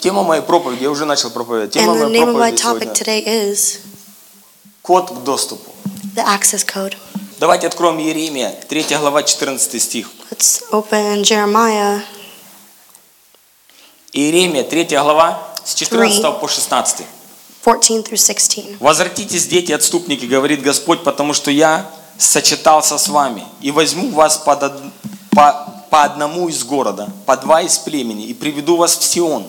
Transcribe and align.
Тема 0.00 0.22
моей 0.22 0.42
проповеди, 0.42 0.84
я 0.84 0.90
уже 0.90 1.04
начал 1.04 1.30
проповедовать. 1.30 1.72
Тема 1.74 1.92
And 1.92 2.00
the 2.00 2.08
моей 2.08 2.20
name 2.20 2.28
of 2.28 2.36
my 2.36 2.56
проповеди 2.56 2.62
topic 2.62 2.96
сегодня 2.96 3.22
today 3.22 3.52
is– 3.52 3.78
код 4.82 5.10
к 5.10 5.24
доступу. 5.24 5.70
the 6.16 6.24
access 6.24 6.64
code. 6.64 6.96
Давайте 7.38 7.66
откроем 7.66 7.98
Иеремия, 7.98 8.52
3 8.68 8.86
глава, 8.98 9.22
14 9.22 9.80
стих. 9.82 10.08
Let's 10.30 10.62
open 10.72 11.22
Jeremiah 11.22 12.00
Иеремия, 14.12 14.64
3 14.64 14.84
глава, 14.96 15.38
с 15.64 15.74
14 15.74 16.40
по 16.40 16.48
16. 16.48 17.06
14 17.64 18.06
through 18.08 18.16
16. 18.16 18.80
«Возвратитесь, 18.80 19.46
дети, 19.46 19.72
отступники, 19.72 20.24
говорит 20.24 20.62
Господь, 20.62 21.04
потому 21.04 21.34
что 21.34 21.50
я 21.50 21.90
сочетался 22.18 22.96
с 22.98 23.08
вами, 23.08 23.44
и 23.60 23.70
возьму 23.70 24.10
вас 24.10 24.38
под 24.38 24.62
од- 24.62 24.82
по, 25.30 25.84
по 25.90 26.04
одному 26.04 26.48
из 26.48 26.64
города, 26.64 27.08
по 27.26 27.36
два 27.36 27.60
из 27.62 27.78
племени, 27.78 28.26
и 28.26 28.34
приведу 28.34 28.76
вас 28.76 28.96
в 28.96 29.04
Сион, 29.04 29.46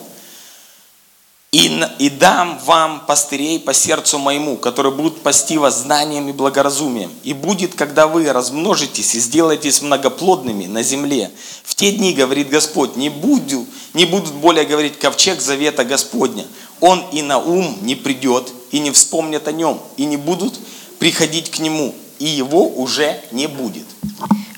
и, 1.51 1.83
и 1.99 2.09
дам 2.09 2.57
вам 2.65 3.05
пастырей 3.05 3.59
по 3.59 3.73
сердцу 3.73 4.17
моему, 4.17 4.55
которые 4.55 4.93
будут 4.93 5.21
пасти 5.21 5.57
вас 5.57 5.81
знанием 5.81 6.29
и 6.29 6.31
благоразумием. 6.31 7.11
И 7.23 7.33
будет, 7.33 7.75
когда 7.75 8.07
вы 8.07 8.31
размножитесь 8.31 9.15
и 9.15 9.19
сделаетесь 9.19 9.81
многоплодными 9.81 10.65
на 10.67 10.81
земле. 10.81 11.29
В 11.63 11.75
те 11.75 11.91
дни, 11.91 12.13
говорит 12.13 12.47
Господь, 12.47 12.95
не, 12.95 13.09
буду, 13.09 13.65
не 13.93 14.05
будут 14.05 14.31
более 14.35 14.63
говорить 14.63 14.97
ковчег 14.97 15.41
завета 15.41 15.83
Господня. 15.83 16.45
Он 16.79 17.03
и 17.11 17.21
на 17.21 17.37
ум 17.37 17.79
не 17.81 17.95
придет, 17.95 18.49
и 18.71 18.79
не 18.79 18.91
вспомнят 18.91 19.45
о 19.49 19.51
нем, 19.51 19.81
и 19.97 20.05
не 20.05 20.15
будут 20.15 20.57
приходить 20.99 21.51
к 21.51 21.59
нему, 21.59 21.93
и 22.20 22.26
его 22.26 22.66
уже 22.66 23.20
не 23.32 23.46
будет. 23.46 23.84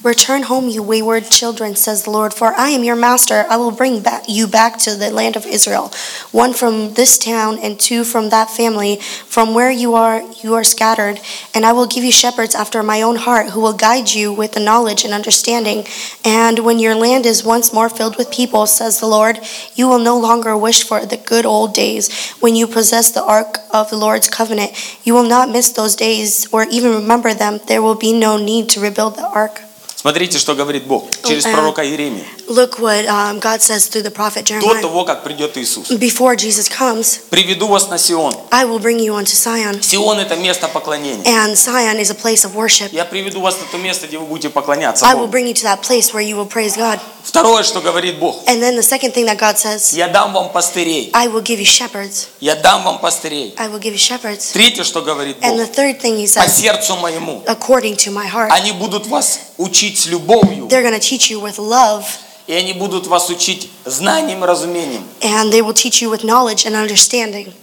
Return 0.04 0.44
home, 0.44 0.68
you 0.68 0.80
wayward 0.80 1.28
children, 1.28 1.74
says 1.74 2.04
the 2.04 2.10
Lord, 2.10 2.32
for 2.32 2.54
I 2.54 2.68
am 2.70 2.84
your 2.84 2.94
master. 2.94 3.44
I 3.50 3.56
will 3.56 3.72
bring 3.72 4.00
back 4.00 4.28
you 4.28 4.46
back 4.46 4.78
to 4.80 4.94
the 4.94 5.10
land 5.10 5.34
of 5.34 5.44
Israel, 5.44 5.90
one 6.30 6.52
from 6.54 6.94
this 6.94 7.18
town 7.18 7.58
and 7.58 7.80
two 7.80 8.04
from 8.04 8.30
that 8.30 8.48
family, 8.48 9.00
from 9.26 9.54
where 9.54 9.72
you 9.72 9.94
are 9.94 10.22
you 10.40 10.54
are 10.54 10.62
scattered, 10.62 11.18
and 11.52 11.66
I 11.66 11.72
will 11.72 11.86
give 11.86 12.04
you 12.04 12.12
shepherds 12.12 12.54
after 12.54 12.80
my 12.84 13.02
own 13.02 13.16
heart, 13.16 13.50
who 13.50 13.60
will 13.60 13.72
guide 13.72 14.10
you 14.10 14.32
with 14.32 14.52
the 14.52 14.60
knowledge 14.60 15.04
and 15.04 15.12
understanding. 15.12 15.84
And 16.24 16.60
when 16.60 16.78
your 16.78 16.94
land 16.94 17.26
is 17.26 17.42
once 17.42 17.72
more 17.72 17.88
filled 17.88 18.16
with 18.16 18.30
people, 18.30 18.68
says 18.68 19.00
the 19.00 19.06
Lord, 19.06 19.40
you 19.74 19.88
will 19.88 19.98
no 19.98 20.16
longer 20.16 20.56
wish 20.56 20.84
for 20.84 21.04
the 21.06 21.16
good 21.16 21.44
old 21.44 21.74
days 21.74 22.32
when 22.38 22.54
you 22.54 22.68
possess 22.68 23.10
the 23.10 23.24
ark 23.24 23.58
of 23.74 23.90
the 23.90 23.96
Lord's 23.98 24.28
covenant. 24.28 24.72
You 25.04 25.14
will 25.14 25.28
not 25.28 25.50
miss 25.50 25.70
those 25.70 25.96
days 25.96 26.46
or 26.52 26.66
even 26.70 26.92
remember 26.94 27.34
them. 27.34 27.51
There 27.67 27.81
will 27.81 27.97
be 27.97 28.13
no 28.13 28.37
need 28.37 28.69
to 28.69 28.81
rebuild 28.81 29.15
the 29.15 29.29
ark. 29.33 29.61
Смотрите, 29.95 30.37
что 30.37 30.53
говорит 30.53 30.83
Бог 30.85 31.09
через 31.23 31.45
Э, 31.45 31.53
пророка 31.53 31.83
Иеремия. 31.85 32.25
Look 32.49 32.77
what 32.77 33.05
um, 33.07 33.39
God 33.39 33.61
says 33.61 33.87
through 33.87 34.01
the 34.03 34.11
prophet 34.11 34.45
До 34.45 34.59
Jeremiah. 34.59 34.81
того, 34.81 35.05
как 35.05 35.23
придет 35.23 35.55
Иисус. 35.57 35.89
Before 35.91 36.35
Jesus 36.35 36.67
comes, 36.69 37.21
Приведу 37.29 37.67
вас 37.67 37.87
на 37.87 37.97
Сион. 37.97 38.33
I 38.51 38.65
will 38.65 38.79
bring 38.79 38.99
you 38.99 39.13
onto 39.13 39.33
Sion. 39.33 39.81
Сион 39.81 40.19
это 40.19 40.35
место 40.35 40.67
поклонения. 40.67 41.23
And 41.23 41.55
Sion 41.55 41.99
is 41.99 42.09
a 42.11 42.15
place 42.15 42.43
of 42.43 42.53
worship. 42.55 42.89
Я 42.91 43.05
приведу 43.05 43.39
вас 43.39 43.55
на 43.59 43.65
то 43.71 43.77
место, 43.77 44.07
где 44.07 44.17
вы 44.17 44.25
будете 44.25 44.49
поклоняться 44.49 45.05
I 45.05 45.13
will 45.15 45.27
Богу. 45.27 45.31
bring 45.31 45.47
you 45.47 45.53
to 45.53 45.63
that 45.63 45.81
place 45.81 46.13
where 46.13 46.21
you 46.21 46.35
will 46.35 46.45
praise 46.47 46.75
God. 46.75 46.99
Второе, 47.23 47.63
что 47.63 47.79
говорит 47.79 48.19
Бог. 48.19 48.43
And 48.47 48.61
then 48.61 48.75
the 48.75 48.83
second 48.83 49.13
thing 49.13 49.25
that 49.27 49.37
God 49.39 49.57
says, 49.57 49.93
Я 49.95 50.09
дам 50.09 50.33
вам 50.33 50.49
пастырей. 50.51 51.11
I 51.13 51.27
will 51.27 51.41
give 51.41 51.59
you 51.59 51.65
shepherds. 51.65 52.27
Я 52.41 52.55
дам 52.55 52.83
вам 52.83 52.99
пастырей. 52.99 53.53
I 53.57 53.69
will 53.69 53.79
give 53.79 53.93
you 53.93 53.97
shepherds. 53.97 54.51
Третье, 54.51 54.83
что 54.83 55.01
говорит 55.01 55.37
And 55.41 55.57
the 55.57 55.65
Бог. 55.65 55.75
third 55.75 56.01
thing 56.01 56.17
he 56.17 56.25
По 56.27 56.41
says, 56.41 56.53
сердцу 56.59 56.97
моему. 56.97 57.41
according 57.47 57.95
to 57.95 58.11
my 58.11 58.27
heart. 58.27 58.49
Они 58.51 58.73
будут 58.73 59.07
вас 59.07 59.39
учить 59.57 59.97
с 59.97 60.07
любовью. 60.07 60.67
They're 60.67 60.83
going 60.83 60.93
to 60.93 60.99
teach 60.99 61.31
you 61.31 61.39
with 61.39 61.57
love, 61.57 62.03
И 62.47 62.53
они 62.53 62.73
будут 62.73 63.07
вас 63.07 63.29
учить 63.29 63.69
знанием 63.85 64.43
и 64.43 64.47
разумением. 64.47 65.03
and 65.21 65.51
they 65.51 65.61
will 65.61 65.73
teach 65.73 66.01
you 66.01 66.09
with 66.09 66.23
knowledge 66.23 66.65
and 66.65 66.75
understanding. 66.75 67.53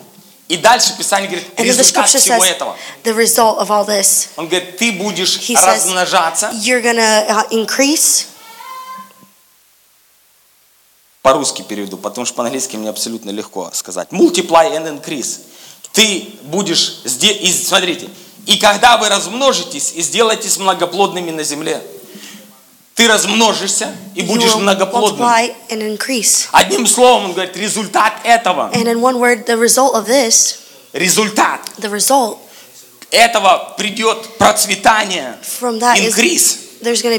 И 0.49 0.57
дальше 0.57 0.97
Писание 0.99 1.29
говорит, 1.31 1.47
And 1.57 1.65
результат 1.65 2.09
всего 2.09 2.43
says, 2.43 2.51
этого. 2.51 2.77
the 3.05 3.15
result 3.15 3.59
of 3.59 3.71
all 3.71 3.85
this, 3.87 4.29
Он 4.37 4.49
говорит, 4.49 4.79
ты 4.79 4.91
будешь 4.93 5.37
He 5.39 5.55
says, 5.55 5.85
размножаться. 5.85 6.51
you're 6.63 6.81
going 6.83 6.97
to 6.97 7.27
uh, 7.29 7.47
increase. 7.51 8.27
По-русски 11.23 11.63
переведу, 11.63 11.99
потому 11.99 12.25
что 12.25 12.35
по-английски 12.37 12.77
мне 12.77 12.89
абсолютно 12.89 13.31
легко 13.31 13.71
сказать. 13.75 14.09
Multiply 14.11 14.73
and 14.75 15.01
increase. 15.01 15.41
Ты 15.93 16.27
будешь, 16.45 17.03
и 17.05 17.53
смотрите, 17.53 18.09
и 18.47 18.57
когда 18.57 18.97
вы 18.97 19.09
размножитесь 19.09 19.93
и 19.95 20.03
сделаетесь 20.03 20.57
многоплодными 20.57 21.31
на 21.31 21.43
земле, 21.45 21.83
ты 22.95 23.09
размножишься 23.09 23.95
и 24.15 24.23
будешь 24.23 24.55
многоплодным. 24.55 25.29
Одним 26.53 26.87
словом, 26.87 27.25
он 27.27 27.33
говорит, 27.33 27.57
результат 27.57 28.15
этого, 28.25 28.71
And 28.75 28.87
in 28.87 29.01
one 29.01 29.19
word, 29.19 29.47
the 29.47 29.57
result 29.57 29.95
of 29.95 30.07
this, 30.07 30.57
результат 30.93 31.61
the 31.79 31.91
result 31.91 32.39
этого 33.11 33.75
придет 33.77 34.39
процветание, 34.39 35.37
инкриз. 35.99 36.59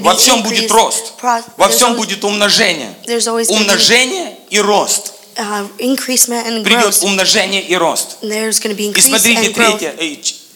Во 0.02 0.16
всем 0.16 0.42
будет 0.42 0.72
рост, 0.72 1.14
во 1.58 1.70
всем 1.70 1.96
будет 1.96 2.24
умножение. 2.24 2.96
Умножение 3.50 4.38
и 4.50 4.60
рост. 4.60 5.14
uh, 5.38 6.64
Придет 6.64 7.04
умножение 7.04 7.62
и 7.62 7.76
рост. 7.76 8.18
И 8.22 9.02
смотрите, 9.02 9.50
третье, 9.50 9.96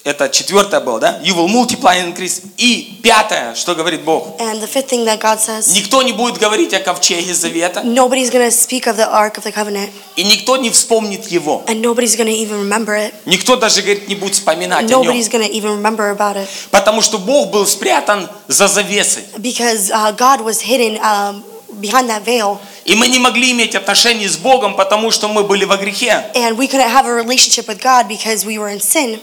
это 0.05 0.29
четвертое 0.29 0.79
было, 0.81 0.99
да? 0.99 1.19
You 1.23 1.33
will 1.35 1.47
multiply 1.47 1.97
and 1.99 2.13
increase. 2.13 2.43
И 2.57 2.99
пятое, 3.01 3.55
что 3.55 3.73
говорит 3.73 4.03
Бог. 4.03 4.39
And 4.39 4.61
the 4.61 4.67
fifth 4.67 4.87
thing 4.87 5.03
that 5.05 5.19
God 5.19 5.39
says, 5.39 5.73
Никто 5.73 6.03
не 6.03 6.13
будет 6.13 6.37
говорить 6.37 6.73
о 6.75 6.79
ковчеге 6.79 7.33
завета, 7.33 7.81
nobody's 7.81 8.29
to 8.29 8.51
speak 8.51 8.85
of 8.85 8.97
the 8.97 9.11
Ark 9.11 9.37
of 9.39 9.43
the 9.43 9.51
Covenant, 9.51 9.89
и 10.15 10.23
никто 10.23 10.57
не 10.57 10.69
вспомнит 10.69 11.27
его. 11.31 11.63
and 11.67 11.81
nobody's 11.81 12.15
to 12.15 12.23
even 12.29 12.59
remember 12.59 12.95
it. 12.95 13.13
Никто 13.25 13.55
даже, 13.55 13.81
говорит, 13.81 14.07
не 14.07 14.13
будет 14.13 14.35
вспоминать 14.35 14.85
о 14.85 14.87
нем. 14.87 15.01
Nobody's 15.01 15.27
to 15.27 15.49
even 15.51 15.81
remember 15.81 16.11
about 16.15 16.37
it 16.37 16.47
Потому 16.69 17.01
что 17.01 17.17
Бог 17.17 17.49
был 17.49 17.65
спрятан 17.65 18.29
за 18.47 18.67
завесой. 18.67 19.23
because 19.39 19.89
uh, 19.89 20.11
God 20.11 20.41
was 20.41 20.61
hidden 20.61 20.99
um, 20.99 21.43
behind 21.81 22.07
that 22.09 22.23
veil, 22.23 22.59
И 22.85 22.93
мы 22.93 23.07
не 23.07 23.17
могли 23.17 23.51
иметь 23.53 23.73
отношения 23.73 24.29
с 24.29 24.37
Богом, 24.37 24.75
потому 24.75 25.09
что 25.09 25.27
мы 25.29 25.43
были 25.43 25.65
во 25.65 25.77
грехе. 25.77 26.23
and 26.35 26.55
we 26.59 26.67
couldn't 26.67 26.91
have 26.91 27.07
a 27.07 27.11
relationship 27.15 27.67
with 27.67 27.81
God 27.81 28.07
because 28.07 28.45
we 28.45 28.59
were 28.59 28.69
in 28.69 28.79
sin. 28.79 29.19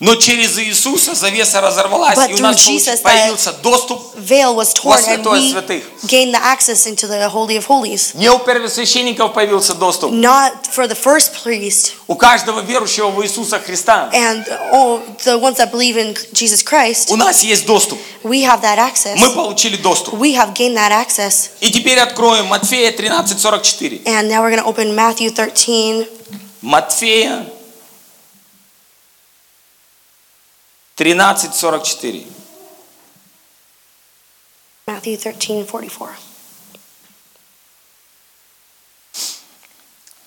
Но 0.00 0.14
через 0.14 0.56
Иисуса 0.58 1.14
завеса 1.16 1.60
разорвалась, 1.60 2.16
But 2.16 2.30
и 2.30 2.34
у 2.34 2.38
нас 2.38 2.56
Jesus, 2.56 3.02
появился 3.02 3.52
доступ 3.52 4.00
Veil 4.16 4.54
was 4.54 4.72
torn, 4.72 4.96
and 4.96 5.02
святое 5.02 5.40
we 5.40 5.52
святых. 5.52 5.82
gained 6.06 6.32
the 6.32 6.40
access 6.40 6.86
into 6.86 7.08
the 7.08 7.28
Holy 7.28 7.56
of 7.56 7.66
Holies. 7.66 8.10
Не 8.14 8.30
у 8.30 8.38
первосвященников 8.38 9.32
появился 9.34 9.74
доступ. 9.74 10.12
Not 10.12 10.52
for 10.72 10.86
the 10.86 10.94
first 10.96 11.32
priest 11.44 11.94
У 12.06 12.14
каждого 12.14 12.60
верующего 12.60 13.10
в 13.10 13.20
Иисуса 13.24 13.58
Христа 13.58 14.08
and 14.14 14.44
all 14.72 15.00
the 15.24 15.36
ones 15.36 15.56
that 15.56 15.72
believe 15.72 15.96
in 15.96 16.14
Jesus 16.32 16.62
Christ. 16.62 17.10
у 17.10 17.16
нас 17.16 17.42
есть 17.42 17.66
доступ. 17.66 17.98
We 18.22 18.44
have 18.44 18.60
that 18.62 18.78
access. 18.78 19.16
Мы 19.16 19.30
получили 19.30 19.76
доступ. 19.76 20.14
We 20.14 20.34
have 20.36 20.54
gained 20.54 20.76
that 20.76 20.92
access. 20.92 21.50
И 21.60 21.72
теперь 21.72 21.98
откроем 21.98 22.46
Матфея 22.46 22.92
13:44. 22.92 24.02
And 24.04 24.28
now 24.28 24.42
we're 24.42 24.50
going 24.54 24.62
to 24.62 24.66
open 24.68 24.94
Matthew 24.94 25.30
13, 25.32 26.06
Матфея 26.62 27.46
13:44. 30.98 32.26
Matthew 34.86 35.16
13, 35.16 35.64
44. 35.68 36.10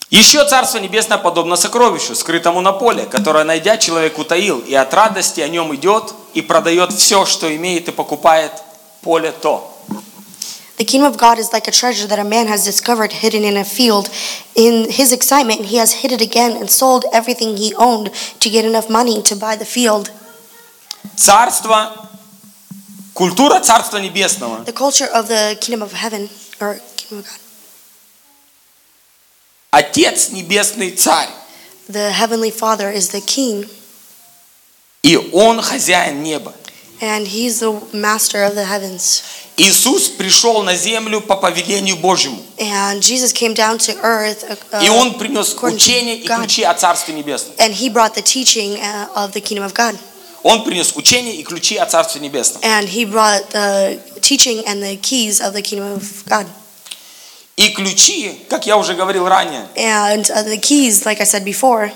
Еще 0.10 0.46
Царство 0.48 0.78
Небесное 0.78 1.18
подобно 1.18 1.56
сокровищу, 1.56 2.16
скрытому 2.16 2.62
на 2.62 2.72
поле, 2.74 3.06
которое, 3.06 3.44
найдя, 3.44 3.78
человек 3.78 4.18
утаил, 4.18 4.60
и 4.60 4.74
от 4.74 4.94
радости 4.94 5.42
о 5.42 5.48
нем 5.48 5.74
идет 5.76 6.14
и 6.34 6.42
продает 6.42 6.94
все, 6.94 7.26
что 7.26 7.54
имеет, 7.56 7.88
и 7.90 7.92
покупает 7.92 8.52
поле 9.02 9.32
то. 9.32 9.68
The 10.78 10.86
kingdom 10.86 11.12
of 11.12 11.18
God 11.18 11.38
is 11.38 11.52
like 11.54 11.68
a 11.68 11.72
treasure 11.72 12.08
that 12.08 12.20
a 12.20 12.24
man 12.24 12.48
has 12.48 12.64
discovered 12.66 13.12
hidden 13.12 13.44
in 13.44 13.58
a 13.58 13.64
field. 13.64 14.10
In 14.56 14.90
his 14.90 15.12
excitement, 15.12 15.66
he 15.66 15.78
has 15.78 16.02
hid 16.02 16.12
it 16.12 16.22
again 16.22 16.58
and 16.58 16.70
sold 16.72 17.06
everything 17.12 17.58
he 17.58 17.74
owned 17.76 18.12
to 18.40 18.50
get 18.50 18.66
enough 18.66 18.90
money 18.90 19.22
to 19.22 19.36
buy 19.36 19.56
the 19.56 19.66
field. 19.66 20.10
Царство, 21.18 22.10
культура 23.14 23.60
Царства 23.60 23.98
Небесного 23.98 24.64
The 24.66 24.74
culture 24.74 25.10
of 25.14 25.28
the 25.28 25.58
kingdom 25.60 25.82
of 25.82 25.94
heaven, 25.94 26.30
or 26.60 26.80
kingdom 26.98 27.20
of 27.20 27.26
God. 27.26 27.40
Отец 29.72 30.30
Небесный 30.32 30.92
Царь, 30.92 31.30
The 31.88 32.12
heavenly 32.12 32.52
Father 32.52 32.92
is 32.92 33.10
the 33.10 33.22
king, 33.22 33.68
и 35.04 35.18
Он 35.34 35.62
хозяин 35.62 36.24
неба. 36.24 36.54
and 37.02 37.28
he's 37.28 37.60
the 37.60 37.72
master 37.94 38.44
of 38.44 38.56
the 38.56 38.66
heavens. 38.66 39.24
Иисус 39.58 40.08
пришел 40.10 40.64
на 40.64 40.76
землю 40.76 41.20
по 41.22 41.36
повелению 41.36 41.98
Божьему. 41.98 42.42
And 42.58 43.02
Jesus 43.02 43.34
came 43.34 43.54
down 43.54 43.78
to 43.80 43.94
earth 44.04 44.44
uh, 44.72 44.84
И 44.84 44.90
Он 44.90 45.16
принес 45.18 45.56
учение 45.62 46.18
и 46.18 46.28
ключи 46.28 46.64
о 46.64 46.74
Царстве 46.74 47.14
Небесном. 47.14 47.54
and 47.58 47.74
he 47.74 47.90
brought 47.90 48.14
the 48.14 48.22
teaching 48.22 48.78
uh, 48.80 49.08
of 49.16 49.34
the 49.34 49.42
kingdom 49.42 49.64
of 49.66 49.74
God. 49.74 49.98
Он 50.44 50.64
принес 50.64 50.94
учение 50.96 51.36
и 51.36 51.44
ключи 51.44 51.78
о 51.78 51.86
Царстве 51.86 52.22
Небесном. 52.22 52.62
And 52.64 52.88
he 52.88 53.06
brought 53.06 53.50
the 53.52 54.00
teaching 54.22 54.64
and 54.66 54.82
the 54.82 54.98
keys 54.98 55.40
of 55.40 55.54
the 55.54 55.62
kingdom 55.62 55.94
of 55.94 56.26
God. 56.28 56.48
И 57.58 57.70
ключи, 57.70 58.38
как 58.50 58.66
я 58.66 58.78
уже 58.78 58.96
говорил 58.96 59.28
ранее, 59.28 59.68
And 59.76 60.30
uh, 60.32 60.44
the 60.44 60.58
keys, 60.58 61.06
like 61.06 61.22
I 61.22 61.26
said 61.26 61.44
before, 61.44 61.92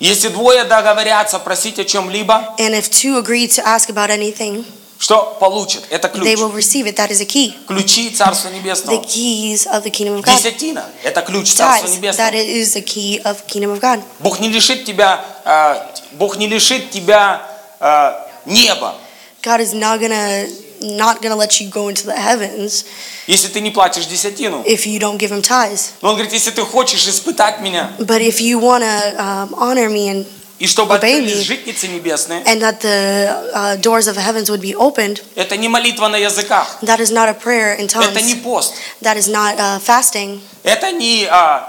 если 0.00 0.28
двое 0.28 0.64
договорятся 0.64 1.38
просить 1.38 1.78
о 1.78 1.84
чем-либо, 1.84 2.56
and 2.58 2.74
if 2.74 2.90
two 2.90 3.16
agree 3.18 3.46
to 3.46 3.64
ask 3.64 3.88
about 3.88 4.10
anything, 4.10 4.64
что 5.04 5.36
получат? 5.38 5.84
Это 5.90 6.08
they 6.08 6.34
ключ. 6.34 6.38
will 6.38 6.50
receive 6.50 6.86
it. 6.86 6.96
That 6.96 7.10
is 7.10 7.20
a 7.20 7.26
key. 7.26 7.54
Ключи 7.68 8.08
Царства 8.10 8.48
The 8.48 8.62
Небесного. 8.62 9.04
keys 9.06 9.66
of 9.66 9.82
the 9.84 9.90
kingdom 9.90 10.16
of 10.16 10.22
God. 10.24 10.34
Десятина– 10.34 10.86
это 11.02 11.20
ключ 11.20 11.52
Царства 11.52 11.88
Небесного. 11.88 12.30
that 12.30 12.34
is 12.34 12.72
the 12.72 12.80
key 12.82 13.20
of 13.22 13.46
kingdom 13.46 13.70
of 13.72 13.80
God. 13.80 14.02
Бог 14.20 14.40
не 14.40 14.48
лишит 14.48 14.86
тебя, 14.86 15.22
э, 15.44 15.76
Бог 16.12 16.38
не 16.38 16.46
лишит 16.46 16.90
тебя 16.90 17.42
э, 17.80 18.12
неба, 18.46 18.94
God 19.42 19.60
is 19.60 19.74
not 19.74 20.00
gonna 20.00 20.48
not 20.80 21.20
gonna 21.20 21.36
let 21.36 21.60
you 21.60 21.68
go 21.68 21.88
into 21.88 22.06
the 22.06 22.16
heavens 22.16 22.86
если 23.26 23.48
ты 23.48 23.60
не 23.60 23.70
платишь 23.70 24.06
десятину. 24.06 24.62
if 24.66 24.86
you 24.86 24.98
don't 24.98 25.18
give 25.18 25.30
him 25.30 25.42
tithes. 25.42 25.90
Но 26.00 26.08
он 26.10 26.14
говорит, 26.14 26.32
если 26.32 26.50
ты 26.50 26.62
хочешь 26.62 27.06
испытать 27.06 27.60
меня, 27.60 27.92
But 27.98 28.22
if 28.22 28.40
you 28.40 28.58
wanna 28.58 29.14
um, 29.18 29.54
honor 29.54 29.90
me 29.90 30.08
and 30.08 30.24
и 30.58 30.66
чтобы 30.66 30.94
Obey 30.94 30.96
открылись 31.20 31.40
me. 31.40 31.44
житницы 31.44 31.88
небесные, 31.88 32.42
and 32.44 32.60
that 32.62 32.80
the 32.80 33.50
uh, 33.52 33.76
doors 33.80 34.06
of 34.06 34.16
heavens 34.16 34.48
would 34.50 34.60
be 34.60 34.74
opened, 34.74 35.22
это 35.34 35.56
не 35.56 35.68
молитва 35.68 36.08
на 36.08 36.16
языках, 36.16 36.78
that 36.82 37.00
is 37.00 37.10
not 37.10 37.28
a 37.28 37.34
prayer 37.34 37.74
in 37.78 37.86
это 37.86 38.20
не 38.20 38.34
tongues. 38.34 38.42
пост, 38.42 38.74
That 39.02 39.16
is 39.16 39.28
not 39.28 39.56
uh, 39.58 39.78
fasting. 39.80 40.40
это 40.62 40.92
не, 40.92 41.26
а, 41.30 41.68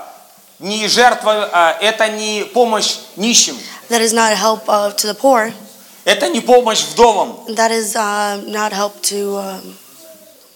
не 0.59 0.87
жертва, 0.87 1.49
а, 1.51 1.77
это 1.81 2.09
не 2.09 2.43
помощь 2.45 2.95
нищим, 3.15 3.57
That 3.89 4.01
is 4.01 4.13
not 4.13 4.33
help 4.35 4.67
uh, 4.67 4.91
to 4.95 5.07
the 5.07 5.15
poor. 5.15 5.51
это 6.05 6.29
не 6.29 6.39
помощь 6.41 6.83
вдовам, 6.83 7.39
That 7.49 7.71
is 7.71 7.95
uh, 7.95 8.41
not 8.47 8.71
help 8.71 9.01
to 9.03 9.37
um, 9.39 9.75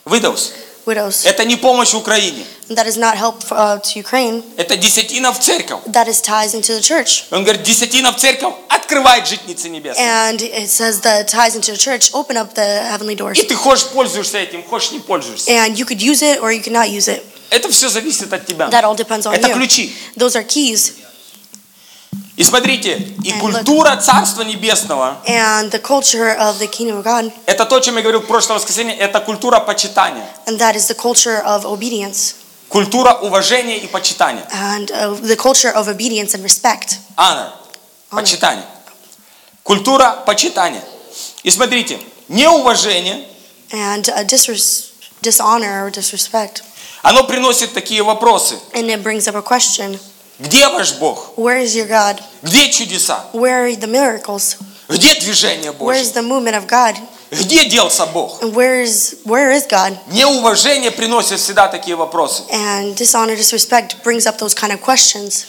widows, 0.06 0.52
widows. 0.90 1.26
это 1.26 1.46
не 1.46 1.56
помощь 1.56 1.94
Украине, 1.94 2.46
That 2.70 2.86
is 2.88 2.98
not 2.98 3.16
help 3.18 3.44
uh, 3.52 3.82
to 3.82 4.00
Ukraine. 4.00 4.44
это 4.58 4.76
десятина 4.78 5.32
в 5.32 5.40
церковь. 5.40 5.80
That 5.88 6.08
is 6.08 6.22
ties 6.22 6.54
into 6.54 6.74
the 6.78 6.82
church. 6.82 7.24
Он 7.32 7.44
говорит, 7.44 7.64
десятина 7.64 8.12
в 8.12 8.18
церковь 8.18 8.54
открывает 8.70 9.28
житницы 9.28 9.70
небесные. 9.70 10.06
And 10.06 10.40
it 10.42 10.68
says 10.70 11.02
the 11.02 11.24
ties 11.26 11.56
into 11.56 11.72
the 11.72 11.78
church 11.78 12.12
open 12.14 12.38
up 12.38 12.54
the 12.56 12.84
heavenly 12.92 13.16
doors. 13.16 13.40
И 13.40 13.44
ты 13.48 13.56
хочешь 13.56 13.88
пользуешься 13.88 14.38
этим, 14.38 14.64
хочешь 14.64 14.92
не 14.92 15.00
пользуешься. 15.00 15.50
And 15.52 15.76
you 15.76 15.86
could 15.86 16.02
use 16.02 16.22
it 16.22 16.42
or 16.42 16.52
you 16.52 16.62
could 16.62 16.74
not 16.74 16.90
use 16.90 17.08
it. 17.08 17.24
Это 17.50 17.70
все 17.72 17.90
зависит 17.90 18.32
от 18.32 18.46
тебя. 18.46 18.70
That 18.70 18.84
all 18.84 18.96
depends 18.96 19.26
on 19.26 19.34
Это 19.34 19.48
you. 19.48 19.54
ключи. 19.56 19.94
Those 20.16 20.36
are 20.36 20.44
keys. 20.44 20.94
И 22.40 22.44
смотрите, 22.46 22.96
и 23.22 23.34
культура 23.34 23.98
Царства 23.98 24.44
Небесного, 24.44 25.18
это 25.26 25.80
то, 27.66 27.76
о 27.76 27.82
чем 27.82 27.98
я 27.98 28.02
говорил 28.02 28.22
в 28.22 28.28
прошлое 28.28 28.58
воскресенье, 28.58 28.96
это 28.96 29.20
культура 29.20 29.60
почитания. 29.60 30.26
Культура 32.70 33.14
уважения 33.16 33.80
и 33.80 33.88
почитания. 33.88 34.48
And 34.54 34.90
uh, 34.90 35.16
the 35.22 35.36
culture 35.36 35.74
of 35.76 35.90
obedience 35.90 36.34
and 36.34 36.42
respect. 36.42 37.00
Honor. 37.18 37.52
Honor. 38.10 38.22
Почитание. 38.22 38.64
Культура 39.64 40.24
почитания. 40.26 40.84
И 41.44 41.52
смотрите, 41.52 42.00
неуважение, 42.30 43.28
And 43.72 44.08
uh, 44.08 44.24
disres- 44.24 44.92
dishonor 45.22 45.88
or 45.88 45.92
disrespect. 45.92 46.64
оно 47.02 47.26
приносит 47.26 47.74
такие 47.74 48.02
вопросы. 48.02 48.58
And 48.74 48.90
it 48.90 49.04
brings 49.04 49.28
up 49.28 49.36
a 49.36 49.42
question. 49.42 50.00
Где 50.40 50.70
ваш 50.70 50.94
Бог? 50.94 51.34
Where 51.36 51.62
is 51.62 51.76
your 51.76 51.88
God? 51.88 52.22
Где 52.42 52.72
чудеса? 52.72 53.26
Where 53.34 53.68
are 53.68 53.76
the 53.76 53.88
miracles? 53.88 54.56
Где 54.88 55.14
движение 55.16 55.72
Where 55.72 56.02
is 56.02 56.12
Божье? 56.12 56.14
the 56.14 56.22
movement 56.24 56.56
of 56.56 56.66
God? 56.66 56.96
Где 57.32 57.66
делся 57.66 58.06
Бог? 58.08 58.42
And 58.42 58.54
where 58.54 58.82
is 58.82 59.18
where 59.26 59.52
is 59.52 59.68
God? 59.68 59.98
Неуважение 60.08 60.92
приносит 60.92 61.40
всегда 61.40 61.68
такие 61.68 61.96
вопросы. 61.96 62.44
And 62.52 62.96
dishonor, 62.96 63.36
disrespect 63.36 64.02
brings 64.04 64.26
up 64.26 64.38
those 64.40 64.54
kind 64.56 64.72
of 64.72 64.82
questions. 64.82 65.46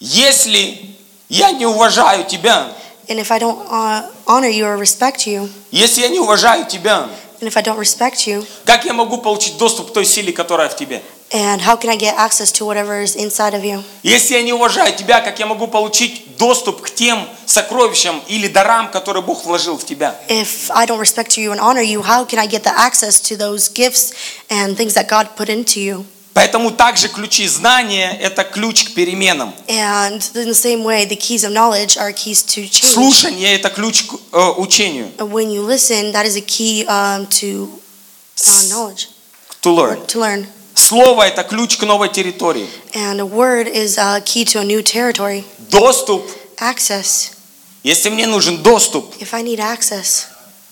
Если 0.00 0.94
я 1.28 1.50
не 1.52 1.66
уважаю 1.66 2.24
тебя, 2.24 2.72
And 3.08 3.18
if 3.20 3.30
I 3.30 3.38
don't 3.38 3.58
uh, 3.70 4.02
honor 4.26 4.48
you 4.48 4.66
or 4.66 4.76
respect 4.76 5.26
you, 5.26 5.48
если 5.70 6.02
я 6.02 6.08
не 6.08 6.18
уважаю 6.20 6.66
тебя, 6.66 7.08
and 7.40 7.48
if 7.48 7.56
I 7.56 7.62
don't 7.62 7.78
respect 7.78 8.26
you, 8.26 8.44
как 8.66 8.84
я 8.84 8.92
могу 8.92 9.18
получить 9.18 9.56
доступ 9.56 9.90
к 9.90 9.94
той 9.94 10.04
силе, 10.04 10.32
которая 10.32 10.68
в 10.68 10.76
тебе? 10.76 11.02
And 11.32 11.60
how 11.60 11.76
can 11.76 11.90
I 11.90 11.96
get 11.96 12.14
access 12.16 12.52
to 12.52 12.64
whatever 12.64 13.00
is 13.00 13.16
inside 13.16 13.54
of 13.54 13.64
you? 13.64 13.82
Если 14.02 14.34
я 14.34 14.42
не 14.42 14.52
уважаю 14.52 14.94
тебя, 14.96 15.20
как 15.20 15.38
я 15.38 15.46
могу 15.46 15.66
получить 15.66 16.36
доступ 16.38 16.82
к 16.82 16.90
тем 16.90 17.28
сокровищам 17.46 18.22
или 18.28 18.48
дарам, 18.48 18.90
которые 18.90 19.22
Бог 19.22 19.44
вложил 19.44 19.76
в 19.78 19.84
тебя? 19.84 20.14
If 20.28 20.70
I 20.70 20.86
don't 20.86 21.00
respect 21.00 21.36
you 21.36 21.52
and 21.52 21.60
honor 21.60 21.82
you, 21.82 22.02
how 22.02 22.24
can 22.24 22.38
I 22.38 22.46
get 22.46 22.62
the 22.62 22.72
access 22.76 23.20
to 23.28 23.36
those 23.36 23.68
gifts 23.68 24.12
and 24.48 24.76
things 24.76 24.94
that 24.94 25.08
God 25.08 25.36
put 25.36 25.48
into 25.48 25.80
you? 25.80 26.04
Поэтому 26.34 26.70
также 26.70 27.08
ключи 27.08 27.48
знания– 27.48 28.14
это 28.20 28.44
ключ 28.44 28.84
к 28.84 28.94
переменам. 28.94 29.54
And 29.68 30.20
in 30.34 30.48
the 30.48 30.54
same 30.54 30.82
way, 30.84 31.06
the 31.06 31.16
keys 31.16 31.44
of 31.44 31.52
knowledge 31.52 31.96
are 31.96 32.12
keys 32.12 32.42
to 32.44 32.68
change. 32.68 32.92
Слушание– 32.92 33.54
это 33.58 33.70
ключ 33.70 34.02
к 34.02 34.14
э, 34.32 34.52
учению. 34.58 35.10
When 35.16 35.50
you 35.50 35.62
listen, 35.66 36.12
that 36.12 36.26
is 36.26 36.36
a 36.36 36.42
key 36.42 36.84
um, 36.86 37.26
to 37.40 37.70
uh, 38.46 38.68
knowledge, 38.68 39.08
To 39.62 39.70
learn. 39.72 40.06
to 40.08 40.20
learn. 40.20 40.46
Слово– 40.78 41.22
это 41.26 41.42
ключ 41.42 41.76
к 41.78 41.82
новой 41.84 42.08
территории. 42.10 42.68
And 42.92 43.18
a 43.20 43.24
word 43.24 43.66
is 43.66 43.98
a 43.98 44.20
key 44.20 44.44
to 44.44 44.60
a 44.60 44.64
new 44.64 44.82
territory. 44.82 45.44
Доступ. 45.70 46.22
Access. 46.58 47.32
Если 47.82 48.10
мне 48.10 48.26
нужен 48.26 48.62
доступ, 48.62 49.14
If 49.20 49.32
I 49.32 49.42
need 49.42 49.58
access, 49.58 50.26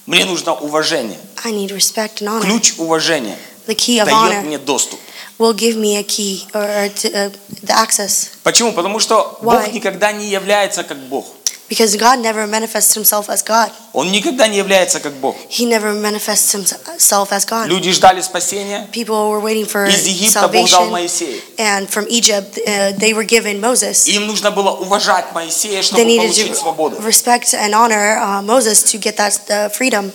мне 0.07 0.25
нужно 0.25 0.53
уважение. 0.55 1.19
I 1.45 1.53
need 1.53 1.71
respect 1.71 2.21
and 2.21 2.29
honor. 2.29 2.43
Ключ 2.43 2.75
уважения 2.79 3.37
The 3.67 3.75
key 3.75 3.99
of 3.99 4.05
дает 4.05 4.13
honor 4.13 4.43
мне 4.43 4.59
доступ. 4.59 5.01
will 5.39 5.55
give 5.55 5.77
me 5.77 5.97
a 5.97 6.03
key 6.05 6.47
or, 6.55 6.63
or 6.63 6.89
to, 6.91 7.11
uh, 7.13 7.31
the 7.63 7.73
access. 7.75 8.29
Почему? 8.43 8.73
Потому 8.73 9.01
что 9.01 9.39
Бог 9.43 9.55
Why? 9.55 9.73
никогда 9.73 10.13
не 10.13 10.29
является 10.29 10.85
как 10.85 10.99
Бог. 11.09 11.25
Because 11.67 11.97
God 11.97 12.19
never 12.21 12.47
manifests 12.47 12.95
himself 12.95 13.31
as 13.31 13.43
God. 13.43 13.73
Он 13.95 14.13
никогда 14.13 14.49
не 14.49 14.59
является 14.59 15.01
как 15.01 15.15
Бог. 15.15 15.35
He 15.49 15.65
never 15.67 15.95
manifests 15.95 16.53
himself 16.55 17.33
as 17.33 17.47
God. 17.47 17.69
Люди 17.69 17.91
ждали 17.91 18.21
спасения. 18.21 18.87
People 18.93 19.31
were 19.31 19.41
waiting 19.41 19.65
for 19.67 19.87
Из 19.89 20.07
Египта 20.07 20.47
Бог 20.49 20.69
дал. 20.71 20.91
Моисея. 20.91 21.41
And 21.57 21.89
from 21.89 22.07
Egypt, 22.11 22.59
uh, 22.67 22.93
they 22.99 23.15
were 23.15 23.25
given 23.25 23.61
Moses. 23.61 24.07
Им 24.09 24.27
нужно 24.27 24.51
было 24.51 24.73
уважать 24.73 25.33
Моисея, 25.33 25.81
They 25.81 25.83
чтобы 25.83 26.05
needed 26.05 26.29
получить 26.29 26.57
свободу. 26.57 26.97
to 26.97 27.03
respect 27.03 27.55
and 27.55 27.73
honor 27.75 28.19
uh, 28.19 28.43
Moses 28.43 28.83
to 28.93 28.99
get 28.99 29.17
that 29.17 29.41
uh, 29.49 29.69
freedom. 29.71 30.13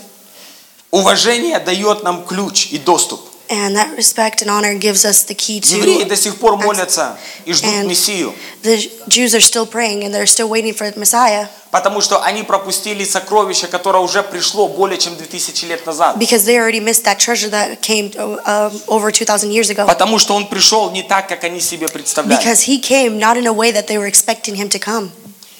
Уважение 0.91 1.59
дает 1.59 2.03
нам 2.03 2.25
ключ 2.25 2.67
и 2.71 2.77
доступ. 2.77 3.21
And 3.50 3.76
that 3.76 3.94
respect 3.94 4.40
and 4.40 4.50
honor 4.50 4.72
gives 4.74 5.04
us 5.04 5.24
the 5.24 5.34
key 5.34 5.60
Евреи 5.60 6.02
to. 6.04 6.06
до 6.08 6.16
сих 6.16 6.36
пор 6.38 6.56
молятся 6.56 7.18
и 7.44 7.52
ждут 7.52 7.70
And- 7.70 7.88
Мессию, 7.88 8.32
The 8.62 8.90
Jews 9.06 9.34
are 9.34 9.40
still 9.42 9.66
praying 9.66 10.02
and 10.02 10.14
they're 10.14 10.26
still 10.26 10.48
waiting 10.48 10.72
for 10.74 10.90
the 10.90 10.98
Messiah 10.98 11.46
потому 11.70 12.00
что 12.00 12.22
они 12.22 12.42
пропустили 12.44 13.04
сокровище, 13.04 13.66
которое 13.66 13.98
уже 14.02 14.22
пришло 14.22 14.66
более 14.68 14.96
чем 14.96 15.14
2000 15.16 15.66
лет 15.66 15.84
назад. 15.84 16.16
because 16.16 16.46
they 16.46 16.56
already 16.56 16.80
missed 16.80 17.04
that 17.04 17.18
treasure 17.18 17.50
that 17.50 17.82
came 17.82 18.10
uh, 18.16 18.70
over 18.86 19.10
2,000 19.12 19.50
years 19.50 19.68
ago. 19.68 19.84
Потому 19.86 20.18
что 20.18 20.34
он 20.34 20.46
пришел 20.48 20.90
не 20.92 21.02
так, 21.02 21.28
как 21.28 21.44
они 21.44 21.60
себе 21.60 21.86
представляли. 21.88 22.40
Because 22.42 22.62
he 22.66 22.80
came 22.80 23.18
not 23.18 23.36
in 23.36 23.46
a 23.46 23.52
way 23.52 23.70
that 23.72 23.86
they 23.88 23.98
were 23.98 24.06
expecting 24.08 24.54
him 24.54 24.70
to 24.70 24.78
come. 24.78 25.10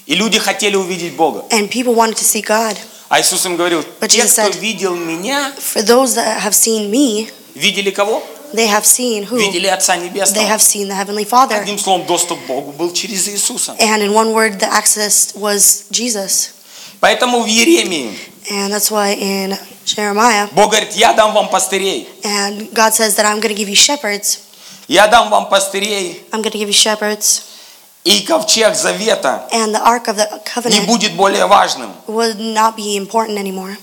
И 0.07 0.15
люди 0.15 0.39
хотели 0.39 0.75
увидеть 0.75 1.15
Бога. 1.15 1.43
And 1.51 1.69
people 1.69 1.93
wanted 1.93 2.15
to 2.17 2.23
see 2.23 2.41
God. 2.41 2.75
А 3.09 3.19
Иисус 3.21 3.45
им 3.45 3.55
говорил, 3.57 3.83
But 3.99 4.07
те, 4.09 4.21
Jesus 4.21 4.33
кто 4.33 4.49
said- 4.49 4.59
видел 4.59 4.95
меня, 4.95 5.53
For 5.59 5.83
those 5.83 6.15
that 6.15 6.41
have 6.41 6.55
seen 6.55 6.89
me, 6.89 7.29
видели 7.54 7.90
кого? 7.90 8.22
they 8.52 8.66
have 8.66 8.84
seen 8.84 9.24
who? 9.24 9.36
Видели 9.38 9.66
Отца 9.68 9.96
They 9.96 10.08
Небесного. 10.10 10.46
have 10.48 10.60
seen 10.60 10.88
the 10.88 10.94
Heavenly 10.94 11.24
Father. 11.24 11.56
Одним 11.56 11.78
словом, 11.78 12.04
доступ 12.06 12.38
к 12.44 12.46
Богу 12.48 12.72
был 12.72 12.92
через 12.92 13.28
Иисуса. 13.28 13.76
And 13.78 14.02
in 14.02 14.12
one 14.12 14.32
word, 14.32 14.58
the 14.58 14.66
access 14.72 15.34
was 15.34 15.84
Jesus. 15.90 16.50
Поэтому 17.00 17.42
в 17.42 17.46
Еремии 17.46 18.18
And 18.50 18.72
that's 18.72 18.90
why 18.90 19.12
in 19.14 19.56
Jeremiah, 19.84 20.48
Бог 20.52 20.70
говорит, 20.72 20.92
я 20.96 21.12
дам 21.12 21.32
вам 21.32 21.48
пастырей. 21.48 22.08
and 22.24 22.72
God 22.74 22.92
says 22.94 23.14
that 23.16 23.24
I'm 23.26 23.38
going 23.40 23.54
to 23.54 23.58
give 23.58 23.68
you 23.68 23.76
shepherds. 23.76 24.40
Я 24.88 25.06
дам 25.06 25.30
вам 25.30 25.48
пастырей, 25.48 26.22
I'm 26.32 26.42
going 26.42 26.50
to 26.52 26.58
give 26.58 26.68
you 26.68 26.72
shepherds. 26.72 27.42
и 28.04 28.20
ковчег 28.22 28.74
завета 28.74 29.46
And 29.52 29.74
the 29.74 29.80
Ark 29.84 30.08
of 30.08 30.16
the 30.16 30.26
не 30.26 30.40
Covenant 30.44 30.86
будет 30.86 31.12
более 31.14 31.46
важным. 31.46 31.92
would 32.08 32.38
not 32.40 32.74
be 32.76 32.96
important 32.96 33.38
anymore. 33.38 33.76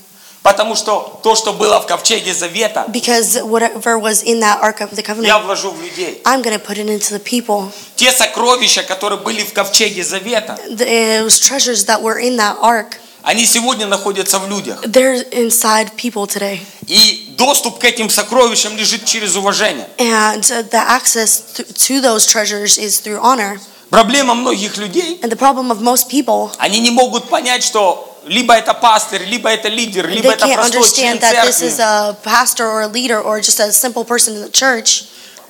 Потому 0.48 0.75
что 0.75 1.20
то, 1.24 1.36
что 1.36 1.51
было 1.51 1.80
в 1.82 1.86
ковчеге 1.88 2.34
завета, 2.34 2.86
Because 2.88 3.42
whatever 3.44 4.00
was 4.00 4.24
in 4.24 4.39
that 4.39 4.62
Ark 4.62 4.80
of 4.80 4.92
the 4.92 5.01
я 5.01 5.36
Covenant, 5.39 5.44
вложу 5.46 5.72
в 5.72 5.82
людей. 5.82 6.22
I'm 6.24 6.42
going 6.42 6.58
to 6.58 6.60
put 6.60 6.77
it 6.77 6.88
into 6.88 7.12
the 7.13 7.20
people. 7.20 7.70
Те 7.98 8.13
сокровища, 8.13 8.84
которые 8.84 9.20
были 9.20 9.44
в 9.44 9.51
ковчеге 9.51 10.04
завета, 10.06 10.58
Those 10.70 11.39
treasures 11.39 11.86
that 11.88 12.01
were 12.01 12.18
in 12.18 12.38
that 12.38 12.58
Ark, 12.62 12.96
они 13.24 13.46
сегодня 13.46 13.88
находятся 13.88 14.39
в 14.39 14.48
людях. 14.48 14.82
they're 14.86 15.22
inside 15.32 15.92
people 15.98 16.25
today. 16.25 16.62
И 16.88 17.34
доступ 17.38 17.80
к 17.80 17.84
этим 17.84 18.10
сокровищам 18.10 18.77
лежит 18.77 19.04
через 19.04 19.36
уважение. 19.36 19.86
And 19.98 20.39
uh, 20.50 20.63
the 20.70 20.80
access 20.80 21.42
to 21.88 22.00
those 22.01 22.25
treasures 22.25 22.77
is 22.77 23.01
through 23.01 23.20
honor. 23.22 23.60
Проблема 23.89 24.34
многих 24.34 24.77
людей, 24.77 25.20
And 25.22 25.30
the 25.30 25.36
problem 25.36 25.72
of 25.72 25.82
most 25.82 26.08
people, 26.10 26.51
они 26.58 26.80
не 26.80 26.92
могут 26.92 27.25
понять, 27.30 27.63
что 27.66 28.16
либо 28.27 28.53
это 28.53 28.74
пастор, 28.74 29.22
либо 29.22 29.50
это 29.50 29.69
лидер, 29.69 30.07
либо 30.07 30.31
это 30.31 30.48
простой 30.48 30.89
член 30.89 31.19
церкви. 31.19 31.74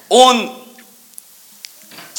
Он 0.10 0.68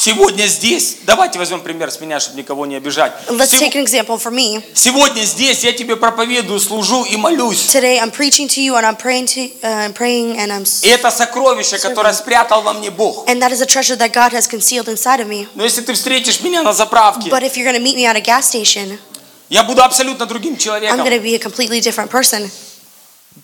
Сегодня 0.01 0.47
здесь, 0.47 0.99
давайте 1.03 1.41
возьмем 1.41 1.61
пример 1.61 1.91
с 1.91 1.99
меня, 2.01 2.21
чтобы 2.21 2.39
никого 2.39 2.67
не 2.67 2.77
обижать. 2.77 3.13
Let's 3.31 3.51
Сего- 3.51 3.65
take 3.67 3.75
an 3.75 3.85
example 3.85 4.17
for 4.17 4.31
me. 4.31 4.63
Сегодня 4.73 5.25
здесь 5.25 5.65
я 5.65 5.73
тебе 5.73 5.97
проповедую, 5.97 6.61
служу 6.61 7.03
и 7.03 7.17
молюсь. 7.17 7.75
Today 7.75 7.99
I'm 7.99 8.13
preaching 8.13 8.47
to 8.47 8.63
you 8.63 8.77
and 8.77 8.87
I'm 8.87 8.97
praying 8.97 9.27
to 9.27 9.51
uh, 9.61 9.93
praying 9.95 10.39
and 10.39 10.53
I'm 10.53 10.65
И 10.85 10.89
это 10.89 11.11
сокровище, 11.11 11.79
которое 11.79 12.13
спрятал 12.13 12.63
во 12.63 12.75
мне 12.75 12.93
Бог. 12.93 13.29
and 13.29 13.43
that 13.43 13.51
is 13.51 13.61
a 13.61 13.67
treasure 13.67 13.97
that 13.97 14.13
God 14.13 14.33
has 14.33 14.47
concealed 14.47 14.87
inside 14.87 15.19
of 15.19 15.27
me. 15.27 15.49
Но 15.57 15.65
если 15.65 15.81
ты 15.81 15.95
встретишь 15.95 16.43
меня 16.43 16.63
на 16.63 16.73
заправке, 16.73 17.29
But 17.29 17.43
if 17.43 17.57
you're 17.57 17.69
going 17.69 17.75
to 17.75 17.83
meet 17.83 17.97
me 17.97 18.07
at 18.07 18.15
a 18.15 18.21
gas 18.21 18.47
station, 18.47 19.01
я 19.51 19.63
буду 19.65 19.83
абсолютно 19.83 20.27
другим 20.27 20.55
I'm 20.55 20.59
человеком. 20.59 21.01
going 21.01 21.13
to 21.13 21.23
be 21.23 21.35
a 21.35 21.39
completely 21.39 21.81
different 21.81 22.11
person. 22.11 22.51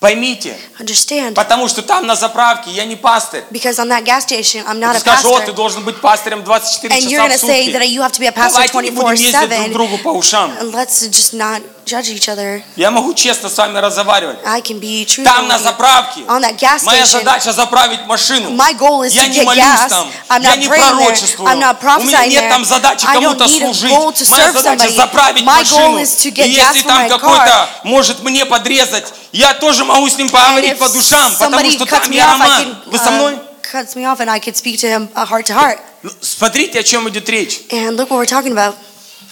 Поймите, 0.05 0.55
Understand? 0.79 1.33
потому 1.33 1.67
что 1.67 1.81
там 1.81 2.07
на 2.07 2.15
заправке 2.15 2.71
я 2.71 2.85
не 2.85 2.95
пастырь. 2.95 3.43
Because 3.51 3.79
on 3.79 3.89
that 3.89 4.05
gas 4.05 4.27
station, 4.27 4.63
I'm 4.67 4.79
not 4.79 4.93
Ты 4.93 4.97
a 4.99 5.01
скажешь, 5.01 5.25
о, 5.25 5.41
ты 5.41 5.53
pastor. 5.53 5.55
должен 5.55 5.83
быть 5.83 5.99
пастырем 6.03 6.45
24 6.45 6.95
And 6.95 7.01
you're 7.05 7.11
часа 7.11 7.23
going 7.27 7.31
в 7.31 7.41
to 7.41 7.47
say 7.47 7.73
that 7.73 7.81
сутки. 7.81 7.95
you 7.95 8.03
have 8.03 8.13
to 8.13 8.21
be 8.21 8.27
a 8.27 8.33
pastor 8.33 8.53
Давайте 8.53 8.79
не 8.83 8.91
будем 8.91 9.15
ездить 9.15 9.41
друг 9.49 9.51
24/7. 9.51 9.73
другу 9.73 9.99
по 9.99 10.09
ушам. 10.11 10.53
Let's 10.75 11.09
just 11.09 11.33
not 11.33 11.63
judge 11.87 12.11
each 12.13 12.29
other. 12.29 12.63
Я 12.77 12.91
могу 12.91 13.15
честно 13.15 13.49
с 13.49 13.57
вами 13.57 13.79
разговаривать. 13.79 14.39
I 14.45 14.61
can 14.61 14.79
be 14.79 15.07
truthful. 15.07 15.25
Там 15.25 15.49
на 15.49 15.59
заправке 15.59 16.21
On 16.23 16.41
that 16.43 16.59
gas 16.59 16.83
моя 16.85 17.05
station, 17.05 17.07
задача 17.21 17.53
заправить 17.53 18.05
машину. 18.07 18.51
my 18.51 18.75
goal 18.77 19.03
is 19.07 19.15
Я 19.15 19.25
to 19.25 19.29
не 19.31 19.39
get 19.41 19.45
молюсь 19.45 19.65
gas. 19.65 19.89
там, 19.89 20.07
I'm 20.29 20.43
я 20.43 20.57
не 20.57 20.69
пророчествую. 20.69 21.49
I'm 21.49 21.59
not 21.59 21.99
У 21.99 22.03
меня 22.05 22.27
нет 22.27 22.49
там 22.51 22.63
задачи 22.65 23.07
кому-то 23.07 23.49
служить. 23.49 23.91
Моя 24.31 24.53
задача 24.53 24.91
заправить 24.91 25.43
My 25.45 25.61
машину. 25.61 25.99
goal 25.99 26.03
is 26.03 26.15
to 26.23 26.29
И 26.29 26.33
get 26.33 26.47
если 26.47 26.83
gas 26.83 26.85
for 26.85 26.89
там 26.89 27.09
какой-то 27.09 27.69
может 27.85 28.23
мне 28.23 28.45
подрезать, 28.45 29.13
я 29.35 29.55
тоже 29.55 29.85
могу 29.85 30.09
с 30.09 30.17
ним 30.17 30.31
поговорить 30.31 30.79
по 30.79 30.89
душам, 30.89 31.33
потому 31.39 31.71
что 31.71 31.87
там 31.87 32.11
я 32.11 32.33
роман. 32.33 32.83
Вы 32.87 32.99
со 32.99 33.11
мной? 33.11 33.35
uh, 33.35 33.41
cuts 33.63 33.97
me 33.97 34.05
off 34.05 34.21
and 34.21 34.31
I 34.31 34.39
could 34.39 34.57
speak 34.57 34.79
to 34.81 34.89
him 34.89 35.09
uh, 35.15 35.27
heart 35.27 35.47
to 35.47 35.55
heart. 35.55 35.79
Ну, 36.03 36.11
Смотрите, 36.21 36.79
о 36.79 36.83
чем 36.83 37.09
идет 37.09 37.29
речь. 37.29 37.63
And 37.71 37.97
look 37.97 38.11
what 38.11 38.19
we're 38.19 38.27
talking 38.27 38.53
about. 38.53 38.75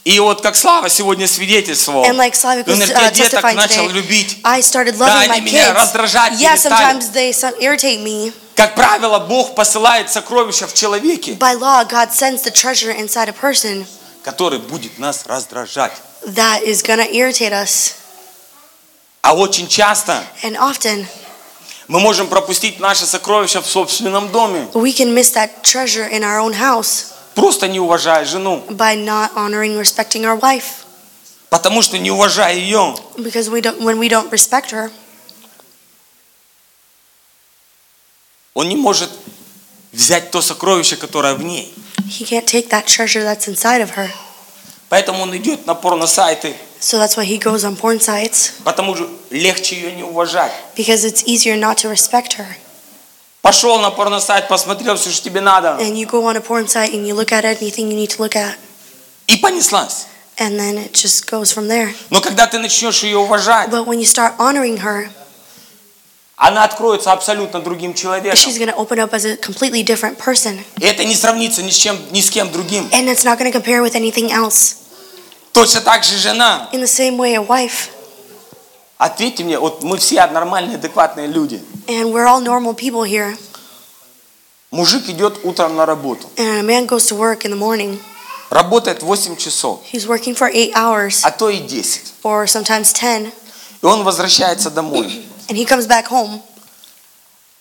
И 0.04 0.18
вот 0.18 0.40
как 0.40 0.56
Слава 0.56 0.88
сегодня 0.88 1.28
свидетельствовал, 1.28 2.04
And 2.04 2.16
like 2.16 2.32
was 2.32 2.90
uh, 2.90 3.12
деток 3.12 3.54
начал 3.54 3.88
любить. 3.88 4.38
I 4.42 4.60
started 4.60 4.98
Да, 4.98 5.06
loving 5.06 5.28
my 5.28 5.36
они 5.36 5.40
меня 5.42 5.68
kids. 5.70 5.74
раздражать 5.76 6.32
Yeah, 6.40 6.56
sometimes 6.56 7.12
they 7.12 7.30
some, 7.32 7.54
irritate 7.60 8.02
me. 8.02 8.32
Как 8.56 8.74
правило, 8.74 9.20
Бог 9.20 9.54
посылает 9.54 10.10
сокровища 10.10 10.66
в 10.66 10.74
человеке, 10.74 11.34
By 11.34 11.54
law, 11.54 11.84
God 11.88 12.10
sends 12.12 12.42
the 12.42 12.50
treasure 12.50 12.90
inside 12.90 13.28
a 13.28 13.32
person 13.32 13.86
который 14.24 14.58
будет 14.58 14.98
нас 14.98 15.22
раздражать. 15.26 15.92
that 16.26 16.62
is 16.64 16.82
to 16.98 17.14
irritate 17.14 17.52
us. 17.52 18.01
А 19.22 19.34
очень 19.34 19.68
часто 19.68 20.24
And 20.42 20.56
often, 20.58 21.06
мы 21.86 22.00
можем 22.00 22.26
пропустить 22.26 22.80
наше 22.80 23.06
сокровище 23.06 23.60
в 23.60 23.66
собственном 23.66 24.30
доме, 24.32 24.66
we 24.74 24.92
can 24.92 25.14
miss 25.14 25.32
that 25.34 25.62
treasure 25.62 26.08
in 26.10 26.22
our 26.24 26.40
own 26.40 26.52
house 26.52 27.06
просто 27.36 27.68
не 27.68 27.78
уважая 27.78 28.24
жену, 28.24 28.64
by 28.68 28.96
not 28.96 29.30
honoring, 29.36 29.78
respecting 29.78 30.24
our 30.24 30.36
wife. 30.40 30.84
потому 31.50 31.82
что 31.82 31.98
не 31.98 32.10
уважая 32.10 32.54
ее, 32.56 32.96
Because 33.16 33.48
we 33.48 33.60
don't, 33.60 33.78
when 33.80 33.98
we 34.00 34.08
don't 34.08 34.28
respect 34.30 34.70
her, 34.72 34.90
он 38.54 38.68
не 38.68 38.76
может 38.76 39.08
взять 39.92 40.32
то 40.32 40.42
сокровище, 40.42 40.96
которое 40.96 41.34
в 41.34 41.44
ней. 41.44 41.72
he 42.08 42.24
can't 42.26 42.44
take 42.46 42.68
that 42.70 42.86
treasure 42.86 43.22
that's 43.22 43.46
inside 43.46 43.80
of 43.80 43.90
her. 43.96 44.10
Поэтому 44.92 45.22
он 45.22 45.34
идет 45.34 45.64
на 45.66 45.74
порно-сайты, 45.74 46.54
So 46.78 46.98
that's 46.98 47.16
why 47.16 47.24
he 47.24 47.38
goes 47.38 47.64
on 47.64 47.78
porn 47.78 47.98
sites, 47.98 48.52
потому 48.62 48.94
что 48.94 49.08
легче 49.30 49.74
ее 49.76 49.92
не 49.92 50.02
уважать. 50.02 50.52
because 50.76 51.02
it's 51.06 51.24
easier 51.24 51.56
not 51.56 51.78
to 51.78 51.88
respect 51.88 52.34
her. 52.34 52.44
Пошел 53.40 53.78
на 53.78 53.90
порно-сайт, 53.90 54.48
посмотрел 54.48 54.96
все, 54.96 55.08
что 55.10 55.24
тебе 55.24 55.40
надо, 55.40 55.78
And 55.80 55.96
you 55.96 56.04
go 56.06 56.26
on 56.26 56.36
a 56.36 56.42
porn 56.42 56.68
site 56.68 56.92
and 56.92 57.06
you 57.06 57.14
look 57.14 57.32
at 57.32 57.46
anything 57.46 57.90
you 57.90 57.96
need 57.96 58.10
to 58.10 58.18
look 58.20 58.36
at, 58.36 58.56
и 59.28 59.38
понеслась. 59.38 60.08
and 60.36 60.58
then 60.60 60.76
it 60.76 60.92
just 60.92 61.26
goes 61.26 61.50
from 61.50 61.68
there. 61.68 61.94
Но 62.10 62.20
когда 62.20 62.46
ты 62.46 62.58
начнешь 62.58 63.02
ее 63.02 63.16
уважать, 63.16 63.70
But 63.70 63.86
when 63.86 63.98
you 63.98 64.04
start 64.04 64.34
honoring 64.38 64.82
her, 64.82 65.08
она 66.36 66.64
откроется 66.64 67.12
абсолютно 67.12 67.60
другим 67.60 67.94
человеком. 67.94 68.36
she's 68.38 68.58
to 68.58 68.74
open 68.76 68.98
up 68.98 69.14
as 69.14 69.24
a 69.24 69.36
completely 69.38 69.82
different 69.82 70.18
person. 70.18 70.62
И 70.76 70.84
это 70.84 71.02
не 71.04 71.14
сравнится 71.14 71.62
ни 71.62 71.70
с, 71.70 71.76
чем, 71.78 71.96
ни 72.10 72.20
с 72.20 72.28
кем 72.28 72.52
другим. 72.52 72.90
And 72.92 73.08
it's 73.08 73.24
not 73.24 73.38
to 73.38 73.50
compare 73.50 73.80
with 73.82 73.94
anything 73.94 74.30
else. 74.30 74.81
Точно 75.52 75.80
так 75.82 76.02
же 76.04 76.16
жена. 76.16 76.68
In 76.72 76.80
the 76.80 76.86
same 76.86 77.16
way, 77.16 77.34
a 77.34 77.42
wife, 77.42 77.88
Ответьте 78.98 79.42
мне, 79.44 79.58
вот 79.58 79.82
мы 79.82 79.98
все 79.98 80.24
нормальные, 80.26 80.76
адекватные 80.76 81.26
люди. 81.26 81.62
and 81.88 82.12
we're 82.12 82.26
all 82.26 82.40
normal 82.40 82.74
people 82.74 83.02
here, 83.04 83.36
Мужик 84.70 85.08
идет 85.10 85.40
утром 85.44 85.76
на 85.76 85.84
работу. 85.84 86.28
and 86.36 86.60
a 86.60 86.62
man 86.62 86.86
goes 86.86 87.06
to 87.08 87.14
work 87.16 87.44
in 87.44 87.50
the 87.50 87.56
morning. 87.58 88.00
Работает 88.50 89.02
8 89.02 89.36
часов, 89.36 89.80
He's 89.92 90.06
working 90.06 90.34
for 90.34 90.50
eight 90.52 90.72
hours 90.74 91.20
а 91.24 91.30
то 91.30 91.50
и 91.50 91.58
10. 91.60 92.12
or 92.22 92.46
sometimes 92.46 92.92
10, 92.94 93.32
И 93.82 93.86
он 93.86 94.04
возвращается 94.04 94.70
домой. 94.70 95.26
and 95.48 95.56
he 95.56 95.66
comes 95.66 95.86
back 95.86 96.06
home. 96.08 96.40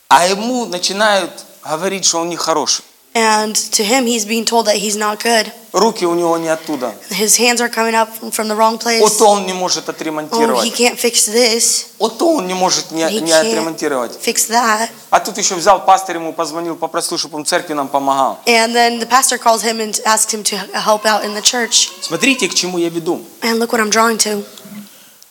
А 0.07 0.27
ему 0.27 0.65
начинают 0.65 1.31
говорить, 1.63 2.05
что 2.05 2.19
он 2.19 2.29
нехороший. 2.29 2.85
And 3.13 3.53
to 3.73 3.83
him, 3.83 4.05
he's 4.05 4.23
being 4.25 4.45
told 4.45 4.67
that 4.67 4.77
he's 4.77 4.95
not 4.95 5.21
good. 5.21 5.51
Руки 5.73 6.05
у 6.05 6.13
него 6.13 6.37
не 6.37 6.47
оттуда. 6.47 6.93
His 7.09 7.37
hands 7.37 7.59
are 7.59 7.67
coming 7.67 7.93
up 7.93 8.07
from 8.31 8.47
the 8.47 8.55
wrong 8.55 8.77
place. 8.77 9.01
Вот 9.01 9.21
он 9.21 9.45
не 9.45 9.53
может 9.53 9.89
Oh, 9.89 9.91
he 9.91 9.95
отремонтировать. 9.95 10.73
can't 10.77 10.97
fix 10.97 11.27
this, 11.27 11.87
Вот 11.99 12.21
он 12.21 12.47
не 12.47 12.53
может 12.53 12.91
не, 12.91 13.03
не 13.19 13.31
отремонтировать. 13.33 14.17
fix 14.21 14.49
that. 14.49 14.89
А 15.09 15.19
тут 15.19 15.37
еще 15.37 15.55
взял 15.55 15.83
пастор 15.83 16.15
ему, 16.15 16.31
позвонил, 16.31 16.75
попросил, 16.77 17.17
чтобы 17.17 17.37
он 17.37 17.45
церкви 17.45 17.73
нам 17.73 17.89
помогал. 17.89 18.39
And 18.45 18.73
then 18.73 18.99
the 18.99 19.05
pastor 19.07 19.37
calls 19.37 19.61
him 19.61 19.81
and 19.81 19.99
asks 20.05 20.33
him 20.33 20.43
to 20.43 20.55
help 20.73 21.05
out 21.05 21.25
in 21.25 21.33
the 21.33 21.41
church. 21.41 21.89
Смотрите, 22.01 22.47
к 22.47 22.53
чему 22.53 22.77
я 22.77 22.87
веду. 22.89 23.21
And 23.41 23.59
look 23.59 23.71
what 23.73 23.81
I'm 23.81 23.91
drawing 23.91 24.17
to. 24.19 24.43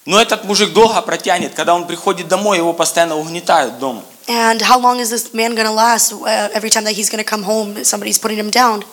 Но 0.05 0.21
этот 0.21 0.45
мужик 0.45 0.73
долго 0.75 1.01
протянет. 1.03 1.55
Когда 1.55 1.75
он 1.75 1.87
приходит 1.87 2.29
домой, 2.29 2.59
его 2.59 2.73
постоянно 2.73 3.17
угнетают 3.17 3.79
дома. 3.79 4.03
And 4.28 4.62
how 4.62 4.80
long 4.80 5.00
is 5.00 5.10
this 5.12 5.34
man 5.34 5.54
going 5.56 5.68
to 5.68 5.72
last 5.74 6.12
uh, 6.14 6.50
every 6.54 6.70
time 6.70 6.84
that 6.86 6.94
he's 6.96 7.10
going 7.10 7.24
to 7.24 7.30
come 7.30 7.44
home? 7.44 7.84
Somebody's 7.84 8.18
putting 8.18 8.38
him 8.38 8.50
down. 8.50 8.84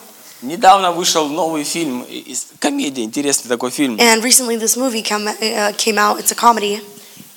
Недавно 0.41 0.91
вышел 0.91 1.27
новый 1.29 1.63
фильм, 1.63 2.01
из- 2.03 2.47
комедия, 2.59 3.03
интересный 3.03 3.47
такой 3.49 3.71
фильм. 3.71 3.97
And 3.99 4.21
recently, 4.23 4.57
this 4.57 4.75
movie 4.75 5.01
come, 5.01 5.27
uh, 5.27 5.71
came 5.77 5.97
out. 5.97 6.19
It's 6.19 6.31
a 6.31 6.35
comedy. 6.35 6.81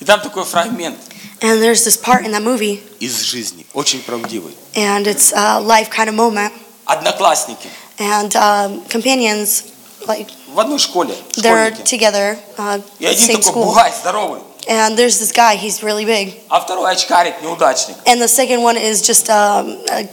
И 0.00 0.04
там 0.04 0.20
такой 0.20 0.44
фрагмент 0.44 0.98
And 1.40 1.60
there's 1.62 1.84
this 1.84 1.96
part 1.96 2.24
in 2.24 2.32
that 2.32 2.42
movie, 2.42 2.80
из 3.00 3.20
жизни, 3.22 3.64
очень 3.74 4.02
правдивый. 4.02 4.54
and 4.74 5.06
it's 5.06 5.32
a 5.32 5.60
life 5.60 5.88
kind 5.90 6.08
of 6.08 6.14
moment. 6.14 6.52
Одноклассники 6.86 7.68
And 7.98 8.34
um, 8.36 8.84
companions, 8.88 9.62
like, 10.06 10.28
в 10.52 10.58
одной 10.60 10.78
школе, 10.78 11.14
they're 11.36 11.72
школьники. 11.74 11.82
together, 11.84 12.38
uh, 12.58 12.82
И 12.98 13.06
один 13.06 13.28
same 13.28 13.36
такой 13.40 13.52
school. 13.52 13.64
бугай, 13.66 13.92
здоровый, 14.02 14.40
And 14.68 14.96
there's 14.98 15.18
this 15.20 15.30
guy, 15.32 15.54
he's 15.54 15.82
really 15.82 16.04
big. 16.04 16.34
а 16.50 16.60
второй 16.60 16.90
очкарик, 16.92 17.40
неудачник. 17.42 17.96
And 18.04 18.20
the 18.20 18.26
second 18.28 18.62
one 18.62 18.76
is 18.76 19.00
just 19.00 19.30
um, 19.30 19.78
a 19.90 20.08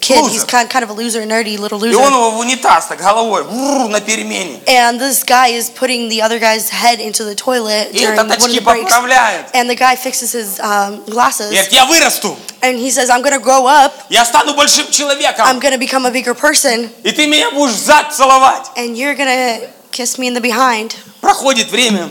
kid. 0.00 0.24
He's 0.24 0.40
Loser. 0.40 0.46
kind, 0.46 0.70
kind 0.70 0.82
of 0.82 0.88
a 0.88 0.94
loser, 0.94 1.20
nerdy 1.26 1.58
little 1.58 1.78
И 1.84 1.88
loser. 1.92 1.98
он 2.00 2.12
его 2.14 2.30
в 2.30 2.38
унитаз 2.38 2.86
так 2.86 2.98
головой 2.98 3.42
вррр, 3.44 3.88
на 3.88 4.00
перемене. 4.00 4.60
And 4.66 4.98
this 4.98 5.22
guy 5.24 5.48
is 5.48 5.68
putting 5.68 6.08
the 6.08 6.22
other 6.22 6.38
guy's 6.38 6.70
head 6.70 7.00
into 7.00 7.22
the 7.22 7.34
toilet 7.34 7.90
И 7.92 7.98
during 7.98 8.14
этот 8.18 8.28
one 8.28 8.30
of 8.30 8.46
очки 8.46 8.58
the 8.58 8.64
breaks. 8.64 8.84
поправляет. 8.90 9.50
And 9.52 9.68
the 9.68 9.76
guy 9.76 9.94
fixes 9.94 10.32
his 10.32 10.58
um, 10.60 11.04
glasses. 11.04 11.50
Говорит, 11.50 11.72
я 11.72 11.84
вырасту, 11.84 12.34
And 12.62 12.78
he 12.78 12.90
says, 12.90 13.10
I'm 13.10 13.20
going 13.20 13.34
to 13.38 13.44
grow 13.44 13.66
up. 13.66 13.92
я 14.08 14.24
стану 14.24 14.54
большим 14.54 14.86
I'm 14.86 14.90
человеком, 14.90 15.60
going 15.60 15.72
to 15.74 15.78
become 15.78 16.06
a 16.06 16.10
bigger 16.10 16.32
person. 16.34 16.88
и 17.04 17.12
ты 17.12 17.26
меня 17.26 17.50
будешь 17.50 17.74
в 17.74 17.84
зад 17.84 18.14
целовать. 18.14 18.70
And 18.76 18.96
you're 18.96 19.14
going 19.14 19.28
to 19.28 19.68
kiss 19.92 20.16
me 20.18 20.28
in 20.28 20.32
the 20.34 20.40
behind. 20.40 20.96
Проходит 21.20 21.68
время, 21.70 22.10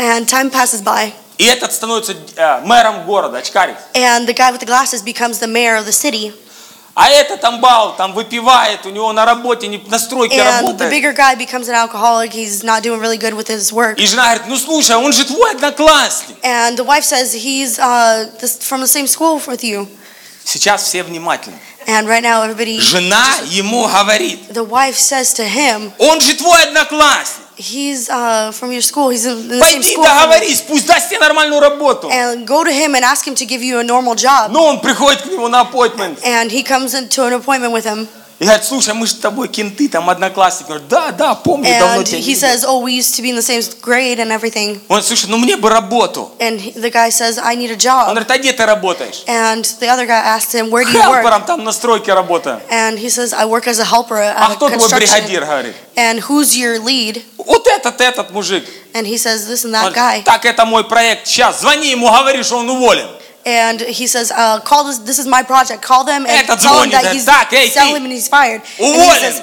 And 0.00 0.28
time 0.28 0.48
passes 0.50 0.80
by. 0.82 1.12
И 1.43 1.45
этот 1.45 1.73
становится 1.73 2.15
э, 2.37 2.61
мэром 2.61 3.05
города, 3.05 3.39
очкарик. 3.39 3.75
And 3.93 4.25
the 4.25 4.33
guy 4.33 4.51
with 4.51 4.61
the 4.61 4.65
glasses 4.65 5.01
becomes 5.01 5.39
the 5.39 5.47
mayor 5.47 5.75
of 5.75 5.85
the 5.85 5.91
city. 5.91 6.33
А 6.95 7.09
этот 7.09 7.43
амбал 7.43 7.95
там 7.97 8.13
выпивает, 8.13 8.85
у 8.85 8.89
него 8.91 9.11
на 9.11 9.25
работе, 9.25 9.67
не, 9.67 9.77
на 9.87 9.99
стройке 9.99 10.37
And 10.37 10.39
the 10.39 10.61
работает. 10.61 10.91
bigger 10.91 11.11
guy 11.11 11.35
becomes 11.35 11.67
an 11.67 11.75
alcoholic. 11.75 12.31
He's 12.31 12.63
not 12.63 12.81
doing 12.81 13.01
really 13.01 13.17
good 13.17 13.33
with 13.33 13.47
his 13.49 13.73
work. 13.73 13.97
И 13.97 14.05
жена 14.07 14.25
говорит, 14.25 14.43
ну 14.47 14.57
слушай, 14.57 14.95
он 14.95 15.11
же 15.11 15.25
твой 15.25 15.51
одноклассник. 15.51 16.37
And 16.43 16.77
the 16.77 16.85
wife 16.85 17.03
says, 17.03 17.33
he's 17.33 17.77
uh, 17.77 18.29
this, 18.39 18.59
from 18.63 18.79
the 18.79 18.87
same 18.87 19.07
school 19.07 19.41
with 19.45 19.63
you. 19.63 19.87
Сейчас 20.45 20.83
все 20.83 21.03
внимательны. 21.03 21.57
And 21.86 22.06
right 22.06 22.22
now, 22.22 22.42
everybody, 22.42 22.78
Жена 22.80 23.24
ему 23.46 23.86
говорит, 23.88 24.52
the 24.52 24.64
wife 24.64 24.96
says 24.96 25.32
to 25.34 25.44
him, 25.44 25.92
он 25.98 26.20
же 26.20 26.34
твой 26.34 26.62
одноклассник. 26.64 27.44
he's 27.58 28.08
uh, 28.08 28.52
from 28.52 28.70
your 28.72 28.82
school. 28.82 29.10
He's 29.10 29.26
in 29.26 29.48
the 29.48 29.60
same 29.60 29.80
Пойди 29.82 29.92
school. 29.92 30.04
from 30.04 30.14
you. 30.14 30.28
договорись, 30.28 30.60
пусть 30.62 30.86
даст 30.86 31.08
тебе 31.10 31.18
нормальную 31.18 31.60
работу. 31.60 32.08
And 32.10 32.46
go 32.46 32.62
to 32.64 32.70
him 32.70 32.94
and 32.94 33.04
ask 33.04 33.26
him 33.26 33.34
to 33.34 33.44
give 33.46 33.62
you 33.62 33.78
a 33.78 33.84
normal 33.84 34.14
job. 34.14 34.50
Но 34.50 34.66
он 34.66 34.80
приходит 34.80 35.22
к 35.22 35.26
нему 35.26 35.48
на 35.48 35.62
appointment. 35.62 36.18
And 36.24 36.50
he 36.50 36.62
comes 36.62 36.94
into 36.94 37.24
an 37.24 37.32
appointment 37.32 37.72
with 37.72 37.84
him. 37.84 38.08
И 38.39 38.45
говорит, 38.45 38.65
слушай, 38.65 38.93
мы 38.93 39.05
же 39.07 39.13
с 39.13 39.17
тобой 39.17 39.47
кенты, 39.47 39.87
там 39.87 40.09
одноклассники. 40.09 40.67
Говорит, 40.67 40.87
да, 40.87 41.11
да, 41.11 41.35
помню, 41.35 41.69
давно 41.79 42.03
тебя 42.03 42.17
he 42.17 42.21
видел». 42.21 42.47
says, 42.47 42.65
Oh, 42.65 42.81
we 42.81 42.91
used 42.93 43.15
to 43.15 43.21
be 43.21 43.29
in 43.29 43.35
the 43.35 43.41
same 43.41 43.61
grade 43.81 44.19
and 44.19 44.31
everything. 44.31 44.81
Он, 44.89 45.01
слушай, 45.03 45.27
ну 45.29 45.37
мне 45.37 45.55
бы 45.55 45.69
работу. 45.69 46.31
And 46.39 46.59
he- 46.59 46.73
the 46.73 46.89
guy 46.91 47.09
says, 47.09 47.37
I 47.37 47.55
need 47.55 47.69
a 47.69 47.73
Он 47.73 47.77
job. 47.77 48.09
говорит, 48.09 48.31
а 48.31 48.37
где 48.37 48.51
ты 48.53 48.65
работаешь? 48.65 49.23
And 49.27 49.63
the 49.79 49.87
other 49.87 50.05
guy 50.05 50.19
asked 50.19 50.51
him, 50.53 50.69
Where 50.71 50.83
do 50.83 50.91
you 50.91 50.99
work? 51.09 51.21
Хелпером 51.21 51.43
там 51.45 51.63
на 51.63 51.71
стройке 51.71 52.13
работаю. 52.13 52.59
And 52.69 52.97
he 52.97 53.09
says, 53.09 53.33
I 53.33 53.45
work 53.45 53.67
as 53.67 53.79
a 53.79 53.85
helper 53.85 54.17
А 54.17 54.47
at 54.47 54.51
a 54.51 54.55
кто 54.55 54.69
твой 54.69 54.89
бригадир, 54.89 55.45
говорит? 55.45 55.75
And 55.95 56.19
who's 56.21 56.55
your 56.57 56.79
lead? 56.79 57.21
Вот 57.37 57.67
этот, 57.67 58.01
этот 58.01 58.31
мужик. 58.31 58.65
And 58.93 59.05
he 59.05 59.17
says, 59.17 59.47
This 59.47 59.63
and 59.65 59.73
Он 59.75 59.91
that 59.91 59.93
говорит, 59.93 59.95
guy. 59.95 60.23
так, 60.23 60.45
это 60.45 60.65
мой 60.65 60.83
проект. 60.83 61.27
Сейчас, 61.27 61.61
звони 61.61 61.89
ему, 61.91 62.09
говори, 62.09 62.41
что 62.43 62.57
он 62.57 62.69
уволен. 62.69 63.07
And 63.46 63.80
he 63.80 64.06
says, 64.06 64.30
uh, 64.30 64.60
call 64.60 64.84
this, 64.84 64.98
this 64.98 65.18
is 65.18 65.26
my 65.26 65.42
project. 65.42 65.82
Call 65.82 66.04
them 66.04 66.26
and 66.26 66.46
Этот 66.48 66.60
tell 66.60 66.82
him 66.82 66.90
звонит, 66.90 66.92
that 66.92 67.02
говорит, 67.02 67.14
he's, 67.14 67.24
«Так, 67.24 67.52
эй, 67.52 67.70
tell 67.72 67.86
ты, 67.92 67.96
him 67.96 68.04
and 68.04 68.12
he's 68.12 68.28
fired. 68.28 68.60
And 68.62 68.86
he 68.86 68.94
уволен!» 68.94 69.20
says, 69.20 69.42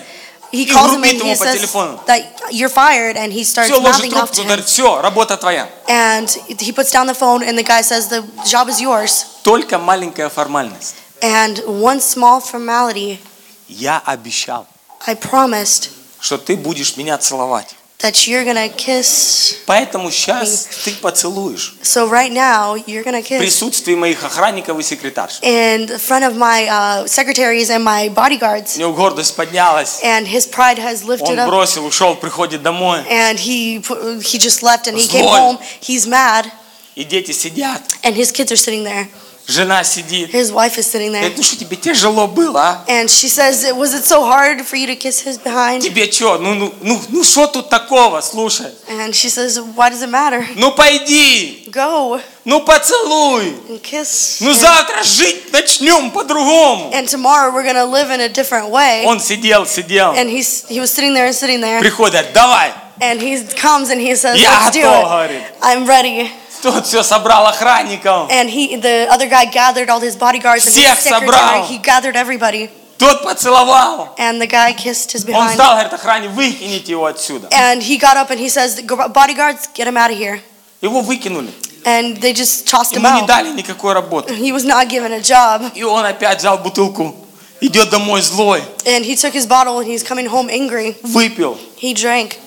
he 0.52 0.64
И 0.64 0.72
calls 0.72 0.92
him 0.94 1.02
грубит 1.02 1.10
and 1.12 1.20
ему 1.20 1.26
he 1.32 1.36
по 1.36 1.44
says 1.44 1.56
телефону. 1.62 2.06
that 2.06 2.22
you're 2.52 2.70
fired 2.70 3.18
and 3.18 3.34
he 3.34 3.44
starts 3.44 3.70
Все, 3.70 3.80
ложит 3.80 4.06
mouthing 4.06 4.14
off 4.14 4.32
трубку, 4.32 4.36
to 4.36 4.42
him. 4.42 4.48
говорит, 4.48 4.66
все, 4.66 5.02
работа 5.02 5.38
твоя. 5.38 5.68
And 5.90 6.30
he 6.60 6.72
puts 6.72 6.92
down 6.92 7.08
the 7.08 7.14
phone 7.16 7.42
and 7.44 7.58
the 7.58 7.64
guy 7.64 7.82
says, 7.82 8.08
the 8.10 8.22
job 8.48 8.70
is 8.70 8.80
yours. 8.80 9.26
Только 9.44 9.78
маленькая 9.80 10.30
формальность. 10.30 10.96
And 11.22 11.58
one 11.82 12.00
small 12.00 12.40
formality, 12.42 13.20
Я 13.68 14.02
обещал, 14.06 14.68
I 15.08 15.16
promised 15.16 15.90
что 16.22 16.38
ты 16.38 16.56
будешь 16.56 16.96
меня 16.98 17.18
целовать. 17.18 17.76
that 18.00 18.28
you're 18.28 18.44
gonna 18.44 18.68
kiss. 18.70 19.56
Поэтому 19.66 20.12
сейчас 20.12 20.68
ты 20.84 20.92
поцелуешь 21.02 21.76
So 21.82 22.08
right 22.10 22.32
now, 22.32 22.76
you're 22.76 23.04
gonna 23.04 23.22
в 23.22 23.26
kiss. 23.26 23.40
присутствии 23.40 23.96
моих 23.96 24.24
охранников 24.24 24.78
и 24.78 24.84
секретарш. 24.84 25.40
In 25.42 25.88
front 25.98 26.24
of 26.24 26.36
my 26.36 26.68
uh, 26.68 27.08
secretaries 27.08 27.70
and 27.70 27.84
my 27.84 28.08
У 28.10 28.12
bodyguards. 28.12 28.78
него 28.78 28.92
гордость 28.94 29.36
поднялась. 29.36 30.02
And 30.04 30.28
his 30.28 30.46
pride 30.46 30.78
has 30.78 31.04
lifted 31.06 31.30
Он 31.32 31.40
up. 31.40 31.48
бросил, 31.48 31.86
ушел, 31.86 32.16
приходит 32.16 32.62
домой. 32.62 33.00
and 33.10 33.40
he 33.40 33.80
pu- 33.80 34.20
he 34.20 34.38
just 34.38 34.62
left 34.62 34.88
and 34.88 34.98
he 34.98 35.08
came 35.08 35.24
Злой. 35.24 35.40
home 35.40 35.60
he's 35.82 36.06
mad 36.06 36.52
И 36.96 37.04
дети 37.06 37.32
сидят. 37.32 37.82
and 38.04 38.14
his 38.16 38.32
kids 38.32 38.52
are 38.52 38.58
sitting 38.58 38.84
there 38.84 39.08
Жена 39.48 39.84
сидит. 39.84 40.34
his 40.34 40.52
wife 40.52 40.76
is 40.80 40.88
sitting 40.92 41.12
there 41.12 41.22
Говорит, 41.22 41.38
ну 41.38 41.44
что 41.44 41.56
тебе 41.58 41.78
тяжело 41.78 42.26
было, 42.28 42.84
а? 42.88 42.92
and 42.92 43.08
she 43.08 43.28
says 43.30 43.64
was 43.76 43.94
it 43.94 44.04
so 44.04 44.24
hard 44.26 44.66
for 44.66 44.76
you 44.76 44.88
to 44.88 44.96
kiss 44.96 45.20
his 45.24 45.38
behind 45.38 45.84
Тебе 45.84 46.12
что? 46.12 46.40
Ну, 46.40 46.56
ну, 46.56 46.74
ну, 46.82 47.00
ну 47.10 47.24
что 47.24 47.46
тут 47.46 47.70
такого? 47.70 48.22
Слушай. 48.22 48.72
and 48.90 49.14
she 49.14 49.30
says 49.30 49.60
why 49.76 49.92
does 49.92 50.02
it 50.02 50.10
matter 50.10 50.44
Ну 50.56 50.72
пойди. 50.72 51.70
go 51.72 52.20
Ну 52.44 52.62
поцелуй. 52.62 53.54
and 53.70 53.84
kiss 53.84 54.38
Ну 54.42 54.50
and, 54.50 54.56
завтра 54.60 55.04
жить 55.04 55.52
начнем 55.54 56.10
по-другому. 56.10 56.92
and 56.92 57.08
tomorrow 57.08 57.52
we're 57.54 57.64
gonna 57.64 57.86
live 57.86 58.10
in 58.10 58.22
a 58.22 58.30
different 58.30 58.70
way 58.72 59.04
Он 59.06 59.20
сидел, 59.20 59.68
сидел. 59.68 60.14
and 60.16 60.28
he's 60.28 60.66
he 60.70 60.80
was 60.80 60.90
sitting 60.92 61.14
there 61.14 61.28
and 61.28 61.36
sitting 61.36 61.62
there 61.62 61.80
Приходят, 61.82 62.34
давай. 62.34 62.72
and 63.00 63.22
he 63.22 63.44
comes 63.62 63.92
and 63.92 64.02
he 64.02 64.16
says 64.16 64.42
Я 64.42 64.50
let's 64.66 64.72
do 64.72 64.82
готов, 64.82 65.04
it 65.04 65.04
говорит. 65.04 65.44
I'm 65.62 65.86
ready 65.86 66.32
Тот 66.62 66.86
все 66.88 67.04
собрал 67.04 67.46
охранников. 67.48 68.30
and 68.32 68.50
he 68.50 68.76
the 68.78 69.08
other 69.12 69.28
guy 69.28 69.46
gathered 69.46 69.90
all 69.90 70.00
his 70.00 70.16
bodyguards 70.16 70.66
and 70.66 70.74
his 70.74 70.84
Всех 70.84 71.00
secretary 71.00 71.28
собрал. 71.28 71.68
he 71.68 71.78
gathered 71.78 72.16
everybody 72.16 72.70
Тот 72.98 73.24
поцеловал. 73.24 74.10
and 74.18 74.42
the 74.42 74.48
guy 74.48 74.74
kissed 74.74 75.12
his 75.12 75.24
Он 75.26 75.32
behind 75.34 75.52
встал, 75.52 75.74
говорит, 75.76 75.94
охране, 75.94 76.30
выкините 76.30 76.92
его 76.92 77.06
отсюда. 77.06 77.48
And 77.52 77.82
he 77.84 77.98
got 78.00 78.16
up 78.18 78.30
and 78.32 78.40
he 78.40 78.48
says, 78.50 78.82
"Go- 78.86 79.08
bodyguards, 79.10 79.68
get 79.76 79.86
him 79.88 79.98
out 79.98 80.12
of 80.12 80.18
here. 80.18 80.40
Его 80.82 81.02
выкинули. 81.02 81.52
And 81.84 82.18
they 82.20 82.34
just 82.34 82.66
tossed 82.68 82.94
him 82.94 83.04
Ему 83.04 83.16
не 83.18 83.22
out. 83.22 83.28
дали 83.28 83.52
никакой 83.52 83.94
работы. 83.94 84.34
He 84.34 84.52
was 84.52 84.64
not 84.64 84.88
given 84.88 85.12
a 85.14 85.20
job. 85.20 85.72
И 85.76 85.84
он 85.84 86.04
опять 86.06 86.40
взял 86.40 86.58
бутылку. 86.58 87.14
Идет 87.62 87.90
домой 87.90 88.22
злой. 88.22 88.64
And 88.86 89.06
he 89.06 89.16
took 89.16 89.34
his 89.34 89.46
bottle 89.46 89.80
and 89.80 89.86
he's 89.88 90.02
coming 90.04 90.26
home 90.28 90.50
angry. 90.50 90.96
Выпил. 91.04 91.58
He 91.78 91.94
drank. 91.94 92.38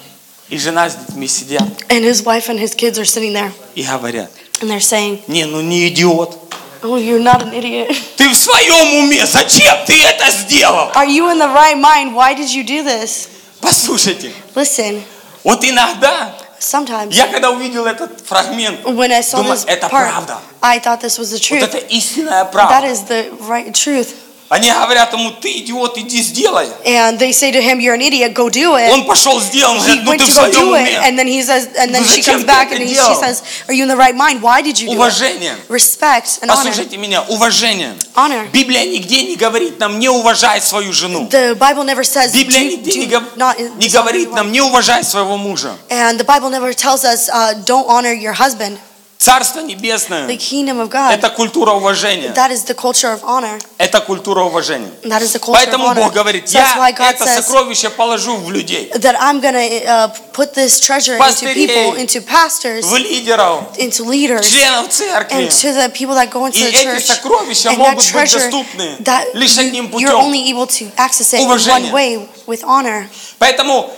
И 0.49 0.57
жена 0.57 0.89
с 0.89 0.95
детьми 0.95 1.27
сидят 1.27 1.63
And 1.89 2.03
his 2.03 2.23
wife 2.23 2.49
and 2.49 2.59
his 2.59 2.75
kids 2.75 2.97
are 2.99 3.05
sitting 3.05 3.33
there. 3.33 3.51
и 3.75 3.83
говорят, 3.83 4.29
And 4.61 4.69
they're 4.69 4.79
saying, 4.79 5.21
не, 5.27 5.45
ну 5.45 5.61
не 5.61 5.87
идиот. 5.89 6.39
Oh, 6.83 6.97
you're 6.97 7.19
not 7.23 7.41
an 7.41 7.53
idiot. 7.53 7.95
Ты 8.17 8.29
в 8.29 8.35
своем 8.35 9.05
уме, 9.05 9.25
зачем 9.25 9.73
ты 9.85 10.03
это 10.03 10.29
сделал? 10.31 10.89
Are 10.95 11.07
you 11.07 11.29
in 11.31 11.39
the 11.39 11.47
right 11.47 11.77
mind? 11.77 12.13
Why 12.13 12.33
did 12.35 12.49
you 12.53 12.63
do 12.65 12.83
this? 12.83 13.29
Послушайте, 13.61 14.31
Listen, 14.55 15.01
вот 15.45 15.63
иногда, 15.63 16.35
sometimes 16.59 17.13
я 17.13 17.27
когда 17.27 17.51
увидел 17.51 17.85
этот 17.85 18.19
фрагмент, 18.27 18.83
when 18.85 19.11
I 19.13 19.21
saw 19.21 19.37
думаю, 19.37 19.53
this 19.55 19.63
это 19.65 19.87
part, 19.87 20.09
правда. 20.11 20.39
I 20.61 20.79
thought 20.79 20.99
this 21.01 21.17
was 21.17 21.31
the 21.31 21.37
Вот 21.37 21.41
truth. 21.41 21.63
это 21.63 21.77
истинная 21.77 22.43
That 22.43 22.51
правда. 22.51 22.87
is 22.91 23.03
the 23.07 23.31
right 23.47 23.73
truth. 23.73 24.09
Они 24.50 24.70
говорят 24.72 25.12
ему, 25.12 25.30
ты 25.32 25.58
идиот, 25.58 25.98
иди 25.98 26.22
сделай. 26.22 26.66
And 26.86 27.18
they 27.18 27.32
say 27.34 27.52
to 27.52 27.60
him, 27.60 27.80
You're 27.82 27.92
an 27.92 28.00
idiot, 28.00 28.32
go 28.32 28.48
do 28.48 28.76
it. 28.78 28.90
Он 28.90 29.04
пошел, 29.04 29.38
сделал, 29.42 29.72
он 29.74 29.78
he 29.80 29.82
говорит, 30.00 30.04
ну 30.06 30.10
went 30.12 30.18
ты 30.20 30.24
в 30.24 30.28
to 30.28 30.32
go 30.32 30.50
своем 30.50 30.52
do 30.54 30.74
it, 30.74 30.88
уме. 30.88 31.00
and 31.04 31.18
then 31.18 31.26
he 31.28 31.42
says, 31.42 31.66
and 31.78 31.92
then 31.94 32.00
Ну 32.00 32.08
she 32.08 32.22
зачем 32.22 32.36
comes 32.36 32.44
ты 32.44 32.46
back 32.46 32.68
это 32.72 32.76
and 32.76 32.82
he, 32.84 32.88
she 32.88 32.94
делал? 32.94 33.20
says, 33.20 33.42
"Are 33.68 33.74
you 33.74 33.82
in 33.82 33.88
the 33.90 33.96
right 33.98 34.16
mind? 34.16 34.40
Why 34.40 34.62
did 34.62 34.80
you 34.80 34.88
do 34.88 34.92
it?" 34.92 34.96
Уважение. 34.96 35.54
Respect 35.68 36.38
and 36.40 36.50
honor. 36.50 36.64
Послушайте 36.64 36.96
меня, 36.96 37.20
уважение. 37.28 37.94
Honor. 38.14 38.48
Библия 38.50 38.86
нигде 38.86 39.22
не 39.24 39.36
говорит 39.36 39.78
нам, 39.78 39.98
не 39.98 40.08
уважай 40.08 40.62
свою 40.62 40.94
жену. 40.94 41.28
The 41.28 41.54
Bible 41.54 41.84
never 41.84 42.02
says 42.02 42.32
Библия 42.32 42.60
do, 42.62 42.76
нигде 42.78 42.98
не, 43.00 43.04
do 43.06 43.10
гов- 43.20 43.36
not 43.36 43.58
не 43.76 43.88
говорит 43.90 44.32
нам, 44.32 44.50
не 44.50 44.62
уважай 44.62 45.04
своего 45.04 45.36
мужа. 45.36 45.76
and 45.90 46.18
the 46.18 46.24
Bible 46.24 46.48
never 46.48 46.72
tells 46.72 47.04
us 47.04 47.28
uh, 47.28 47.52
don't 47.66 47.86
honor 47.86 48.14
your 48.14 48.32
husband. 48.32 48.78
Царство 49.23 49.61
The 49.61 49.67
Небесное 49.67 50.27
kingdom 50.35 50.81
of 50.81 50.89
God. 50.89 51.13
это 51.13 51.29
культура 51.29 51.71
уважения. 51.71 52.33
That 52.35 52.51
is 52.51 52.65
the 52.65 52.73
culture 52.75 53.13
of 53.13 53.21
honor. 53.23 53.57
Это 53.77 54.01
культура 54.01 54.41
уважения. 54.43 54.91
That 55.03 55.21
is 55.21 55.31
the 55.31 55.39
culture 55.39 55.53
Поэтому 55.53 55.85
of 55.85 55.91
honor. 55.91 56.03
Бог 56.03 56.11
говорит, 56.13 56.49
So 56.49 56.57
я 56.59 56.89
это 56.89 57.23
says 57.23 57.45
сокровище 57.45 57.89
положу 57.89 58.35
в 58.35 58.51
людей, 58.51 58.91
that 58.95 59.15
I'm 59.21 59.39
gonna 59.39 59.63
uh, 59.85 60.09
put 60.33 60.53
this 60.53 60.77
treasure 60.81 61.13
into 61.15 61.19
Пастырей. 61.23 61.67
people, 61.67 61.95
into 61.95 62.19
pastors, 62.21 62.83
в 62.83 62.97
лидеров, 62.97 63.63
into 63.77 64.03
leaders, 64.03 64.45
членов 64.45 64.89
церкви. 64.89 65.37
and 65.37 65.49
to 65.49 65.71
the 65.71 65.89
people 65.93 66.15
that 66.15 66.29
go 66.29 66.45
into 66.45 66.57
И 66.59 66.63
the 66.63 66.69
эти 66.71 66.83
church. 66.83 67.05
сокровища 67.05 67.69
And 67.69 67.75
that 67.75 67.79
могут 67.79 67.95
быть 68.03 68.11
treasure, 68.11 68.39
доступны 68.51 68.97
that 69.05 69.33
лишь 69.35 69.57
одним 69.57 69.85
you- 69.85 69.99
you're 70.01 70.11
путем. 70.11 70.19
only 70.19 70.49
able 70.51 70.67
to 70.67 70.91
access 70.97 71.31
it 71.33 71.39
in 71.39 71.45
Уважение. 71.47 71.91
one 71.91 71.93
way, 71.93 72.27
with 72.45 72.61
honor. 72.65 73.07
Поэтому 73.39 73.89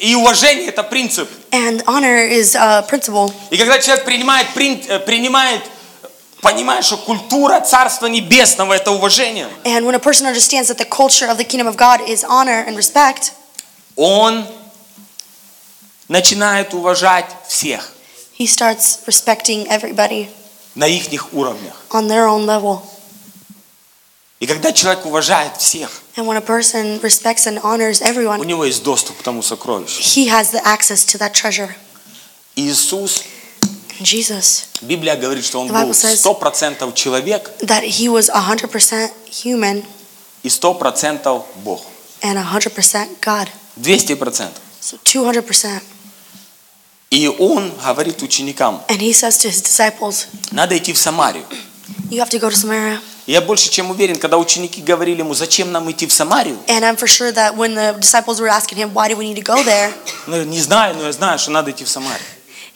и 0.00 0.14
уважение 0.14 0.68
это 0.68 0.82
принцип. 0.82 1.28
And 1.52 1.82
honor 1.86 2.28
is 2.28 2.54
a 2.54 2.82
principle. 2.88 3.32
И 3.50 3.56
когда 3.56 3.78
человек 3.78 4.04
принимает, 4.04 4.46
прин- 4.54 4.84
э, 4.88 4.98
принимает 5.00 5.62
понимает, 6.40 6.84
что 6.84 6.96
культура 6.98 7.60
Царства 7.60 8.06
Небесного 8.06 8.74
это 8.74 8.90
уважение, 8.92 9.48
And 9.64 9.84
when 9.84 9.94
a 9.94 9.98
person 9.98 10.26
understands 10.26 10.68
that 10.68 10.78
the 10.78 10.84
culture 10.84 11.26
of 11.28 11.38
the 11.38 11.44
kingdom 11.44 11.66
of 11.66 11.76
God 11.76 12.00
is 12.06 12.22
honor 12.24 12.64
and 12.66 12.76
respect, 12.76 13.32
он 13.96 14.46
начинает 16.08 16.72
уважать 16.74 17.26
всех 17.48 17.92
he 18.38 18.46
starts 18.46 19.00
respecting 19.06 19.66
everybody 19.68 20.28
на 20.74 20.86
их 20.86 21.32
уровнях. 21.32 21.74
on 21.90 22.06
their 22.08 22.26
own 22.26 22.46
level. 22.46 22.82
И 24.38 24.46
когда 24.46 24.70
человек 24.72 25.06
уважает 25.06 25.56
всех, 25.56 26.02
And 26.16 26.26
when 26.26 26.36
a 26.36 26.42
person 26.42 27.00
respects 27.02 27.46
and 27.46 27.58
honors 27.62 28.00
у 28.02 28.04
everyone, 28.04 28.44
него 28.44 28.64
есть 28.66 28.82
доступ 28.82 29.18
к 29.18 29.22
тому 29.22 29.42
сокровищу. 29.42 30.00
he 30.02 30.28
has 30.28 30.50
the 30.52 30.62
access 30.64 31.04
to 31.06 31.18
that 31.18 31.32
treasure. 31.32 31.74
Иисус, 32.54 33.22
Jesus, 34.00 34.66
Библия 34.82 35.16
говорит, 35.16 35.44
что 35.44 35.60
он 35.60 35.68
был 35.68 35.90
says- 35.92 36.20
100% 36.22 36.94
человек 36.94 37.50
that 37.62 37.82
he 37.82 38.08
was 38.08 38.28
100% 38.28 39.10
human 39.30 39.84
и 40.42 40.48
100% 40.48 41.44
Бог. 41.64 41.82
and 42.22 42.36
100% 42.38 43.20
God. 43.22 43.48
200%. 43.78 44.52
So 44.80 44.98
200%. 45.04 45.82
И 47.10 47.28
он 47.28 47.72
говорит 47.82 48.20
ученикам, 48.22 48.82
And 48.88 48.98
he 49.00 49.12
says 49.12 49.38
to 49.38 49.48
his 49.48 49.62
disciples, 49.62 50.26
надо 50.50 50.76
идти 50.76 50.92
в 50.92 50.98
Самарию. 50.98 51.44
You 52.10 52.20
have 52.20 52.28
to 52.30 52.38
go 52.38 52.50
to 52.50 52.56
Samaria. 52.56 53.00
Я 53.26 53.40
больше 53.40 53.70
чем 53.70 53.90
уверен, 53.90 54.16
когда 54.16 54.38
ученики 54.38 54.80
говорили 54.80 55.18
ему, 55.18 55.34
зачем 55.34 55.72
нам 55.72 55.90
идти 55.90 56.06
в 56.06 56.12
Самарию, 56.12 56.58
And 56.68 56.84
I'm 56.84 56.96
for 56.96 57.08
sure 57.08 57.32
that 57.32 57.56
when 57.56 57.74
the 57.74 57.96
disciples 57.98 58.40
were 58.40 58.48
asking 58.48 58.78
him, 58.78 58.94
Why 58.94 59.08
do 59.08 59.16
we 59.16 59.32
need 59.32 59.36
to 59.36 59.42
go 59.42 59.62
there? 59.64 59.92
говорит, 60.26 60.46
не 60.46 60.60
знаю, 60.60 60.94
но 60.94 61.06
я 61.06 61.12
знаю, 61.12 61.38
что 61.38 61.50
надо 61.50 61.72
идти 61.72 61.84
в 61.84 61.88
Самарию. 61.88 62.20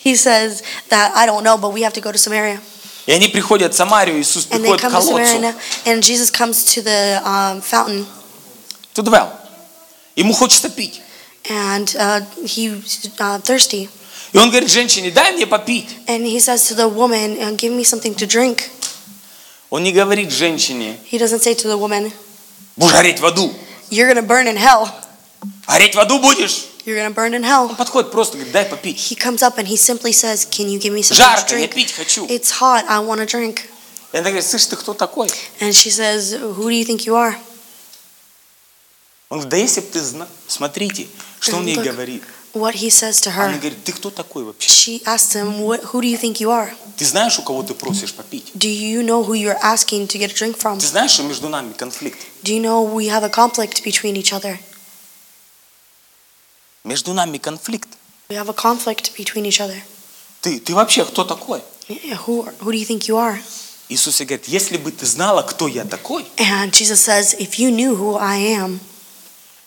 He 0.03 0.15
says 0.17 0.63
that 0.89 1.13
I 1.15 1.27
don't 1.27 1.45
know, 1.45 1.57
but 1.57 1.73
we 1.73 1.83
have 1.83 1.93
to 1.93 2.01
go 2.01 2.11
to 2.11 2.19
Samaria. 2.19 2.59
И 3.07 3.13
они 3.13 3.29
приходят 3.29 3.75
в 3.75 3.77
Самарию, 3.77 4.21
Иисус 4.21 4.47
And 4.51 4.61
приходит 4.61 4.81
к 4.81 4.85
to 4.87 4.91
колодцу, 4.91 5.55
and 5.85 6.03
Jesus 6.03 6.31
comes 6.31 6.65
to 6.75 6.83
the 6.83 7.23
um, 7.25 7.61
fountain, 7.61 8.07
тут 8.95 9.09
well. 9.09 9.31
Ему 10.17 10.33
хочется 10.33 10.69
пить. 10.69 11.01
and 11.49 11.95
uh, 11.99 12.21
he's 12.45 13.09
uh, 13.19 13.39
thirsty. 13.39 13.89
И 14.33 14.39
он 14.39 14.51
говорит 14.51 14.71
женщине, 14.71 15.11
дай 15.11 15.33
мне 15.33 15.47
попить. 15.47 15.89
And 16.07 16.25
he 16.25 16.39
says 16.39 16.69
to 16.69 16.75
the 16.75 16.89
woman, 16.89 17.37
uh, 17.39 17.57
Give 17.57 17.73
me 17.73 17.85
something 17.85 18.15
to 18.15 18.27
drink. 18.27 18.71
Он 19.71 19.83
не 19.83 19.93
говорит 19.93 20.31
женщине, 20.31 20.99
He 21.11 21.19
doesn't 21.19 21.43
say 21.43 21.55
to 21.55 21.69
the 21.69 21.79
woman, 21.79 22.13
будешь 22.77 22.93
гореть 22.93 23.21
в 23.21 23.27
аду. 23.27 23.55
You're 23.91 24.13
to 24.15 24.23
burn 24.23 24.47
in 24.47 24.57
hell. 24.57 24.89
Гореть 25.67 25.95
в 25.95 26.01
аду 26.01 26.19
будешь? 26.19 26.67
You're 26.85 27.07
to 27.07 27.15
burn 27.15 27.35
in 27.35 27.45
hell. 27.45 27.69
Он 27.69 27.77
подходит 27.77 28.11
просто, 28.11 28.37
говорит, 28.37 28.53
дай 28.53 28.65
попить. 28.65 28.99
He 28.99 29.17
comes 29.17 29.43
up 29.43 29.59
and 29.59 29.67
he 29.67 29.77
simply 29.77 30.13
says, 30.13 30.45
Can 30.45 30.69
you 30.69 30.79
give 30.79 30.93
me 30.93 31.03
to 31.03 31.15
Жарко, 31.15 31.57
я 31.57 31.67
drink? 31.67 31.75
пить 31.75 31.93
хочу. 31.93 32.27
И 32.27 32.37
It's 32.37 32.51
hot. 32.61 32.85
I 32.89 32.99
want 32.99 33.25
drink. 33.27 33.61
она 34.13 34.23
говорит, 34.23 34.45
слышь, 34.45 34.67
ты 34.67 34.77
кто 34.77 34.93
такой? 34.93 35.29
And 35.61 35.73
she 35.73 35.91
says, 35.91 36.33
Who 36.33 36.69
do 36.69 36.71
you 36.71 36.85
think 36.85 37.07
you 37.07 37.15
are? 37.15 37.37
Он 39.29 39.39
говорит, 39.39 39.51
да 39.51 39.57
если 39.57 39.81
бы 39.81 39.87
ты 39.87 40.01
знал, 40.01 40.29
смотрите, 40.49 41.07
что 41.39 41.57
он 41.57 41.67
ей 41.67 41.77
говорит. 41.77 42.25
What 42.54 42.76
he 42.76 42.89
says 42.89 43.20
to 43.22 43.30
Она 43.32 43.54
her. 43.54 43.60
говорит, 43.60 43.84
ты 43.84 43.91
кто 43.91 44.10
такой 44.10 44.44
вообще? 44.46 44.70
She 44.70 45.04
asks 45.06 45.36
him, 45.36 45.60
what, 45.60 45.84
Who 45.91 46.02
do 46.02 46.08
you 46.08 46.18
think 46.18 46.39
you 46.39 46.50
are? 46.50 46.74
Ты 46.98 47.04
знаешь, 47.06 47.38
у 47.38 47.41
кого 47.44 47.63
ты 47.63 47.74
просишь 47.74 48.13
попить? 48.13 48.52
Do 48.56 48.70
you 48.70 49.04
know 49.04 49.22
who 49.26 49.34
you're 49.34 49.60
asking 49.62 50.08
to 50.08 50.18
get 50.18 50.32
a 50.32 50.34
drink 50.34 50.58
from? 50.58 50.80
Ты 50.80 50.88
знаешь, 50.88 51.12
что 51.12 51.24
между 51.24 51.50
нами 51.50 51.74
конфликт? 51.74 52.18
Do 52.44 52.54
you 52.54 52.62
know 52.62 52.82
we 52.84 53.08
have 53.10 53.24
a 53.24 53.30
conflict 53.30 53.84
between 53.84 54.15
each 54.15 54.32
other? 54.32 54.58
Между 56.86 57.13
нами 57.13 57.38
конфликт. 57.38 57.89
We 58.30 58.36
have 58.36 58.48
a 58.50 58.54
conflict 58.54 59.12
between 59.18 59.46
each 59.46 59.60
other. 59.60 59.82
Ты, 60.41 60.60
ты 60.60 60.74
вообще 60.74 61.04
кто 61.04 61.24
такой? 61.26 61.62
Yeah, 61.89 62.15
who, 62.26 62.44
who 62.62 62.72
do 62.72 62.78
you 62.78 62.86
think 62.86 63.08
you 63.08 63.18
are? 63.18 63.38
Иисус 63.89 64.20
ей 64.20 64.26
говорит, 64.26 64.48
если 64.48 64.78
бы 64.78 64.91
ты 64.91 65.06
знала, 65.06 65.41
кто 65.44 65.68
я 65.68 65.84
такой, 65.86 66.26
And 66.38 66.72
Jesus 66.72 67.02
says, 67.02 67.36
If 67.38 67.60
you 67.60 67.70
knew 67.70 67.96
who 67.96 68.18
I 68.18 68.38
am, 68.58 68.80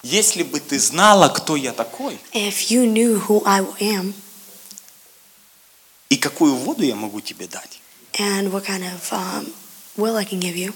Если 0.03 0.43
бы 0.43 0.59
ты 0.59 0.79
знала, 0.79 1.29
кто 1.29 1.55
я 1.55 1.71
такой, 1.71 2.19
if 2.33 2.69
you 2.69 2.85
knew 2.85 3.25
who 3.27 3.41
I 3.45 3.61
am, 3.79 4.13
и 6.09 6.17
какую 6.17 6.55
воду 6.55 6.83
я 6.83 6.95
могу 6.95 7.21
тебе 7.21 7.47
дать, 7.47 7.81
and 8.19 8.51
what 8.51 8.65
kind 8.65 8.83
of 8.83 9.11
um, 9.11 9.53
will 9.97 10.15
I 10.15 10.25
can 10.25 10.39
give 10.39 10.55
you, 10.55 10.73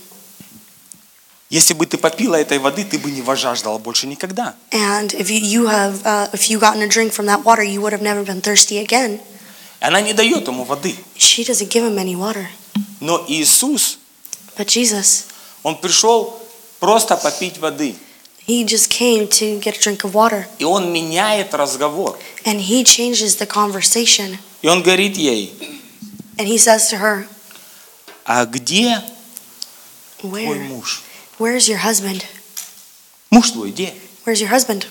если 1.50 1.74
бы 1.74 1.86
ты 1.86 1.98
попила 1.98 2.36
этой 2.36 2.60
воды, 2.60 2.84
ты 2.84 2.98
бы 3.00 3.12
не 3.12 3.22
возжаждала 3.22 3.78
больше 3.78 4.08
никогда. 4.08 4.56
and 4.72 5.14
if 5.14 5.30
you, 5.30 5.40
you 5.40 5.68
have, 5.68 6.06
uh, 6.06 6.30
if 6.34 6.50
you 6.50 6.60
gotten 6.60 6.82
a 6.82 6.88
drink 6.88 7.12
from 7.14 7.26
that 7.26 7.44
water, 7.44 7.64
you 7.64 7.82
would 7.82 7.94
have 7.94 8.02
never 8.02 8.24
been 8.24 8.42
thirsty 8.42 8.80
again. 8.80 9.20
Она 9.80 10.02
не 10.02 10.14
дает 10.14 10.48
ему 10.48 10.64
воды. 10.64 10.96
She 11.16 11.44
doesn't 11.44 11.70
give 11.70 11.84
him 11.84 11.98
any 12.00 12.16
water. 12.16 12.48
Но 13.00 13.24
Иисус, 13.28 14.00
But 14.58 14.66
Jesus, 14.68 15.26
Он 15.62 15.78
пришел 15.80 16.42
просто 16.80 17.16
попить 17.16 17.60
воды. 17.60 17.96
he 18.47 18.65
just 18.65 18.91
came 18.91 19.29
to 19.29 19.59
get 19.61 19.77
a 19.77 19.81
drink 19.81 20.05
of 20.05 20.15
water. 20.15 20.47
И 20.59 20.65
Он 20.65 20.93
меняет 20.93 21.55
разговор. 21.55 22.19
And 22.45 22.61
he 22.61 22.85
changes 22.85 23.37
the 23.37 23.47
conversation. 23.47 24.39
И 24.63 24.69
Он 24.69 24.83
говорит 24.83 25.17
ей, 25.17 25.53
And 26.39 26.49
he 26.49 26.59
says 26.59 26.89
to 26.91 26.99
her, 26.99 27.27
а 28.25 28.47
где 28.47 29.03
твой 30.19 30.47
Where? 30.47 30.69
муж? 30.69 31.03
Where's 31.39 31.69
your 31.69 31.79
husband? 31.79 32.25
Муж 33.31 33.51
твой 33.51 33.71
где? 33.71 33.95
Where's 34.25 34.41
your 34.41 34.51
husband? 34.51 34.87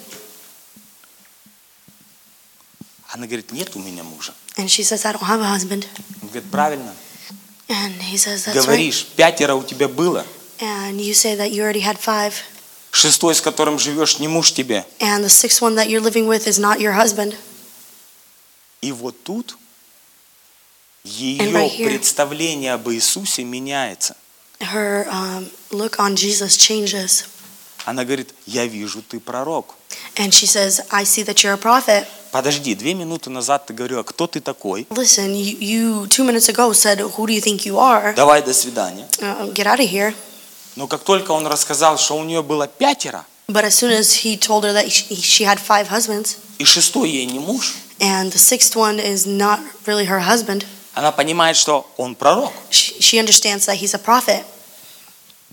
Она 3.14 3.28
говорит, 3.28 3.52
нет 3.52 3.76
у 3.76 3.80
меня 3.80 4.04
мужа. 4.04 4.34
And 4.58 4.70
she 4.70 4.84
says, 4.84 5.06
I 5.06 5.14
don't 5.14 5.24
have 5.24 5.42
a 5.42 5.50
husband. 5.50 5.86
Он 6.22 6.30
говорит, 6.30 6.50
правильно. 6.52 6.94
And 7.68 8.02
he 8.02 8.18
says, 8.18 8.46
That's 8.46 8.56
right. 8.56 8.66
Говоришь, 8.66 9.06
пятеро 9.16 9.56
у 9.56 9.64
тебя 9.64 9.88
было. 9.88 10.26
And 10.60 11.00
you 11.00 11.14
say 11.14 11.36
that 11.36 11.52
you 11.52 11.64
already 11.64 11.82
had 11.82 11.98
five. 11.98 12.34
Шестой, 12.97 13.35
с 13.35 13.43
которым 13.43 13.79
живешь, 13.79 14.21
не 14.21 14.27
муж 14.27 14.53
тебе. 14.53 14.87
And 15.01 15.23
the 15.23 15.29
sixth 15.29 15.61
one 15.61 15.75
that 15.75 15.91
you're 15.91 16.01
living 16.01 16.27
with 16.27 16.47
is 16.47 16.59
not 16.59 16.81
your 16.81 16.95
husband. 16.95 17.35
И 18.81 18.91
вот 18.91 19.23
тут 19.23 19.59
ее 21.05 21.53
right 21.53 21.71
here. 21.71 21.89
представление 21.89 22.73
об 22.73 22.89
Иисусе 22.89 23.45
меняется. 23.45 24.17
Her 24.61 25.07
um, 25.11 25.51
look 25.73 25.99
on 25.99 26.17
Jesus 26.17 26.57
changes. 26.57 27.27
Она 27.85 28.07
говорит, 28.07 28.31
я 28.47 28.65
вижу, 28.65 29.03
ты 29.03 29.21
пророк. 29.21 29.75
And 30.15 30.33
she 30.33 30.47
says, 30.47 30.81
I 30.91 31.05
see 31.05 31.23
that 31.25 31.45
you're 31.45 31.53
a 31.53 31.59
prophet. 31.59 32.07
Подожди, 32.33 32.75
две 32.75 32.95
минуты 32.95 33.29
назад 33.29 33.67
ты 33.67 33.75
говорила, 33.75 34.05
кто 34.05 34.27
ты 34.27 34.41
такой? 34.41 34.87
Listen, 34.89 35.35
you, 35.35 35.59
you 35.61 36.07
two 36.07 36.25
minutes 36.25 36.49
ago 36.49 36.73
said, 36.73 37.01
Who 37.01 37.27
do 37.27 37.35
you 37.35 37.43
think 37.43 37.67
you 37.67 37.79
are? 37.79 38.15
Давай, 38.15 38.41
до 38.41 38.55
свидания. 38.55 39.07
Uh, 39.21 39.53
get 39.53 39.67
out 39.67 39.81
of 39.81 39.87
here. 39.87 40.15
Но 40.77 40.87
как 40.87 41.03
только 41.03 41.33
он 41.33 41.47
рассказал, 41.47 41.99
что 41.99 42.17
у 42.17 42.25
нее 42.25 42.43
было 42.43 42.67
пятеро, 42.67 43.25
But 43.49 43.65
as 43.65 43.75
soon 43.77 43.93
as 43.93 44.13
he 44.25 44.37
told 44.37 44.65
her 44.65 44.73
that 44.73 44.91
she, 44.91 45.15
she 45.15 45.45
had 45.45 45.59
five 45.61 45.89
husbands, 45.89 46.37
и 46.59 46.65
шестой 46.65 47.09
ей 47.11 47.27
не 47.27 47.39
муж, 47.39 47.75
and 48.01 48.31
the 48.33 48.39
sixth 48.39 48.75
one 48.77 48.99
is 48.99 49.25
not 49.27 49.61
really 49.87 50.05
her 50.07 50.21
husband, 50.21 50.65
она 50.95 51.13
понимает, 51.13 51.57
что 51.57 51.87
он 51.97 52.15
пророк. 52.15 52.53
she, 52.71 52.99
she 53.01 53.19
understands 53.19 53.67
that 53.67 53.77
he's 53.77 53.95
a 53.95 53.99
prophet. 53.99 54.45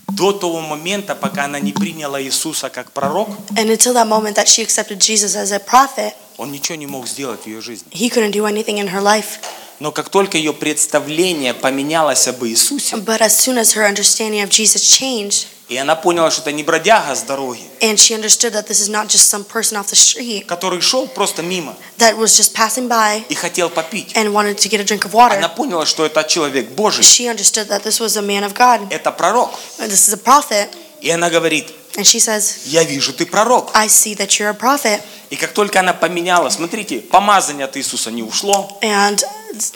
До 0.08 0.32
того 0.32 0.60
момента, 0.60 1.14
пока 1.14 1.44
она 1.44 1.58
не 1.60 1.72
приняла 1.72 2.20
Иисуса 2.20 2.68
как 2.68 2.92
пророк, 2.92 3.28
And 3.56 3.70
until 3.70 3.94
that 3.94 4.06
moment 4.06 4.34
that 4.36 4.46
she 4.48 4.62
accepted 4.62 4.98
Jesus 5.00 5.34
as 5.34 5.50
a 5.52 5.58
prophet, 5.60 6.12
он 6.36 6.50
ничего 6.52 6.74
не 6.76 6.86
мог 6.86 7.06
сделать 7.06 7.44
в 7.44 7.46
ее 7.46 7.60
жизни. 7.62 7.86
he 7.92 8.10
couldn't 8.10 8.32
do 8.32 8.44
anything 8.44 8.76
in 8.78 8.88
her 8.88 9.00
life. 9.00 9.38
Но 9.84 9.92
как 9.92 10.08
только 10.08 10.38
ее 10.38 10.54
представление 10.54 11.52
поменялось 11.52 12.26
об 12.26 12.42
Иисусе, 12.42 12.96
But 12.96 13.20
as 13.20 13.36
soon 13.38 13.58
as 13.58 13.74
her 13.74 13.84
understanding 13.86 14.42
of 14.42 14.48
Jesus 14.48 14.80
changed, 14.80 15.46
и 15.68 15.76
она 15.76 15.94
поняла, 15.94 16.30
что 16.30 16.40
это 16.40 16.52
не 16.52 16.62
бродяга 16.62 17.14
с 17.14 17.20
дороги, 17.20 17.60
and 17.82 17.98
she 17.98 18.14
understood 18.14 18.54
that 18.54 18.66
this 18.66 18.80
is 18.80 18.88
not 18.88 19.08
just 19.08 19.28
some 19.28 19.44
person 19.44 19.76
off 19.76 19.88
the 19.90 19.94
street 19.94 20.46
который 20.46 20.80
шел 20.80 21.06
просто 21.06 21.42
мимо 21.42 21.76
that 21.98 22.16
was 22.16 22.34
just 22.34 22.54
passing 22.54 22.88
by 22.88 23.22
и 23.28 23.34
хотел 23.34 23.68
попить. 23.68 24.16
and 24.16 24.32
wanted 24.32 24.56
to 24.56 24.70
get 24.70 24.80
a 24.80 24.84
drink 24.84 25.04
of 25.04 25.12
water, 25.12 25.36
Она 25.36 25.50
поняла, 25.50 25.84
что 25.84 26.06
это 26.06 26.24
человек 26.24 26.70
Божий, 26.70 27.04
she 27.04 27.28
understood 27.28 27.68
that 27.68 27.82
this 27.82 28.00
was 28.00 28.16
a 28.16 28.22
man 28.22 28.42
of 28.42 28.54
God, 28.54 28.88
это 28.90 29.10
пророк. 29.12 29.50
and 29.78 29.90
this 29.90 30.08
is 30.08 30.14
a 30.14 30.16
prophet, 30.16 30.70
И 31.02 31.10
она 31.10 31.28
говорит, 31.28 31.70
and 31.96 32.06
she 32.06 32.18
says, 32.18 32.60
я 32.64 32.82
вижу, 32.84 33.12
ты 33.12 33.26
пророк. 33.26 33.70
I 33.74 33.88
see 33.88 34.14
that 34.16 34.28
you're 34.40 34.48
a 34.48 34.54
prophet. 34.54 35.02
И 35.28 35.36
как 35.36 35.52
только 35.52 35.80
она 35.80 35.92
поменяла, 35.92 36.48
смотрите, 36.48 37.00
помазание 37.00 37.66
от 37.66 37.76
Иисуса 37.76 38.10
не 38.10 38.22
ушло, 38.22 38.78
And 38.82 39.22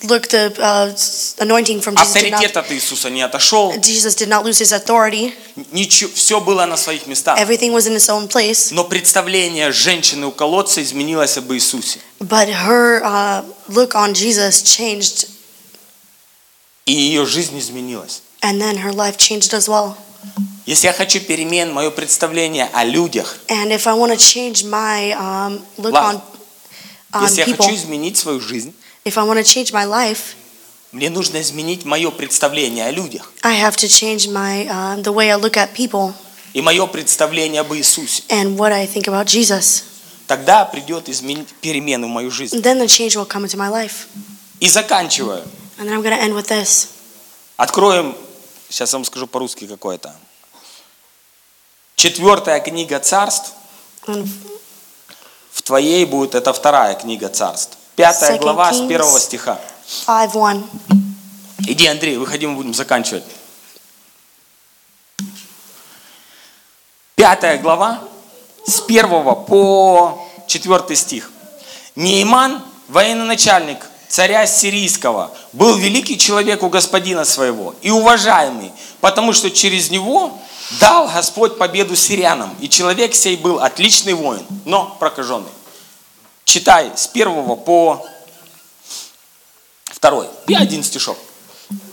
look, 0.04 0.28
the 0.28 0.52
uh, 0.58 0.92
anointing 1.42 1.80
from 1.80 1.94
Jesus 1.96 2.12
did 2.14 2.30
not, 2.30 2.40
авторитет 2.40 2.56
от 2.56 2.72
Иисуса 2.72 3.10
не 3.10 3.22
отошел, 3.22 3.72
Jesus 3.80 4.14
did 4.14 4.28
not 4.28 4.44
lose 4.44 4.58
his 4.58 4.72
authority. 4.72 5.32
ничего, 5.72 6.10
все 6.14 6.40
было 6.40 6.66
на 6.66 6.76
своих 6.76 7.06
местах. 7.06 7.38
Everything 7.38 7.72
was 7.72 7.86
in 7.86 7.94
its 7.96 8.08
own 8.08 8.28
place. 8.28 8.70
Но 8.72 8.84
представление 8.84 9.72
женщины 9.72 10.26
у 10.26 10.32
колодца 10.32 10.82
изменилось 10.82 11.36
об 11.36 11.52
Иисусе. 11.52 12.00
But 12.20 12.48
her 12.48 13.02
uh, 13.02 13.44
look 13.68 13.94
on 13.94 14.14
Jesus 14.14 14.62
changed, 14.62 15.28
И 16.86 16.92
ее 16.92 17.26
жизнь 17.26 17.58
изменилась. 17.58 18.22
and 18.42 18.60
then 18.60 18.78
her 18.78 18.92
life 18.92 19.16
changed 19.16 19.52
as 19.54 19.68
well. 19.68 19.96
Если 20.66 20.86
я 20.86 20.92
хочу 20.92 21.20
перемен, 21.20 21.72
мое 21.72 21.90
представление 21.90 22.68
о 22.72 22.84
людях, 22.84 23.38
And 23.48 23.72
if 23.72 23.86
I 23.86 23.94
want 23.94 24.12
to 24.12 24.18
change 24.18 24.64
my 24.64 25.12
um, 25.12 25.62
look 25.78 25.94
on 25.94 26.20
on 27.12 27.22
если 27.22 27.40
я 27.40 27.46
people, 27.46 27.64
хочу 27.64 27.74
изменить 27.74 28.18
свою 28.18 28.40
жизнь, 28.40 28.74
if 29.08 29.16
I 29.16 29.24
want 29.24 29.38
to 29.38 29.44
change 29.44 29.72
my 29.72 29.84
life, 29.86 30.34
мне 30.92 31.10
нужно 31.10 31.40
изменить 31.40 31.84
мое 31.84 32.10
представление 32.10 32.86
о 32.86 32.90
людях 32.90 33.32
I 33.42 33.60
have 33.60 33.76
to 33.76 33.88
change 33.88 34.28
my 34.28 34.66
uh, 34.68 35.02
the 35.02 35.12
way 35.12 35.30
I 35.30 35.36
look 35.36 35.56
at 35.56 35.74
people 35.74 36.14
и 36.54 36.60
мое 36.60 36.86
представление 36.86 37.60
об 37.60 37.72
Иисусе. 37.74 38.22
and 38.28 38.56
what 38.56 38.72
I 38.72 38.86
think 38.86 39.06
about 39.06 39.26
Jesus. 39.26 39.84
Тогда 40.26 40.66
придет 40.66 41.08
изменить 41.08 41.48
перемены 41.62 42.06
в 42.06 42.10
мою 42.10 42.30
жизнь. 42.30 42.56
Then 42.58 42.78
the 42.78 42.86
change 42.86 43.16
will 43.16 43.26
come 43.26 43.44
into 43.44 43.56
my 43.56 43.70
life. 43.70 44.06
И 44.60 44.68
заканчиваю. 44.68 45.42
And 45.78 45.88
then 45.88 45.94
I'm 45.94 46.02
to 46.02 46.10
end 46.10 46.34
with 46.34 46.48
this. 46.48 46.88
Откроем, 47.56 48.14
сейчас 48.68 48.92
вам 48.92 49.04
скажу 49.04 49.26
по-русски 49.26 49.66
какое-то. 49.66 50.14
Четвертая 51.96 52.60
книга 52.60 53.00
царств, 53.00 53.52
в 54.06 55.62
твоей 55.62 56.04
будет 56.04 56.34
это 56.34 56.52
вторая 56.52 56.94
книга 56.94 57.28
царств. 57.28 57.77
Пятая 57.98 58.38
глава 58.38 58.72
с 58.72 58.86
первого 58.86 59.18
стиха. 59.18 59.58
5:1. 60.06 60.62
Иди, 61.66 61.84
Андрей, 61.88 62.16
выходи, 62.16 62.46
мы 62.46 62.54
будем 62.54 62.72
заканчивать. 62.72 63.24
Пятая 67.16 67.58
глава 67.58 67.98
с 68.64 68.80
первого 68.82 69.34
по 69.34 70.28
четвертый 70.46 70.94
стих. 70.94 71.32
Нейман, 71.96 72.62
военачальник 72.86 73.84
царя 74.08 74.46
сирийского, 74.46 75.32
был 75.52 75.76
великий 75.76 76.16
человек 76.16 76.62
у 76.62 76.68
господина 76.68 77.24
своего 77.24 77.74
и 77.82 77.90
уважаемый, 77.90 78.70
потому 79.00 79.32
что 79.32 79.50
через 79.50 79.90
него 79.90 80.38
дал 80.78 81.08
Господь 81.08 81.58
победу 81.58 81.96
сирянам, 81.96 82.54
и 82.60 82.68
человек 82.68 83.16
сей 83.16 83.36
был 83.36 83.58
отличный 83.58 84.14
воин, 84.14 84.46
но 84.64 84.96
прокаженный. 85.00 85.50
Читай 86.47 86.91
с 86.95 87.07
первого 87.07 87.55
по 87.55 88.05
второй. 89.85 90.27
И 90.47 90.53
один 90.55 90.83
стишок. 90.83 91.17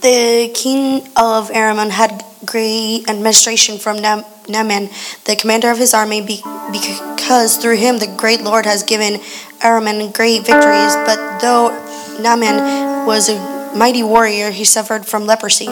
The 0.01 0.51
king 0.53 1.03
of 1.15 1.49
Aram 1.51 1.89
had 1.89 2.23
great 2.45 3.07
administration 3.09 3.79
from 3.79 3.97
Nam- 3.99 4.25
Naaman, 4.47 4.89
the 5.25 5.35
commander 5.35 5.71
of 5.71 5.79
his 5.79 5.93
army, 5.93 6.21
be- 6.21 6.43
because 6.71 7.57
through 7.57 7.77
him 7.77 7.97
the 7.99 8.07
great 8.07 8.41
Lord 8.41 8.65
has 8.65 8.83
given 8.83 9.19
Aram 9.61 10.11
great 10.11 10.45
victories. 10.45 10.95
But 11.05 11.39
though 11.39 11.71
Naaman 12.19 13.05
was 13.07 13.29
a 13.29 13.37
mighty 13.75 14.03
warrior, 14.03 14.51
he 14.51 14.65
suffered 14.65 15.05
from 15.05 15.25
leprosy. 15.25 15.69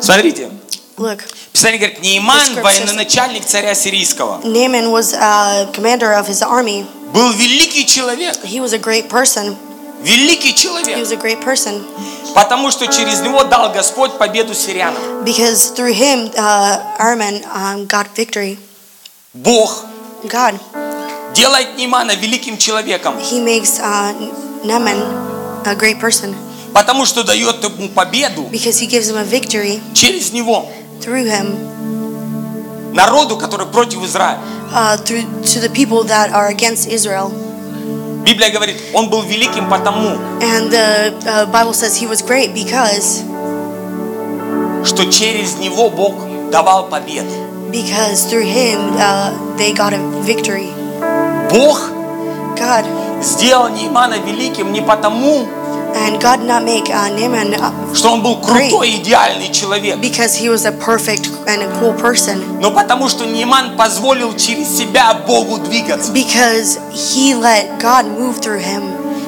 Смотрите, 0.00 0.50
Look, 0.98 1.24
Писание 1.54 1.78
говорит, 1.78 2.00
Нейман, 2.02 2.54
The 2.54 2.60
scripture 2.60 2.86
военачальник 2.86 3.44
царя 3.46 3.74
сирийского, 3.74 4.40
Naaman 4.44 4.90
was 4.92 5.14
a 5.14 5.70
commander 5.72 6.12
of 6.12 6.28
his 6.28 6.42
army. 6.42 6.86
Был 7.13 7.31
великий 7.31 7.85
человек, 7.85 8.35
He 8.43 8.59
was 8.59 8.73
a 8.73 8.79
great 8.79 9.09
person. 9.09 9.55
великий 10.03 10.51
He 10.51 10.55
человек, 10.55 10.97
was 10.97 11.11
a 11.11 11.17
great 11.17 11.41
person 11.43 11.83
потому 12.33 12.69
что 12.69 12.85
через 12.87 13.21
него 13.21 13.43
дал 13.45 13.71
Господь 13.71 14.17
победу 14.17 14.53
сирянам. 14.53 15.23
because 15.23 15.71
through 15.73 15.93
him, 15.93 16.29
uh, 16.37 16.97
Arman 16.99 17.43
um, 17.53 17.85
got 17.87 18.07
victory. 18.15 18.57
Бог 19.33 19.85
God. 20.27 20.59
делает 21.33 21.77
Неймана 21.77 22.15
великим 22.15 22.57
человеком, 22.57 23.17
He 23.19 23.39
makes 23.41 23.79
uh, 23.79 24.13
Naaman 24.63 25.01
a 25.65 25.75
great 25.75 25.99
person 25.99 26.35
потому 26.73 27.05
что 27.05 27.23
дает 27.23 27.63
ему 27.63 27.87
победу 27.89 28.49
because 28.51 28.77
he 28.79 28.85
gives 28.87 29.09
him 29.09 29.15
a 29.17 29.23
victory 29.23 29.81
через 29.93 30.31
него 30.33 30.69
through 30.99 31.23
him 31.25 31.55
народу, 32.95 33.37
который 33.37 33.67
против 33.67 34.03
Израиля. 34.03 34.39
uh, 34.73 34.97
through 34.97 35.21
to 35.43 35.59
the 35.59 35.69
people 35.69 36.03
that 36.03 36.31
are 36.33 36.47
against 36.47 36.87
Israel. 36.89 37.31
Библия 38.25 38.49
говорит, 38.49 38.81
он 38.93 39.09
был 39.09 39.21
великим 39.21 39.69
потому, 39.69 40.17
And 40.41 40.71
the 40.71 41.13
uh, 41.27 41.45
Bible 41.51 41.73
says 41.73 41.95
he 41.95 42.07
was 42.07 42.23
great 42.23 42.53
because 42.55 43.21
что 44.83 45.05
через 45.11 45.57
него 45.57 45.89
Бог 45.89 46.15
давал 46.51 46.87
победу. 46.89 47.29
because 47.71 48.25
through 48.29 48.45
him 48.45 48.79
uh, 48.97 49.31
they 49.57 49.73
got 49.73 49.93
a 49.93 49.99
victory. 50.23 50.71
Бог 51.51 51.77
God 52.57 52.85
сделал 53.21 53.69
Неймана 53.69 54.15
великим 54.19 54.71
не 54.71 54.81
потому, 54.81 55.45
and 55.94 56.20
God 56.20 56.38
did 56.40 56.46
not 56.46 56.64
make 56.64 56.88
uh, 56.88 57.08
Naaman 57.10 57.54
uh, 57.54 57.94
что 57.94 58.10
он 58.12 58.22
был 58.22 58.40
крутой, 58.40 58.96
идеальный 58.96 59.52
человек, 59.52 59.98
because 60.00 60.34
he 60.34 60.48
was 60.48 60.64
a 60.64 60.72
perfect 60.72 61.28
and 61.46 61.62
a 61.62 61.80
cool 61.80 61.92
person, 61.94 62.60
но 62.60 62.70
потому 62.70 63.08
что 63.08 63.26
Нейман 63.26 63.76
позволил 63.76 64.36
через 64.36 64.68
себя 64.68 65.12
Богу 65.26 65.58
двигаться. 65.58 66.12
because 66.12 66.78
he 66.92 67.34
let 67.34 67.78
God 67.80 68.06
move 68.06 68.40
through 68.40 68.60
him. 68.60 68.82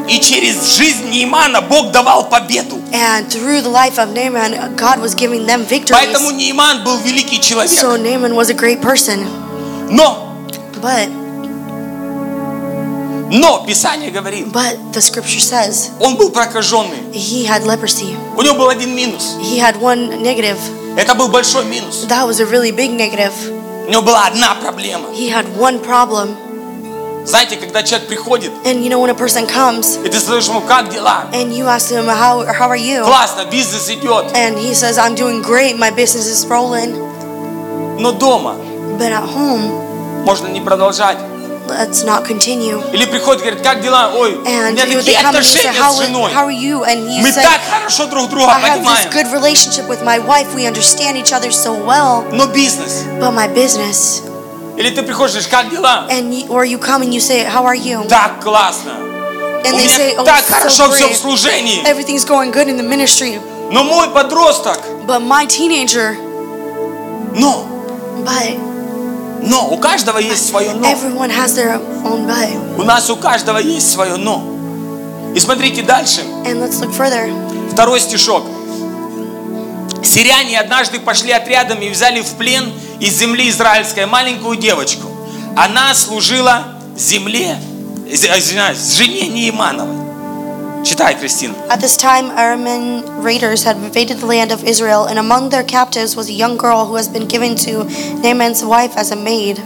И 0.08 0.18
через 0.20 0.76
жизнь 0.76 1.10
Неймана 1.10 1.60
Бог 1.62 1.92
давал 1.92 2.28
победу. 2.28 2.80
And 2.92 3.30
through 3.30 3.62
the 3.62 3.70
life 3.70 3.98
of 3.98 4.12
Naaman, 4.12 4.54
uh, 4.54 4.68
God 4.76 5.00
was 5.00 5.14
giving 5.14 5.46
them 5.46 5.64
Поэтому 5.64 6.30
victories. 6.30 6.32
Нейман 6.32 6.84
был 6.84 6.98
великий 6.98 7.40
человек. 7.40 7.70
So 7.78 7.96
Naaman 7.96 8.34
was 8.34 8.50
a 8.50 8.54
great 8.54 8.80
person. 8.82 9.24
Но, 9.90 10.28
But 10.82 11.08
но 13.29 13.63
Писание 13.65 14.09
говорит, 14.11 14.47
but 14.47 14.77
the 14.93 15.01
scripture 15.01 15.39
says 15.39 15.89
он 15.99 16.15
был 16.15 16.29
прокаженный. 16.31 17.11
he 17.13 17.45
had 17.45 17.63
leprosy. 17.65 18.15
У 18.37 18.41
него 18.41 18.55
был 18.55 18.69
один 18.69 18.95
минус. 18.95 19.35
He 19.41 19.57
had 19.59 19.79
one 19.81 20.21
negative. 20.21 20.57
Это 20.97 21.13
был 21.15 21.27
большой 21.27 21.65
минус. 21.65 22.05
That 22.07 22.25
was 22.27 22.39
a 22.39 22.45
really 22.45 22.71
big 22.71 22.91
negative. 22.91 23.33
У 23.87 23.91
него 23.91 24.01
была 24.01 24.25
одна 24.27 24.55
проблема. 24.55 25.09
He 25.13 25.29
had 25.29 25.45
one 25.57 25.79
problem. 25.83 26.35
Знаете, 27.25 27.57
когда 27.57 27.83
человек 27.83 28.07
приходит, 28.07 28.51
And 28.63 28.81
you 28.83 28.89
know 28.89 28.99
when 28.99 29.09
a 29.09 29.13
person 29.13 29.45
comes 29.45 29.97
и 30.05 30.09
ты 30.09 30.17
слышишь 30.19 30.47
ему, 30.47 30.61
как 30.61 30.89
дела? 30.89 31.25
and 31.33 31.51
you 31.53 31.65
ask 31.67 31.89
him 31.91 32.07
how 32.07 32.45
how 32.47 32.69
are 32.69 32.77
you? 32.77 33.03
Классно, 33.03 33.43
бизнес 33.51 33.89
идет. 33.89 34.31
And 34.33 34.57
he 34.57 34.73
says 34.73 34.97
I'm 34.97 35.13
doing 35.15 35.41
great. 35.41 35.77
My 35.77 35.91
business 35.91 36.25
is 36.27 36.45
rolling. 36.47 36.95
Но 37.99 38.13
дома 38.13 38.55
But 38.97 39.11
at 39.11 39.23
home, 39.23 40.23
можно 40.25 40.47
не 40.47 40.61
продолжать. 40.61 41.17
let's 41.68 42.04
not 42.04 42.24
continue. 42.26 42.82
Или 42.92 43.04
приходит, 43.06 43.42
говорит, 43.42 43.62
как 43.62 43.80
дела? 43.80 44.12
Ой, 44.14 44.34
у 44.34 44.44
And 44.44 44.72
меня 44.72 44.84
you 44.84 44.96
know, 44.98 45.02
they 45.02 45.14
такие 45.14 45.18
come 45.22 45.34
and 45.34 45.38
you 45.38 45.42
say, 45.42 45.68
отношения 45.68 45.80
how, 45.80 45.92
с 45.92 45.98
женой. 46.00 46.32
how 46.32 46.46
are 46.46 46.50
you? 46.50 46.84
And 46.84 47.08
he 47.08 47.20
Мы 47.22 47.30
said, 47.30 47.42
так 47.44 47.60
хорошо 47.70 48.06
друг 48.06 48.28
друга 48.30 48.50
I 48.52 48.60
have 48.60 48.82
this 48.82 48.86
понимаем. 48.86 49.10
good 49.10 49.32
relationship 49.32 49.88
with 49.88 50.02
my 50.02 50.18
wife. 50.18 50.54
We 50.54 50.66
understand 50.66 51.16
each 51.16 51.32
other 51.32 51.50
so 51.50 51.72
well. 51.74 52.24
Но 52.32 52.46
бизнес. 52.46 53.04
But 53.20 53.32
my 53.32 53.48
business, 53.48 54.22
Или 54.76 54.90
ты 54.90 55.02
приходишь, 55.02 55.32
говоришь, 55.34 55.48
как 55.48 55.70
дела? 55.70 56.06
and 56.10 56.32
you, 56.34 56.48
or 56.48 56.64
you 56.64 56.78
come 56.78 57.02
and 57.02 57.12
you 57.12 57.20
say, 57.20 57.44
how 57.44 57.64
are 57.64 57.74
you? 57.76 58.04
Так 58.08 58.40
классно. 58.42 58.92
And 59.64 59.74
У 59.74 59.78
they 59.78 59.86
say, 59.86 60.12
меня 60.14 60.22
oh, 60.22 60.24
так 60.24 60.44
so 60.44 60.54
хорошо 60.54 60.90
все 60.90 61.06
в 61.06 61.10
great. 61.10 61.16
служении. 61.20 61.82
Everything's 61.86 62.24
going 62.24 62.50
good 62.50 62.68
in 62.68 62.76
the 62.76 62.82
ministry. 62.82 63.40
Но 63.70 63.84
мой 63.84 64.08
подросток, 64.10 64.78
But 65.06 65.20
my 65.22 65.46
teenager, 65.46 66.16
но, 67.34 67.66
but 68.24 68.58
но, 69.41 69.69
у 69.69 69.77
каждого 69.77 70.17
есть 70.17 70.47
свое 70.49 70.73
но. 70.73 70.87
everyone 70.87 71.29
has 71.31 71.55
their 71.55 71.79
own 72.03 72.25
but. 72.27 72.79
У 72.79 72.83
нас 72.83 73.09
у 73.09 73.15
каждого 73.15 73.57
есть 73.57 73.91
свое 73.91 74.15
но. 74.17 74.43
И 75.35 75.39
смотрите 75.39 75.83
дальше. 75.83 76.21
And 76.45 76.61
let's 76.61 76.79
look 76.81 76.91
further. 76.97 77.31
Второй 77.71 77.99
стишок. 77.99 78.43
Сиряне 80.03 80.59
однажды 80.59 80.99
пошли 80.99 81.31
отрядами 81.31 81.85
и 81.85 81.89
взяли 81.89 82.21
в 82.21 82.33
плен 82.35 82.71
из 82.99 83.17
земли 83.17 83.49
израильской 83.49 84.05
маленькую 84.05 84.57
девочку. 84.57 85.07
Она 85.55 85.93
служила 85.93 86.63
земле, 86.97 87.57
из- 88.07 88.23
извиняюсь, 88.23 88.93
жене 88.95 89.27
Неимановой. 89.27 89.96
Читай, 90.83 91.15
Кристина. 91.15 91.55
At 91.69 91.79
this 91.81 91.97
time, 91.97 92.29
Aramean 92.31 93.23
raiders 93.23 93.63
had 93.63 93.77
invaded 93.77 94.19
the 94.19 94.25
land 94.25 94.51
of 94.51 94.63
Israel, 94.63 95.05
and 95.05 95.19
among 95.19 95.49
their 95.49 95.63
captives 95.63 96.15
was 96.15 96.29
a 96.29 96.33
young 96.33 96.57
girl 96.57 96.85
who 96.85 96.95
has 96.95 97.07
been 97.07 97.27
given 97.27 97.55
to 97.55 97.83
Naaman's 98.21 98.63
wife 98.63 98.95
as 98.95 99.11
a 99.11 99.15
maid. 99.15 99.59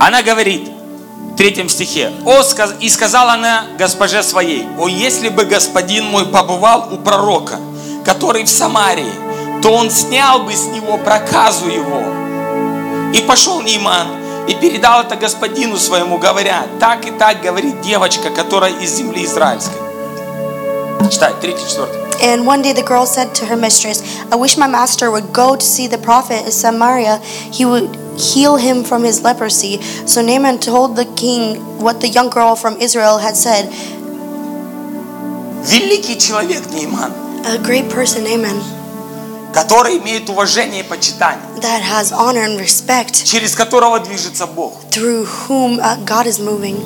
Она 0.00 0.22
говорит 0.22 0.68
в 1.32 1.36
третьем 1.36 1.68
стихе, 1.68 2.12
«О, 2.24 2.42
и 2.80 2.88
сказала 2.88 3.32
она 3.34 3.66
госпоже 3.78 4.22
своей, 4.22 4.66
о, 4.78 4.88
если 4.88 5.28
бы 5.28 5.44
господин 5.44 6.06
мой 6.06 6.26
побывал 6.26 6.92
у 6.92 6.98
пророка, 6.98 7.58
который 8.04 8.44
в 8.44 8.48
Самарии, 8.48 9.12
то 9.62 9.70
он 9.72 9.90
снял 9.90 10.42
бы 10.42 10.52
с 10.52 10.66
него 10.66 10.98
проказу 10.98 11.68
его. 11.68 12.02
И 13.14 13.20
пошел 13.22 13.60
Нейман 13.60 14.21
и 14.48 14.54
передал 14.54 15.02
это 15.02 15.16
господину 15.16 15.76
своему, 15.76 16.18
говоря, 16.18 16.66
так 16.80 17.06
и 17.06 17.10
так 17.10 17.40
говорит 17.40 17.80
девочка, 17.82 18.30
которая 18.30 18.72
из 18.72 18.94
земли 18.94 19.24
израильской. 19.24 19.76
Читай, 21.10 21.32
третий, 21.40 21.68
четвертый. 21.68 22.00
And 22.22 22.46
one 22.46 22.62
day 22.62 22.72
the 22.72 22.84
girl 22.84 23.04
said 23.04 23.34
to 23.34 23.46
her 23.46 23.56
mistress, 23.56 24.02
I 24.30 24.36
wish 24.36 24.56
my 24.56 24.68
master 24.68 25.10
would 25.10 25.32
go 25.32 25.56
to 25.56 25.64
see 25.64 25.88
the 25.88 25.98
prophet 25.98 26.44
in 26.44 26.52
Samaria. 26.52 27.18
He 27.50 27.64
would 27.64 27.96
heal 28.16 28.56
him 28.56 28.84
from 28.84 29.02
his 29.02 29.22
leprosy. 29.22 29.82
So 30.06 30.22
Naaman 30.22 30.58
told 30.60 30.94
the 30.94 31.04
king 31.16 31.56
what 31.80 32.00
the 32.00 32.08
young 32.08 32.30
girl 32.30 32.54
from 32.54 32.76
Israel 32.80 33.18
had 33.18 33.36
said. 33.36 33.68
Великий 35.64 36.18
человек 36.18 36.62
Нейман, 36.70 37.12
A 37.44 37.58
great 37.58 37.90
person, 37.90 38.22
Naaman, 38.24 38.60
который 39.52 39.98
имеет 39.98 40.28
уважение 40.30 40.80
и 40.80 40.82
почитание, 40.82 41.42
that 41.60 41.82
has 41.82 42.12
honor 42.12 42.44
and 42.44 42.58
respect, 42.58 43.24
через 43.24 43.54
которого 43.54 44.00
движется 44.00 44.46
Бог. 44.46 44.74
through 44.90 45.26
whom 45.48 45.78
uh, 45.80 45.96
God 46.04 46.26
is 46.26 46.38
moving. 46.38 46.80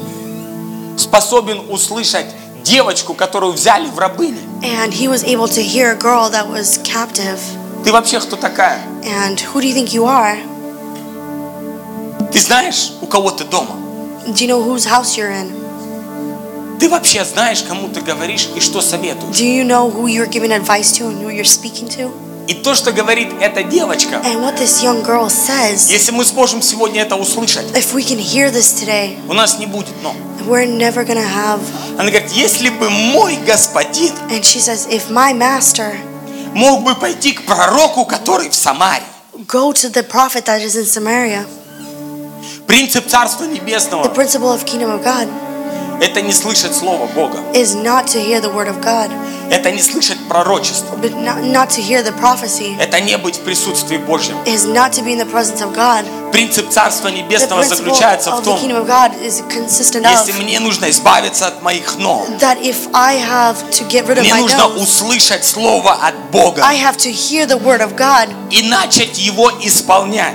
способен 0.98 1.60
услышать 1.70 2.26
девочку, 2.64 3.14
которую 3.14 3.52
взяли 3.52 3.86
в 3.88 3.98
рабыни. 3.98 4.38
And 4.62 4.92
he 4.92 5.08
was 5.08 5.22
able 5.24 5.48
to 5.48 5.62
hear 5.62 5.90
a 5.92 5.96
girl 5.96 6.30
that 6.30 6.48
was 6.48 6.78
captive. 6.82 7.38
Ты 7.84 7.92
вообще 7.92 8.18
кто 8.18 8.36
такая? 8.36 8.80
And 9.04 9.38
who 9.52 9.60
do 9.60 9.68
you 9.68 9.74
think 9.74 9.92
you 9.92 10.04
are? 10.06 10.36
Ты 12.32 12.40
знаешь, 12.40 12.92
у 13.00 13.06
кого 13.06 13.30
ты 13.30 13.44
дома? 13.44 13.76
Do 14.26 14.44
you 14.44 14.48
know 14.48 14.60
whose 14.62 14.84
house 14.84 15.16
you're 15.16 15.30
in? 15.30 15.54
Ты 16.80 16.88
вообще 16.88 17.24
знаешь, 17.24 17.62
кому 17.62 17.88
ты 17.88 18.00
говоришь 18.00 18.48
и 18.54 18.60
что 18.60 18.80
советуешь? 18.80 19.36
Do 19.36 19.44
you 19.44 19.64
know 19.64 19.88
who 19.88 20.08
you're 20.08 20.26
giving 20.26 20.50
advice 20.52 20.92
to 20.98 21.06
and 21.06 21.22
who 21.22 21.30
you're 21.30 21.44
speaking 21.44 21.88
to? 21.90 22.10
И 22.46 22.54
то, 22.54 22.74
что 22.76 22.92
говорит 22.92 23.28
эта 23.40 23.64
девочка, 23.64 24.22
And 24.24 24.40
what 24.40 24.56
this 24.56 24.82
young 24.82 25.02
girl 25.04 25.28
says, 25.28 25.90
если 25.90 26.12
мы 26.12 26.24
сможем 26.24 26.62
сегодня 26.62 27.02
это 27.02 27.16
услышать, 27.16 27.64
if 27.74 27.92
we 27.92 28.02
can 28.02 28.18
hear 28.18 28.52
this 28.52 28.72
today, 28.72 29.18
у 29.28 29.32
нас 29.32 29.58
не 29.58 29.66
будет 29.66 29.94
но. 30.02 30.14
we're 30.46 30.66
never 30.66 31.04
gonna 31.04 31.26
have. 31.26 31.60
Она 31.98 32.10
говорит, 32.10 32.30
если 32.32 32.68
бы 32.68 32.88
мой 32.88 33.36
господин 33.46 34.12
And 34.30 34.44
she 34.44 34.60
says, 34.60 34.86
if 34.88 35.10
my 35.10 35.32
master 35.32 35.96
мог 36.54 36.84
бы 36.84 36.94
пойти 36.94 37.32
к 37.32 37.44
пророку, 37.44 38.04
который 38.04 38.48
в 38.48 38.54
Самаре, 38.54 39.02
go 39.48 39.72
to 39.72 39.88
the 39.88 40.04
prophet 40.04 40.44
that 40.44 40.62
is 40.62 40.76
in 40.76 40.86
Samaria, 40.86 41.44
принцип 42.68 43.08
Царства 43.08 43.44
the 43.44 43.60
Небесного 43.60 44.08
principle 44.14 44.52
of 44.52 44.64
kingdom 44.64 44.90
of 44.90 45.02
God– 45.02 45.28
это 46.00 46.20
не 46.22 46.32
слышать 46.32 46.74
Слово 46.74 47.06
Бога, 47.14 47.38
is 47.54 47.74
not 47.74 48.06
to 48.06 48.18
hear 48.20 48.40
the 48.40 48.52
word 48.52 48.68
of 48.68 48.80
God, 48.82 49.10
это 49.50 49.70
не 49.70 49.80
слышать 49.82 50.18
пророчество, 50.28 50.96
but 50.96 51.14
not, 51.14 51.42
not 51.42 51.70
to 51.70 51.80
hear 51.80 52.02
the 52.02 52.12
prophecy, 52.20 52.76
это 52.80 53.00
не 53.00 53.16
быть 53.18 53.36
в 53.36 53.40
присутствии 53.40 53.96
Божьем. 53.96 54.36
is 54.44 54.64
not 54.66 54.92
to 54.92 55.02
be 55.04 55.12
in 55.12 55.18
the 55.18 55.30
presence 55.30 55.60
of 55.62 55.72
God. 55.74 56.04
Принцип 56.36 56.68
Царства 56.68 57.08
Небесного 57.08 57.64
заключается 57.64 58.30
в 58.30 58.42
том, 58.42 58.60
Если 58.60 60.32
мне 60.32 60.60
нужно 60.60 60.90
избавиться 60.90 61.46
от 61.46 61.62
моих 61.62 61.96
«но», 61.96 62.26
that 62.40 62.60
if 62.60 62.76
I 62.92 63.16
have 63.16 63.56
to 63.70 63.88
get 63.88 64.06
rid 64.06 64.18
of 64.18 64.20
мне 64.20 64.34
нужно 64.34 64.66
услышать 64.66 65.46
Слово 65.46 65.94
от 65.94 66.14
Бога 66.30 66.62
и 68.50 68.62
начать 68.64 69.16
его 69.16 69.50
исполнять. 69.62 70.34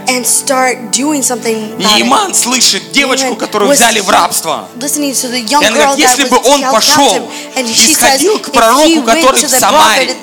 Нейман 1.78 2.34
слышит 2.34 2.92
девочку, 2.92 3.36
которую 3.36 3.70
взяли 3.70 4.00
в 4.00 4.10
рабство. 4.10 4.68
И 4.76 5.54
она 5.54 5.70
говорит, 5.70 6.00
если 6.00 6.24
бы 6.24 6.38
он 6.44 6.64
пошел 6.64 7.30
и 7.56 7.94
сходил 7.94 8.40
к 8.40 8.50
пророку, 8.52 9.04
который 9.04 9.46
в 9.46 9.50
Самаре. 9.50 10.16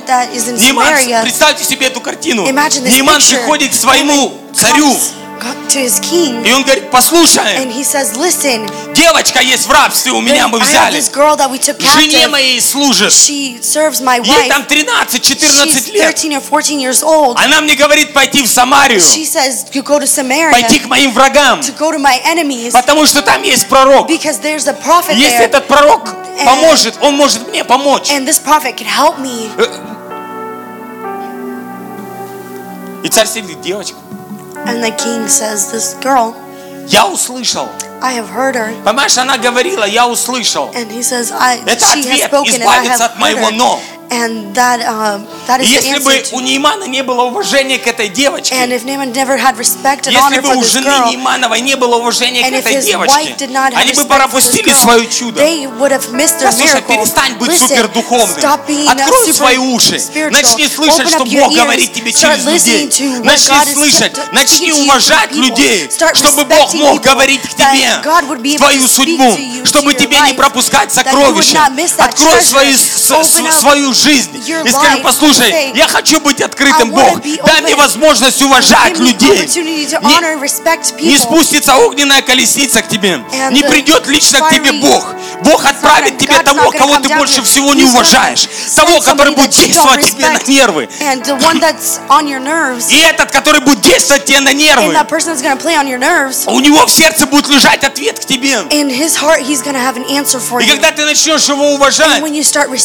Нейман, 0.58 1.22
представьте 1.22 1.62
себе 1.62 1.86
эту 1.86 2.00
картину. 2.00 2.48
Нейман 2.50 3.20
приходит 3.22 3.70
к 3.70 3.74
своему 3.76 4.32
царю, 4.52 4.96
God- 5.40 5.68
to 5.68 5.78
his 5.84 6.00
king, 6.00 6.44
И 6.46 6.52
он 6.52 6.62
говорит, 6.62 6.90
послушай, 6.90 7.56
and 7.58 7.70
he 7.72 7.82
says, 7.84 8.14
"Listen, 8.16 8.66
девочка 8.94 9.40
есть 9.40 9.66
в 9.66 9.70
рабстве, 9.70 10.12
у 10.12 10.20
меня 10.20 10.48
мы 10.48 10.58
I 10.58 10.62
have 10.62 10.66
взяли. 10.68 10.98
this 10.98 11.10
girl 11.12 11.36
that 11.36 11.50
we 11.50 11.58
took 11.58 11.78
Жене 11.80 12.28
моей 12.28 12.60
служит. 12.60 13.12
She 13.12 13.60
serves 13.60 14.00
my 14.00 14.16
Ей 14.24 14.48
там 14.48 14.62
wife. 14.62 14.68
13-14 14.68 15.66
She's 15.66 15.92
лет. 15.92 16.14
13 16.16 16.32
or 16.34 16.40
14 16.40 16.80
years 16.80 17.02
old. 17.02 17.36
Она 17.38 17.60
мне 17.60 17.74
говорит 17.74 18.12
пойти 18.14 18.42
в 18.42 18.46
Самарию, 18.48 18.98
She 19.00 19.24
says 19.24 19.64
to 19.72 19.82
go 19.82 19.98
to 19.98 20.06
Samaria, 20.06 20.50
пойти 20.52 20.78
к 20.78 20.86
моим 20.86 21.12
врагам, 21.12 21.60
to 21.60 21.76
go 21.76 21.90
to 21.92 21.98
my 21.98 22.18
enemies, 22.24 22.72
потому 22.72 23.04
что 23.06 23.20
там 23.22 23.42
есть 23.42 23.68
пророк. 23.68 24.08
because 24.08 24.40
there's 24.40 24.66
a 24.68 24.72
prophet 24.72 25.14
Если 25.16 25.38
there, 25.38 25.44
этот 25.44 25.66
пророк 25.68 26.08
поможет, 26.46 26.94
он 27.02 27.14
может 27.16 27.46
мне 27.48 27.62
помочь. 27.64 28.10
and 28.10 28.26
this 28.26 28.38
prophet 28.38 28.76
can 28.76 28.86
help 28.86 29.18
me. 29.18 29.50
И 33.04 33.08
царь 33.08 33.26
сидит, 33.28 33.60
девочка. 33.60 33.96
And 34.65 34.83
the 34.83 34.91
king 34.91 35.27
says, 35.27 35.71
"This 35.71 35.95
girl, 36.01 36.33
Я 36.87 37.07
услышал. 37.07 37.67
I 38.01 38.13
have 38.15 38.29
heard 38.29 38.55
her." 38.55 38.73
Понимаешь, 38.83 39.17
она 39.17 39.37
говорила, 39.37 39.85
я 39.85 40.07
услышал. 40.07 40.69
And 40.73 40.89
he 40.89 41.01
says, 41.01 41.31
"I." 41.31 41.59
Это 41.65 41.85
She 41.85 42.03
has 42.03 42.23
ответ, 42.23 42.31
spoken, 42.31 42.45
and 42.45 42.63
I 42.63 42.83
избавиться 42.83 43.03
have 43.03 43.11
от 43.11 43.19
моего 43.19 43.47
heard 43.47 43.51
her. 43.51 43.57
«но». 43.57 43.79
And 44.10 44.54
that, 44.54 44.80
uh, 44.80 45.20
that 45.46 45.60
is 45.60 45.68
если 45.70 45.98
бы 45.98 46.22
у 46.32 46.40
Неймана 46.40 46.84
не 46.84 47.02
было 47.02 47.24
уважения 47.24 47.78
к 47.78 47.86
этой 47.86 48.06
And 48.08 48.14
девочке, 48.14 48.54
if 48.54 48.84
Naaman 48.84 49.12
never 49.12 49.36
had 49.36 49.56
respect 49.58 50.06
and 50.06 50.12
если 50.14 50.38
honor 50.38 50.40
бы 50.40 50.48
for 50.48 50.56
у 50.56 50.62
this 50.62 50.72
жены 50.72 50.86
girl, 50.88 51.10
Неймановой 51.10 51.60
не 51.60 51.76
было 51.76 51.96
уважения 51.96 52.40
and 52.40 52.50
к 52.50 52.54
if 52.54 52.60
этой 52.64 52.76
his 52.78 52.84
девочке, 52.86 53.12
wife 53.14 53.36
did 53.36 53.50
not 53.50 53.72
have 53.74 53.82
они 53.82 53.92
бы 53.92 54.00
respect 54.00 54.08
for 54.08 54.08
this 54.08 54.18
пропустили 54.18 54.70
girl, 54.72 54.80
свое 54.82 55.06
чудо. 55.08 55.40
they 55.42 55.66
would 55.78 55.92
have 55.92 56.10
missed 56.12 56.38
their 56.40 56.48
Послушай, 56.48 56.80
miracle. 56.80 56.96
перестань 56.96 57.34
быть 57.34 57.50
Listen, 57.50 57.68
супердуховным. 57.68 58.38
stop 58.38 58.60
being 58.66 58.88
Открой 58.88 59.26
super 59.26 59.34
свои 59.34 59.56
уши. 59.58 59.96
spiritual. 59.96 60.30
Начни 60.32 60.68
слышать, 60.68 61.00
Open 61.06 61.08
что 61.10 61.24
up 61.24 61.26
your 61.28 61.40
Бог 61.44 61.52
ears. 61.52 61.56
говорит 61.62 61.92
тебе 61.92 62.10
Start 62.10 62.36
через 62.36 62.44
людей. 62.46 62.86
listening 62.86 62.90
to 62.90 63.20
what 63.20 63.24
Начни 63.24 63.74
слышать, 63.74 64.32
начни 64.32 64.70
to 64.70 64.74
you 64.74 64.82
уважать 64.84 65.30
through 65.32 65.42
people. 65.42 65.58
людей, 65.58 65.88
Start 65.90 66.14
чтобы 66.16 66.44
Бог 66.46 66.72
respecting 66.72 66.78
мог 66.78 66.94
people, 66.94 67.00
говорить 67.12 67.42
к 67.42 67.54
that 67.58 67.72
тебе 67.74 68.00
God 68.02 68.24
would 68.28 68.40
be 68.40 68.54
able 68.54 68.58
твою 68.58 68.82
to 68.84 68.88
speak 68.88 68.94
судьбу, 69.18 69.24
to 69.36 69.38
you, 69.38 69.64
чтобы 69.66 69.92
to 69.92 69.96
your 69.96 69.98
тебе 70.00 70.16
не 70.16 70.32
life, 70.32 70.36
пропускать 70.36 70.88
that 70.94 71.04
you 71.12 71.18
would 71.34 71.44
сокровища. 71.44 71.58
not 71.58 71.72
miss 71.74 71.92
that 71.96 72.08
Открой 72.08 72.32
treasure. 72.32 72.42
свои, 72.48 72.72
с- 72.74 73.10
Open 73.10 73.24
с- 73.24 73.40
up 73.40 73.60
свою 73.60 73.94
жизнь 74.02 74.42
и 74.66 74.70
life 74.96 75.02
послушай, 75.02 75.50
я 75.74 75.86
хочу 75.88 76.20
быть 76.20 76.40
открытым, 76.40 76.90
Бог. 76.90 77.20
Дай 77.46 77.60
мне 77.62 77.76
возможность 77.76 78.40
уважать 78.42 78.98
людей. 78.98 79.38
Не- 80.00 80.14
Не 81.08 81.16
спустится 81.18 81.76
огненная 81.76 82.22
колесница 82.22 82.82
к 82.82 82.88
тебе. 82.88 83.18
Не 83.50 83.62
придет 83.70 84.06
лично 84.06 84.40
к 84.40 84.50
тебе 84.50 84.72
Бог. 84.72 85.14
Бог 85.42 85.64
отправит 85.64 86.18
тебе 86.18 86.34
того, 86.42 86.70
кого 86.78 86.98
ты 86.98 87.08
больше 87.18 87.42
всего 87.42 87.74
не 87.74 87.84
уважаешь. 87.84 88.48
Того, 88.74 89.00
который 89.00 89.34
будет 89.34 89.50
действовать 89.50 90.00
тебе 90.10 90.28
на 90.28 90.38
нервы. 90.48 90.88
И 92.90 93.00
этот, 93.00 93.30
который 93.30 93.60
будет 93.60 93.80
действовать 93.80 94.24
тебе 94.24 94.40
на 94.40 94.52
нервы. 94.52 94.92
У 96.46 96.60
него 96.60 96.86
в 96.86 96.90
сердце 96.90 97.26
будет 97.26 97.48
лежать 97.48 97.84
ответ 97.84 98.18
к 98.20 98.24
тебе. 98.26 98.58
И 100.62 100.66
когда 100.70 100.90
ты 100.92 101.04
начнешь 101.04 101.48
его 101.48 101.72
уважать, 101.74 102.20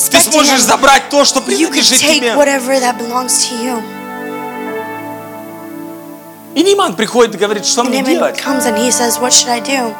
ты 0.10 0.18
сможешь 0.32 0.62
him, 0.62 1.03
забрать 1.04 1.10
то, 1.10 1.26
что 1.26 1.42
принадлежит 1.42 2.00
тебе. 2.00 2.34
И 6.56 6.64
Ниман 6.64 6.96
приходит 6.96 7.36
и 7.36 7.38
говорит, 7.38 7.66
что 7.66 7.84
мне 7.84 8.04
делать? 8.04 8.40
says? 8.40 9.94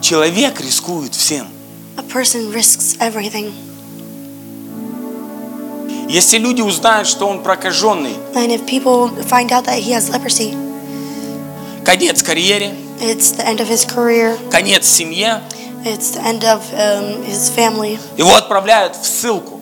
Человек 0.00 0.60
рискует 0.60 1.14
всем. 1.14 1.46
A 1.96 2.02
person 2.02 2.52
risks 2.52 2.96
everything. 2.98 3.52
Если 6.08 6.38
люди 6.38 6.60
узнают, 6.60 7.08
что 7.08 7.26
он 7.26 7.42
прокаженный, 7.42 8.14
And 8.34 8.50
if 8.50 8.66
people 8.66 9.08
find 9.24 9.50
out 9.52 9.64
that 9.64 9.78
he 9.78 9.92
has 9.92 10.10
leprosy, 10.10 10.54
конец 11.84 12.22
карьере, 12.22 12.74
it's 13.00 13.32
the 13.32 13.46
end 13.46 13.60
of 13.60 13.68
his 13.68 13.84
career. 13.86 14.36
конец 14.50 14.86
семье, 14.86 15.40
It's 15.85 16.11
the 16.11 16.21
end 16.21 16.43
of 16.43 16.61
um, 16.73 17.23
his 17.23 17.49
family. 17.49 17.97
его 18.17 18.35
отправляют 18.35 18.95
в 18.95 19.05
ссылку. 19.05 19.59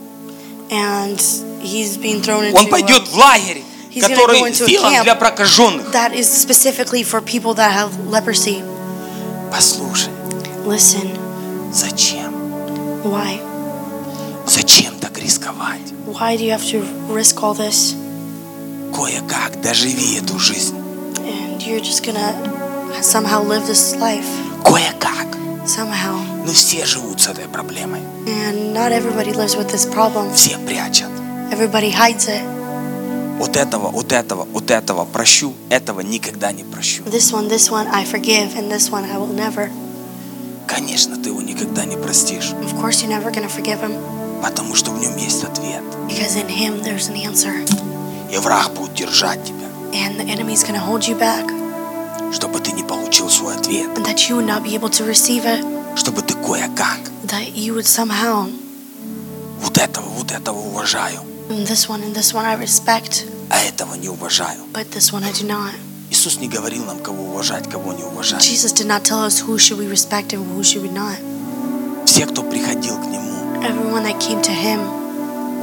And 0.69 1.17
he's 1.62 1.97
being 1.97 2.21
thrown 2.21 2.43
into 2.45 2.58
Он 2.58 2.67
пойдет 2.67 3.08
в 3.08 3.15
лагерь, 3.17 3.63
He's 3.91 4.01
gonna 4.03 4.15
который 4.15 4.39
go 4.41 4.45
into 4.45 4.63
a 4.63 4.67
сделан 4.67 4.91
camp. 4.93 5.03
для 5.03 5.15
прокаженных. 5.15 5.91
that 5.91 6.13
is 6.13 6.27
specifically 6.30 7.03
for 7.03 7.21
people 7.21 7.53
that 7.56 7.71
have 7.71 7.91
leprosy. 8.10 8.62
Послушай, 9.51 10.10
Listen, 10.65 11.17
зачем? 11.71 12.34
why? 13.03 13.39
Зачем 14.47 14.97
так 14.99 15.17
рисковать? 15.19 15.82
Why 16.06 16.36
do 16.38 16.43
you 16.43 16.51
have 16.51 16.65
to 16.71 16.82
risk 17.13 17.41
all 17.43 17.53
this? 17.53 17.95
Кое-как 18.93 19.62
доживи 19.62 20.17
эту 20.17 20.39
жизнь. 20.39 20.75
And 21.19 21.62
you're 21.62 21.80
just 21.82 22.03
gonna 22.03 22.34
somehow 23.01 23.41
live 23.43 23.65
this 23.67 23.95
life. 23.95 24.25
Кое-как. 24.63 25.27
Somehow. 25.66 26.18
Но 26.44 26.53
все 26.53 26.85
живут 26.85 27.20
с 27.20 27.29
этой 27.29 27.48
проблемой. 27.48 28.01
And 28.27 28.72
not 28.72 28.92
everybody 28.92 29.33
lives 29.33 29.57
with 29.57 29.70
this 29.70 29.87
problem. 29.87 30.33
Все 30.35 30.59
прячут. 30.59 31.09
Everybody 31.53 31.90
hides 31.92 32.29
it. 32.29 32.42
Вот 33.38 33.57
этого, 33.57 33.88
вот 33.90 34.12
этого, 34.12 34.44
вот 34.53 34.70
этого 34.70 35.05
прощу, 35.05 35.55
этого 35.70 36.01
никогда 36.01 36.53
не 36.53 36.64
прощу. 36.64 37.03
This 37.05 37.33
one, 37.33 37.48
this 37.48 37.70
one 37.70 37.87
I 37.88 38.05
forgive, 38.05 38.55
and 38.57 38.70
this 38.70 38.90
one 38.90 39.05
I 39.05 39.16
will 39.16 39.33
never. 39.35 39.70
Конечно, 40.66 41.16
ты 41.16 41.31
его 41.31 41.42
никогда 41.42 41.85
не 41.85 41.96
простишь, 41.96 42.53
Of 42.62 42.81
course, 42.81 43.03
you're 43.03 43.09
never 43.09 43.31
gonna 43.31 43.48
forgive 43.48 43.81
him 43.81 43.92
потому 44.42 44.75
что 44.75 44.90
в 44.90 44.98
нем 45.01 45.16
есть 45.16 45.44
ответ. 45.44 45.83
because 46.09 46.37
in 46.37 46.48
him 46.48 46.83
there's 46.83 47.09
an 47.09 47.16
answer. 47.16 47.53
И 48.33 48.37
враг 48.38 48.72
будет 48.75 48.94
держать 48.94 49.42
тебя, 49.44 49.68
And 49.92 50.18
the 50.18 50.25
enemy's 50.27 50.64
gonna 50.64 50.81
hold 50.81 51.07
you 51.07 51.16
back, 51.18 51.44
чтобы 52.33 52.61
ты 52.61 52.73
не 52.73 52.83
получил 52.83 53.29
свой 53.31 53.55
ответ, 53.57 53.88
that 53.99 54.29
you 54.29 54.37
would 54.37 54.47
not 54.47 54.62
be 54.62 54.75
able 54.75 54.88
to 54.90 55.05
receive 55.07 55.45
it, 55.45 55.62
чтобы 55.97 56.23
ты 56.23 56.35
кое-как 56.35 56.99
that 57.27 57.55
you 57.55 57.75
would 57.75 57.87
somehow, 57.87 58.49
вот 59.61 59.79
этого, 59.79 60.07
вот 60.09 60.31
этого 60.33 60.59
уважаю, 60.59 61.21
and 61.51 61.66
this 61.66 61.88
one 61.88 62.03
and 62.03 62.14
this 62.14 62.33
one 62.35 62.45
I 62.45 62.57
respect, 62.57 63.25
а 63.51 63.59
этого 63.62 63.95
не 63.95 64.09
уважаю. 64.09 64.61
but 64.73 64.90
this 64.90 65.12
one 65.12 65.25
I 65.25 65.33
do 65.33 65.47
not. 65.47 65.73
Иисус 66.11 66.37
не 66.38 66.49
говорил 66.49 66.85
нам, 66.85 66.99
кого 67.01 67.25
уважать, 67.25 67.68
кого 67.71 67.92
не 67.92 68.05
уважать. 68.05 68.42
Jesus 68.42 68.73
did 68.73 68.87
not 68.87 69.03
tell 69.03 69.23
us 69.25 69.40
who 69.40 69.57
should 69.59 69.79
we 69.79 69.87
respect 69.88 70.33
and 70.35 70.45
who 70.45 70.62
should 70.62 70.83
we 70.83 70.90
not. 70.90 71.16
Все, 72.07 72.27
кто 72.27 72.42
приходил 72.42 72.97
к 72.99 73.07
Нему, 73.07 73.62
Everyone 73.62 74.03
that 74.05 74.18
came 74.21 74.42
to 74.42 74.53
him, 74.53 74.81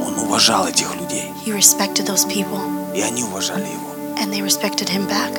Он 0.04 0.18
уважал 0.18 0.66
этих 0.66 0.94
людей, 0.96 1.24
he 1.44 1.52
respected 1.52 2.06
those 2.06 2.24
people, 2.24 2.60
и 2.94 3.00
они 3.02 3.22
уважали 3.22 3.66
Его. 3.66 4.16
and 4.18 4.32
they 4.32 4.42
respected 4.42 4.88
him 4.88 5.06
back. 5.06 5.30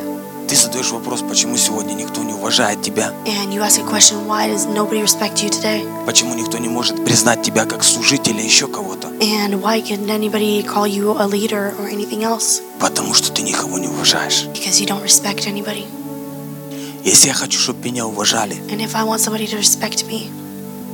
Ты 0.51 0.57
задаешь 0.57 0.91
вопрос, 0.91 1.21
почему 1.21 1.55
сегодня 1.55 1.93
никто 1.93 2.23
не 2.23 2.33
уважает 2.33 2.81
тебя, 2.81 3.13
And 3.25 3.53
you 3.53 3.61
ask 3.61 3.79
a 3.79 3.85
question, 3.89 4.27
why 4.27 4.49
does 4.49 4.65
nobody 4.65 5.01
respect 5.01 5.41
you 5.41 5.49
today? 5.49 5.81
почему 6.05 6.33
никто 6.35 6.57
не 6.57 6.67
может 6.67 7.05
признать 7.05 7.41
тебя 7.41 7.63
как 7.65 7.85
служителя, 7.85 8.43
еще 8.43 8.67
кого-то, 8.67 9.07
And 9.21 9.61
why 9.61 9.79
can 9.79 10.09
anybody 10.09 10.61
call 10.61 10.85
you 10.85 11.15
a 11.17 11.25
leader 11.25 11.73
or 11.79 11.87
anything 11.89 12.23
else? 12.23 12.61
потому 12.81 13.13
что 13.13 13.31
ты 13.31 13.43
никого 13.43 13.79
не 13.79 13.87
уважаешь. 13.87 14.43
Because 14.53 14.81
you 14.81 14.85
don't 14.85 15.01
respect 15.01 15.47
anybody. 15.47 15.85
Если 17.05 17.27
я 17.29 17.33
хочу, 17.33 17.57
чтобы 17.57 17.85
меня 17.85 18.05
уважали, 18.05 18.55
And 18.69 18.81
if 18.81 18.93
I 18.93 19.05
want 19.05 19.21
somebody 19.21 19.47
to 19.47 19.57
respect 19.57 20.05
me, 20.09 20.29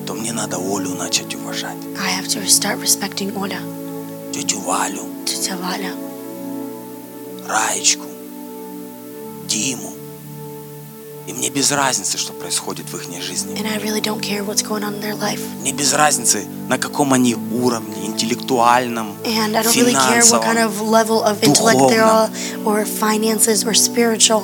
то 0.06 0.14
мне 0.14 0.34
надо 0.34 0.58
Олю 0.58 0.94
начать 0.94 1.34
уважать, 1.34 1.78
I 2.00 2.12
have 2.22 2.28
to 2.28 2.46
start 2.48 2.80
respecting 2.80 3.34
Ola, 3.36 3.58
тетю 4.32 4.60
Валю, 4.60 5.02
Tita 5.26 5.58
Vala, 5.58 5.96
Раечку, 7.48 8.06
Диму. 9.58 9.94
И 11.28 11.34
мне 11.34 11.50
без 11.50 11.72
разницы, 11.72 12.18
что 12.18 12.32
происходит 12.32 12.86
в 12.90 12.96
их 12.96 13.10
жизни. 13.22 13.54
really. 13.54 15.40
Мне 15.62 15.74
без 15.74 15.94
разницы, 15.94 16.46
на 16.70 16.78
каком 16.78 17.12
они 17.12 17.36
уровне, 17.36 18.06
интеллектуальном, 18.06 19.14
really 19.26 19.94
kind 19.94 20.22
финансовом. 20.22 20.58
of 20.58 20.82
of 21.24 21.42
or 22.66 22.86
or 23.66 23.74
spiritual. 23.74 24.44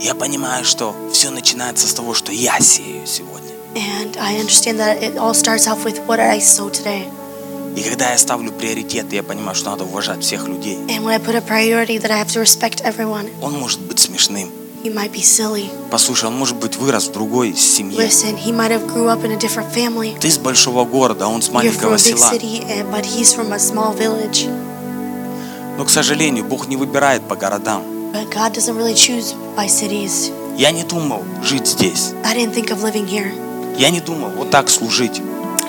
Я 0.00 0.14
понимаю, 0.14 0.64
что 0.64 0.94
все 1.12 1.30
начинается 1.30 1.88
с 1.88 1.94
того, 1.94 2.14
что 2.14 2.30
я 2.32 2.60
сею 2.60 3.06
сегодня. 3.06 3.52
And 3.74 4.16
I 4.20 4.36
understand 4.38 4.78
that 4.78 5.02
it 5.02 5.16
all 5.16 5.34
starts 5.34 5.66
off 5.66 5.84
with 5.84 6.06
what 6.06 6.20
I 6.20 6.38
sow 6.38 6.70
today. 6.70 7.08
И 7.76 7.82
когда 7.82 8.10
я 8.12 8.18
ставлю 8.18 8.52
приоритеты, 8.52 9.16
я 9.16 9.22
понимаю, 9.22 9.54
что 9.54 9.70
надо 9.70 9.84
уважать 9.84 10.22
всех 10.22 10.46
людей. 10.46 10.76
And 10.88 11.02
when 11.04 11.12
I 11.12 11.18
put 11.18 11.34
a 11.34 11.40
priority 11.40 11.98
that 11.98 12.10
I 12.10 12.18
have 12.22 12.28
to 12.34 12.40
respect 12.40 12.82
everyone, 12.84 13.30
Он 13.40 13.58
может 13.58 13.80
быть 13.80 13.98
смешным. 13.98 14.50
he 14.84 14.90
might 14.92 15.12
be 15.12 15.22
silly. 15.22 15.70
Послушай, 15.90 16.24
он 16.26 16.36
может 16.36 16.56
быть 16.56 16.76
вырос 16.76 17.06
в 17.06 17.12
другой 17.12 17.54
семье. 17.54 17.98
Listen, 17.98 18.36
he 18.36 18.52
might 18.52 18.70
have 18.72 18.86
grew 18.92 19.06
up 19.08 19.24
in 19.24 19.30
a 19.32 19.36
different 19.36 19.72
family. 19.72 20.18
Ты 20.20 20.28
из 20.28 20.38
большого 20.38 20.84
города, 20.84 21.26
а 21.26 21.28
он 21.28 21.40
с 21.40 21.48
You're 21.48 21.50
from 21.50 21.54
маленького 21.54 21.92
a 21.94 21.96
big 21.96 22.16
села. 22.18 22.30
city, 22.32 22.64
but 22.90 23.04
he's 23.06 23.32
from 23.32 23.52
a 23.52 23.58
small 23.58 23.94
village. 23.96 24.48
Но, 25.78 25.84
к 25.84 25.90
сожалению, 25.90 26.44
Бог 26.44 26.66
не 26.68 26.76
выбирает 26.76 27.22
по 27.22 27.36
городам. 27.36 27.82
But 28.12 28.28
God 28.30 28.52
doesn't 28.52 28.76
really 28.76 28.94
choose 28.94 29.34
by 29.56 29.66
cities. 29.68 30.30
Я 30.58 30.70
не 30.70 30.82
думал 30.84 31.22
жить 31.42 31.66
здесь. 31.66 32.12
I 32.24 32.36
didn't 32.36 32.52
think 32.54 32.70
of 32.70 32.82
living 32.82 33.06
here. 33.08 33.32
Я 33.78 33.88
не 33.90 34.00
думал 34.00 34.30
вот 34.36 34.50
так 34.50 34.68
служить. 34.68 35.22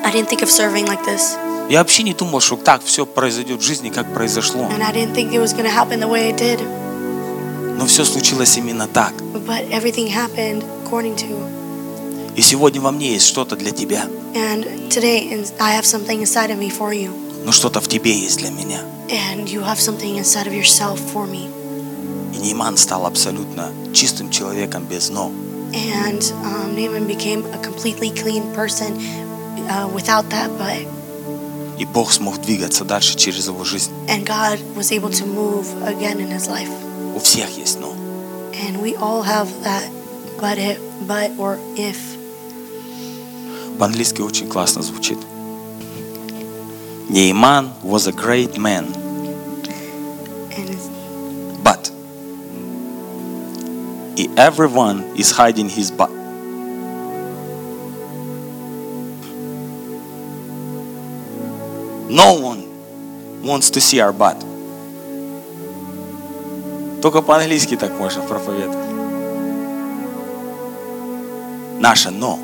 I 0.03 0.11
didn't 0.11 0.27
think 0.27 0.41
of 0.41 0.49
serving 0.49 0.85
like 0.87 1.05
this. 1.05 1.37
Я 1.73 1.79
вообще 1.79 2.03
не 2.03 2.13
думал, 2.13 2.39
что 2.39 2.55
так 2.55 2.83
все 2.83 3.03
произойдет 3.03 3.59
в 3.59 3.63
жизни, 3.63 3.89
как 3.89 4.13
произошло. 4.13 4.69
Но 7.79 7.85
все 7.87 8.05
случилось 8.05 8.57
именно 8.57 8.87
так. 8.87 9.13
И 12.35 12.41
сегодня 12.43 12.79
во 12.79 12.91
мне 12.91 13.13
есть 13.13 13.25
что-то 13.25 13.55
для 13.55 13.71
тебя. 13.71 14.05
Но 17.43 17.51
что-то 17.51 17.81
в 17.81 17.87
тебе 17.87 18.19
есть 18.19 18.37
для 18.37 18.51
меня. 18.51 18.79
И 22.33 22.37
Нейман 22.37 22.77
стал 22.77 23.07
абсолютно 23.07 23.71
чистым 23.95 24.29
человеком 24.29 24.85
без 24.85 25.09
«но». 25.09 25.31
And 25.73 26.21
um, 26.43 26.75
Naaman 26.75 27.07
became 27.07 27.43
a 27.51 27.57
completely 27.57 28.11
clean 28.11 28.43
person 28.53 28.95
uh, 29.67 29.89
without 29.91 30.29
that 30.29 30.55
but. 30.59 31.02
И 31.78 31.84
Бог 31.84 32.12
смог 32.12 32.40
двигаться 32.40 32.84
дальше 32.84 33.16
через 33.16 33.46
его 33.46 33.64
жизнь. 33.64 33.92
And 34.08 34.24
God 34.24 34.58
was 34.76 34.90
able 34.90 35.10
to 35.10 35.24
move 35.26 35.66
again 35.86 36.18
in 36.18 36.30
his 36.30 36.48
life. 36.48 36.70
У 37.14 37.20
всех 37.20 37.56
есть 37.56 37.78
«но». 37.80 37.94
And 38.52 38.80
we 38.82 38.96
all 38.96 39.22
have 39.22 39.46
that 39.62 39.88
but 40.40 40.58
it, 40.58 40.78
but 41.06 41.36
or 41.38 41.58
if. 41.76 41.96
По-английски 43.78 44.20
очень 44.20 44.48
классно 44.48 44.82
звучит. 44.82 45.18
Нейман 47.08 47.70
was 47.82 48.06
a 48.06 48.12
great 48.12 48.58
man, 48.58 48.86
And 50.50 50.68
it's- 50.68 50.90
but 51.62 51.90
и 54.16 54.28
everyone 54.36 55.04
is 55.16 55.30
hiding 55.30 55.68
his 55.68 55.90
butt. 55.90 56.10
No 62.13 62.33
one 62.33 62.63
wants 63.41 63.71
to 63.71 63.81
see 63.81 63.99
our 63.99 64.13
butt. 64.13 64.37
Только 67.01 67.23
по-английски 67.23 67.75
так 67.75 67.91
можно 67.97 68.21
проповедовать. 68.21 68.77
Наше 71.79 72.11
«но» 72.11 72.37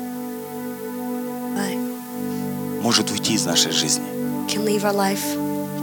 может 2.82 3.10
уйти 3.12 3.34
из 3.34 3.46
нашей 3.46 3.70
жизни 3.70 4.02
can 4.48 4.64
leave 4.64 4.82
our 4.82 4.92
life 4.92 5.22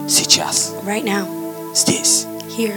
сейчас, 0.09 0.73
right 0.83 1.05
now, 1.05 1.25
здесь, 1.73 2.25
here. 2.57 2.75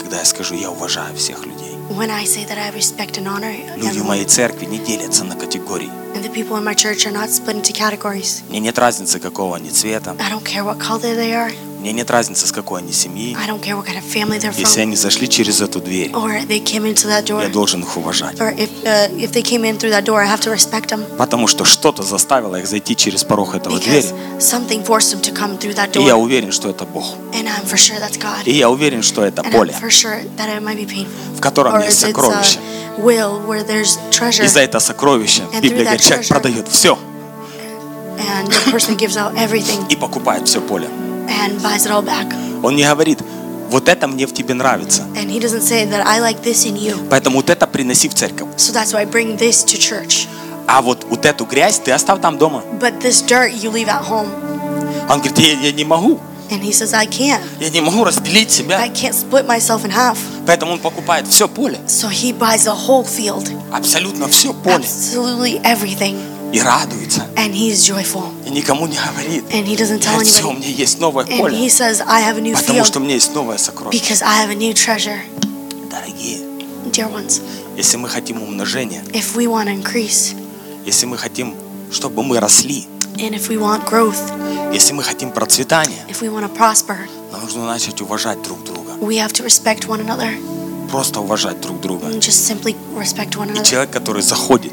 когда 0.00 0.18
я 0.18 0.24
скажу, 0.24 0.56
я 0.56 0.70
уважаю 0.72 1.16
всех 1.16 1.46
людей. 1.46 1.77
When 1.89 2.09
I 2.09 2.25
say 2.25 2.45
that 2.45 2.57
I 2.57 2.71
respect 2.75 3.17
and 3.17 3.27
honor 3.27 3.53
Люди 3.75 3.87
в 3.87 4.03
everyone, 4.03 4.07
моей 4.07 4.25
церкви 4.25 4.65
не 4.65 4.79
делятся 4.79 5.23
на 5.23 5.35
категории. 5.35 5.89
and 6.15 6.23
the 6.23 6.29
people 6.29 6.55
in 6.57 6.63
my 6.63 6.73
church 6.75 7.05
are 7.07 7.11
not 7.11 7.29
split 7.29 7.55
into 7.55 7.73
categories. 7.73 8.41
Мне 8.49 8.59
нет 8.59 8.77
разницы, 8.79 9.19
какого 9.19 9.55
они 9.55 9.69
цвета. 9.69 10.15
I 10.19 10.29
don't 10.31 10.43
care 10.43 10.63
what 10.63 10.79
color 10.79 11.15
they 11.15 11.33
are. 11.33 11.51
Мне 11.78 11.92
нет 11.92 12.10
разницы, 12.10 12.46
с 12.46 12.52
какой 12.52 12.80
они 12.80 12.92
семьи. 12.92 13.34
Если 14.56 14.80
они 14.80 14.96
зашли 14.96 15.28
через 15.28 15.60
эту 15.60 15.80
дверь, 15.80 16.10
я 16.12 16.18
должен 17.48 17.82
их 17.82 17.96
уважать. 17.96 18.36
uh, 18.36 19.28
Потому 21.16 21.46
что 21.46 21.64
что-то 21.64 22.02
заставило 22.02 22.56
их 22.56 22.66
зайти 22.66 22.96
через 22.96 23.22
порог 23.24 23.54
этого 23.54 23.78
двери. 23.78 24.06
И 25.94 26.02
я 26.02 26.16
уверен, 26.16 26.50
что 26.52 26.68
это 26.68 26.84
Бог. 26.84 27.14
И 28.44 28.52
я 28.52 28.68
уверен, 28.70 29.02
что 29.02 29.24
это 29.24 29.42
поле, 29.44 29.72
в 31.36 31.40
котором 31.40 31.80
есть 31.80 32.00
сокровище. 32.00 32.58
И 34.42 34.48
за 34.48 34.60
это 34.60 34.80
сокровище 34.80 35.42
Библия 35.62 35.84
говорит, 35.84 36.02
человек 36.02 36.28
продает 36.28 36.68
все 36.68 36.98
и 39.88 39.96
покупает 39.96 40.48
все 40.48 40.60
поле. 40.60 40.88
and 41.27 41.59
buys 41.61 41.85
it 41.85 41.91
all 41.91 42.03
back. 42.03 42.27
Он 42.63 42.75
не 42.75 42.83
говорит, 42.83 43.19
вот 43.69 43.89
это 43.89 44.07
мне 44.07 44.25
в 44.27 44.33
тебе 44.33 44.53
нравится, 44.53 45.01
And 45.15 45.29
he 45.29 45.39
doesn't 45.39 45.63
say 45.63 45.85
that 45.89 46.05
I 46.05 46.19
like 46.19 46.43
this 46.43 46.65
in 46.65 46.75
you, 46.77 46.95
поэтому 47.09 47.37
вот 47.37 47.49
это 47.49 47.65
приноси 47.67 48.07
в 48.09 48.13
церковь. 48.13 48.47
so 48.57 48.71
that's 48.73 48.93
why 48.93 48.99
I 49.01 49.05
bring 49.05 49.37
this 49.37 49.63
to 49.65 49.77
church. 49.77 50.27
А 50.67 50.81
вот, 50.81 51.03
вот 51.09 51.25
эту 51.25 51.45
грязь 51.45 51.79
ты 51.79 51.91
оставь 51.91 52.21
там 52.21 52.37
дома. 52.37 52.63
But 52.79 53.01
this 53.01 53.21
dirt 53.25 53.51
you 53.53 53.71
leave 53.71 53.87
at 53.89 54.03
home. 54.07 54.29
Он 55.09 55.19
говорит, 55.19 55.37
я, 55.39 55.53
я 55.59 55.71
не 55.71 55.83
могу, 55.83 56.19
And 56.51 56.61
he 56.61 56.71
says, 56.71 56.93
I 56.93 57.07
can't. 57.07 57.41
я 57.59 57.69
не 57.69 57.81
могу 57.81 58.03
разделить 58.03 58.47
I 58.49 58.51
себя. 58.51 58.87
can't 58.89 59.13
split 59.15 59.45
myself 59.47 59.83
in 59.85 59.91
half. 59.91 60.17
Поэтому 60.45 60.73
он 60.73 60.79
покупает 60.79 61.27
все 61.27 61.47
поле, 61.47 61.79
So 61.87 62.07
he 62.09 62.31
buys 62.37 62.65
the 62.65 62.75
whole 62.87 63.03
field, 63.05 63.49
абсолютно 63.73 64.27
все 64.27 64.53
поле, 64.53 64.75
absolutely 64.75 65.59
everything, 65.63 66.15
И 66.52 66.60
радуется, 66.60 67.26
and 67.36 67.52
he's 67.52 67.84
joyful. 67.86 68.24
и 68.46 68.50
никому 68.50 68.86
не 68.86 68.96
говорит. 68.96 69.44
And 69.52 69.66
he 69.66 69.76
doesn't 69.76 70.00
tell 70.00 70.12
Говорит, 70.14 70.28
все, 70.28 70.44
у 70.48 70.52
anybody. 70.52 70.58
меня 70.60 70.68
есть 70.70 70.98
новое 71.00 71.24
And 71.24 71.32
he 71.32 71.38
поле, 71.38 71.66
says, 71.68 72.00
I 72.06 72.22
have 72.22 72.38
a 72.38 72.40
new 72.40 72.54
потому 72.56 72.78
field 72.80 72.86
что 72.86 72.98
у 73.00 73.02
меня 73.02 73.14
есть 73.14 73.34
новое 73.34 73.58
сокровище. 73.58 74.02
because 74.02 74.22
I 74.22 74.44
have 74.44 74.50
a 74.50 74.54
new 74.54 74.72
treasure. 74.72 75.20
Дорогие, 75.90 76.38
Dear 76.92 77.10
ones, 77.12 77.40
если 77.76 77.96
мы 77.96 78.08
хотим 78.08 78.42
умножения, 78.42 79.02
if 79.12 79.36
we 79.36 79.46
want 79.46 79.68
increase, 79.68 80.34
если 80.86 81.06
мы 81.06 81.18
хотим, 81.18 81.54
чтобы 81.92 82.22
мы 82.22 82.40
росли, 82.40 82.86
and 83.16 83.34
if 83.34 83.48
we 83.48 83.56
want 83.58 83.84
growth, 83.88 84.16
если 84.72 84.92
мы 84.94 85.02
хотим 85.02 85.30
процветания, 85.32 85.98
if 86.08 86.22
we 86.22 86.28
want 86.32 86.44
to 86.44 86.56
prosper, 86.56 86.96
нам 87.32 87.42
нужно 87.42 87.66
начать 87.66 88.00
уважать 88.00 88.40
друг 88.42 88.64
друга. 88.64 88.92
we 89.00 89.16
have 89.18 89.32
to 89.32 89.44
respect 89.44 89.86
one 89.86 90.00
another 90.00 90.30
Просто 90.90 91.20
уважать 91.20 91.60
друг 91.60 91.80
друга. 91.82 92.06
and 92.06 92.20
just 92.22 92.46
simply 92.46 92.74
respect 92.96 93.36
one 93.36 93.48
И 93.50 93.52
another. 93.52 93.64
человек, 93.64 93.90
который 93.90 94.22
заходит, 94.22 94.72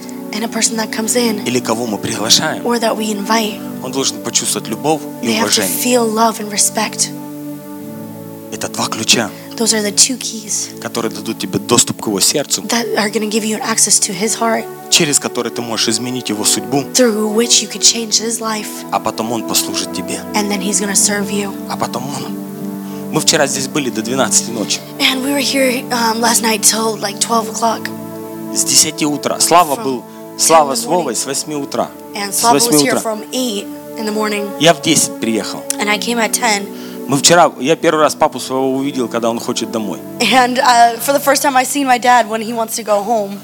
Или 1.46 1.60
кого 1.60 1.86
мы 1.88 1.98
приглашаем, 1.98 2.66
or 2.66 2.80
that 2.80 2.98
we 2.98 3.12
invite, 3.12 3.60
он 3.84 3.92
должен 3.92 4.22
почувствовать 4.24 4.68
любовь 4.68 5.02
и 5.22 5.30
уважение. 5.30 5.84
feel 5.84 6.12
love 6.14 6.40
and 6.40 6.52
respect. 6.52 7.10
Это 8.52 8.68
два 8.70 8.88
ключа, 8.88 9.30
Those 9.58 9.74
are 9.74 9.82
the 9.82 9.94
two 9.94 10.18
keys 10.18 10.80
которые 10.82 11.12
дадут 11.12 11.40
тебе 11.40 11.60
доступ 11.60 12.02
к 12.02 12.08
его 12.08 12.20
сердцу, 12.20 12.62
that 12.64 12.86
are 12.98 13.10
going 13.10 13.22
to 13.22 13.30
give 13.30 13.46
you 13.46 13.58
access 13.62 14.00
to 14.00 14.14
his 14.14 14.38
heart 14.40 14.66
через 14.90 15.20
который 15.20 15.52
ты 15.52 15.62
можешь 15.62 15.90
изменить 15.90 16.30
его 16.30 16.46
судьбу, 16.46 16.84
а 18.92 19.00
потом 19.00 19.32
он 19.32 19.48
послужит 19.48 19.94
тебе, 19.94 20.20
and 20.34 20.50
then 20.50 20.62
he's 20.62 20.80
going 20.80 20.90
to 20.90 20.96
serve 20.96 21.30
you. 21.32 21.54
а 21.70 21.78
потом 21.78 22.04
он. 22.04 22.38
Мы 23.12 23.22
вчера 23.22 23.48
здесь 23.48 23.68
были 23.68 23.90
до 23.90 24.02
12 24.02 24.50
ночи, 24.50 24.80
And 25.00 25.24
we 25.24 25.32
were 25.32 25.40
here 25.40 25.84
um, 25.92 26.20
last 26.20 26.42
night 26.42 26.62
till 26.62 26.98
like 26.98 27.20
12 27.20 27.50
o'clock. 27.50 27.90
с 28.54 28.64
10 28.64 29.04
утра. 29.04 29.40
Слава 29.40 29.76
From 29.76 29.84
был, 29.84 30.04
Слава 30.38 30.76
10 30.76 30.84
с 30.84 30.86
Вовой 30.88 31.16
с 31.16 31.26
8 31.26 31.54
утра. 31.54 31.88
С 32.14 32.44
Slava 32.44 32.54
8 32.54 32.72
was 32.72 32.82
here 32.84 32.98
утра. 32.98 33.00
from 33.00 33.24
8 33.32 33.68
in 33.98 34.06
the 34.06 34.14
morning. 34.14 34.50
Я 34.60 34.74
в 34.74 34.82
10 34.82 35.20
приехал. 35.20 35.64
And 35.80 35.90
I 35.90 35.98
came 35.98 36.18
at 36.20 36.32
10. 36.34 37.08
Мы 37.08 37.18
вчера, 37.18 37.52
я 37.60 37.76
первый 37.76 38.02
раз 38.02 38.16
папу 38.16 38.40
своего 38.40 38.74
увидел, 38.76 39.08
когда 39.08 39.30
он 39.30 39.40
хочет 39.40 39.72
домой. 39.72 40.00
And 40.20 40.58
uh, 40.58 41.00
for 41.00 41.14
the 41.14 41.22
first 41.24 41.42
time, 41.42 41.56
I 41.56 41.64
seen 41.64 41.86
my 41.86 42.00
dad 42.00 42.28
when 42.28 42.42
he 42.42 42.54
wants 42.54 42.76
to 42.76 42.84
go 42.84 43.02
home. 43.04 43.40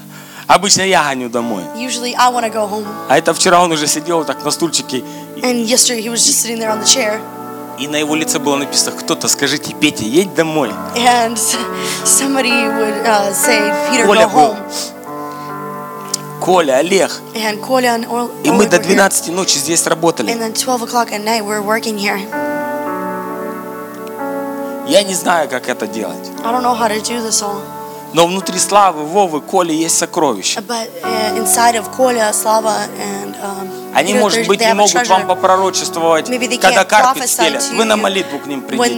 Обычно 0.48 0.82
я 0.82 1.04
гоню 1.04 1.30
домой. 1.30 1.62
Usually, 1.76 2.14
I 2.14 2.30
want 2.30 2.44
to 2.44 2.52
go 2.52 2.68
home. 2.68 2.86
А 3.08 3.16
это 3.16 3.32
вчера 3.32 3.62
он 3.62 3.72
уже 3.72 3.86
сидел 3.86 4.24
так 4.24 4.44
на 4.44 4.50
стульчике, 4.50 5.02
And 5.42 5.64
yesterday, 5.64 6.02
he 6.02 6.10
was 6.10 6.26
just 6.26 6.42
sitting 6.42 6.58
there 6.58 6.70
on 6.70 6.80
the 6.80 6.86
chair. 6.86 7.20
и 7.78 7.88
на 7.88 7.96
его 7.96 8.14
лице 8.14 8.38
было 8.38 8.56
написано, 8.56 8.96
кто-то 8.96 9.28
скажите, 9.28 9.74
Петя, 9.80 10.04
едь 10.04 10.34
домой. 10.34 10.70
And 10.96 11.38
somebody 12.04 12.50
would 12.50 13.06
uh, 13.06 13.32
say, 13.32 13.72
Peter, 13.90 14.06
Коля 14.06 14.26
go 14.26 14.34
был. 14.34 14.56
Коля, 16.42 16.78
Олег. 16.78 17.10
And 17.34 17.60
Kolya 17.60 17.94
and 17.94 18.06
Or- 18.10 18.28
И 18.42 18.50
мы 18.50 18.64
Oleg 18.64 18.70
до 18.70 18.76
were 18.78 18.84
here. 18.84 18.94
12 18.96 19.30
ночи 19.30 19.58
здесь 19.58 19.86
работали. 19.86 20.32
And 20.32 20.40
then 20.40 20.52
12 20.52 20.82
o'clock 20.82 21.12
at 21.12 21.22
night, 21.22 21.44
we're 21.44 21.62
working 21.62 21.96
here. 21.96 22.18
Я 24.88 25.04
не 25.04 25.14
знаю, 25.14 25.48
как 25.48 25.68
это 25.68 25.86
делать. 25.86 26.28
I 26.44 26.50
don't 26.52 26.62
know 26.62 26.74
how 26.74 26.88
to 26.88 27.00
do 27.00 27.22
this 27.24 27.42
all. 27.42 27.60
Но 28.12 28.26
внутри 28.26 28.58
Славы, 28.58 29.04
Вовы, 29.04 29.40
Коли 29.40 29.72
есть 29.72 29.96
сокровища. 29.96 30.60
But 30.60 30.90
uh, 31.02 31.36
inside 31.38 31.76
of 31.76 31.90
Kolya, 31.96 32.32
Slava, 32.32 32.88
and 32.98 33.34
um, 33.36 33.92
Они, 33.94 34.14
может 34.14 34.46
быть, 34.48 34.60
не 34.60 34.74
могут 34.74 35.08
вам 35.08 35.28
попророчествовать, 35.28 36.26
когда 36.60 36.84
карпет 36.84 37.28
стелят. 37.28 37.62
Вы 37.72 37.84
на 37.84 37.96
молитву 37.96 38.38
к 38.40 38.46
ним 38.46 38.62
придите. 38.62 38.96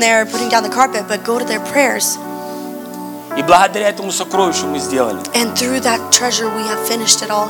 И 3.37 3.43
благодаря 3.43 3.89
этому 3.89 4.13
сокровищу 4.13 4.67
мы 4.67 4.79
сделали. 4.79 5.19
And 5.35 5.55
through 5.55 5.81
that 5.83 6.01
treasure, 6.13 6.49
we 6.55 6.63
have 6.69 6.79
finished 6.89 7.23
it 7.23 7.31
all. 7.31 7.49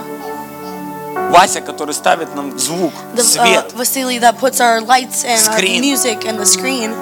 Вася, 1.31 1.61
который 1.61 1.95
ставит 1.95 2.35
нам 2.35 2.59
звук, 2.59 2.93
The, 3.15 3.21
uh, 3.21 3.25
свет. 3.25 3.73
Vasily 3.75 4.19
that 4.21 4.39
puts 4.39 4.61
our 4.61 4.81
lights 4.81 5.25
and 5.25 5.41
our 5.49 5.81
music 5.81 6.25
and 6.25 6.39
the 6.39 6.47
screen. 6.47 6.93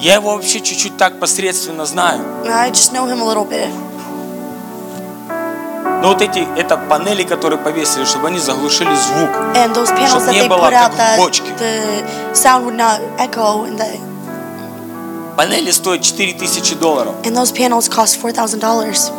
Я 0.00 0.14
его 0.14 0.34
вообще 0.34 0.60
чуть-чуть 0.60 0.96
так 0.96 1.20
посредственно 1.20 1.84
знаю. 1.84 2.20
I 2.46 2.70
just 2.70 2.92
know 2.92 3.06
him 3.06 3.20
a 3.20 3.24
little 3.24 3.44
bit. 3.48 3.68
Но 6.02 6.08
вот 6.08 6.22
эти, 6.22 6.46
это 6.58 6.78
панели, 6.78 7.24
которые 7.24 7.58
повесили, 7.58 8.04
чтобы 8.06 8.28
они 8.28 8.38
заглушили 8.38 8.94
звук. 8.94 9.28
And 9.54 9.74
those 9.74 9.90
panels 9.90 10.08
Чтоб 10.08 10.22
that 10.22 10.32
не 10.32 10.48
было 10.48 10.68
put 10.68 10.72
out 10.72 10.96
как 10.96 11.16
в 11.16 11.16
бочке. 11.18 11.52
the 11.58 12.34
sound 12.34 12.64
would 12.64 12.76
not 12.76 13.00
echo, 13.18 13.64
and 13.64 13.78
the 13.78 14.09
Панели 15.40 15.70
стоят 15.70 16.02
4000 16.02 16.74
долларов. 16.74 17.14
and 17.24 17.34
those 17.34 17.50
panels 17.50 17.88
cost 17.88 18.20
four 18.20 18.30
thousand 18.30 18.60
dollars. 18.60 19.10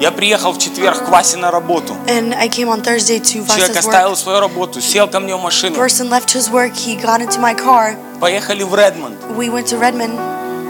Я 0.00 0.10
приехал 0.10 0.50
в 0.50 0.58
четверг 0.58 1.04
к 1.04 1.08
Васе 1.08 1.36
на 1.36 1.52
работу. 1.52 1.94
And 2.08 2.34
I 2.34 2.48
came 2.48 2.68
on 2.68 2.82
Thursday 2.82 3.20
to 3.20 3.46
Человек 3.46 3.76
оставил 3.76 4.10
work. 4.10 4.16
свою 4.16 4.40
работу, 4.40 4.80
сел 4.80 5.06
ко 5.06 5.20
мне 5.20 5.36
в 5.36 5.40
машину. 5.40 5.76
Person 5.76 6.08
left 6.08 6.34
his 6.34 6.50
work. 6.50 6.72
He 6.74 7.00
got 7.00 7.20
into 7.20 7.38
my 7.38 7.54
car. 7.54 7.96
Поехали 8.20 8.64
в 8.64 8.74
Редмонд. 8.74 9.16
We 9.36 9.48
went 9.48 9.66
to 9.66 9.78
Redmond. 9.78 10.18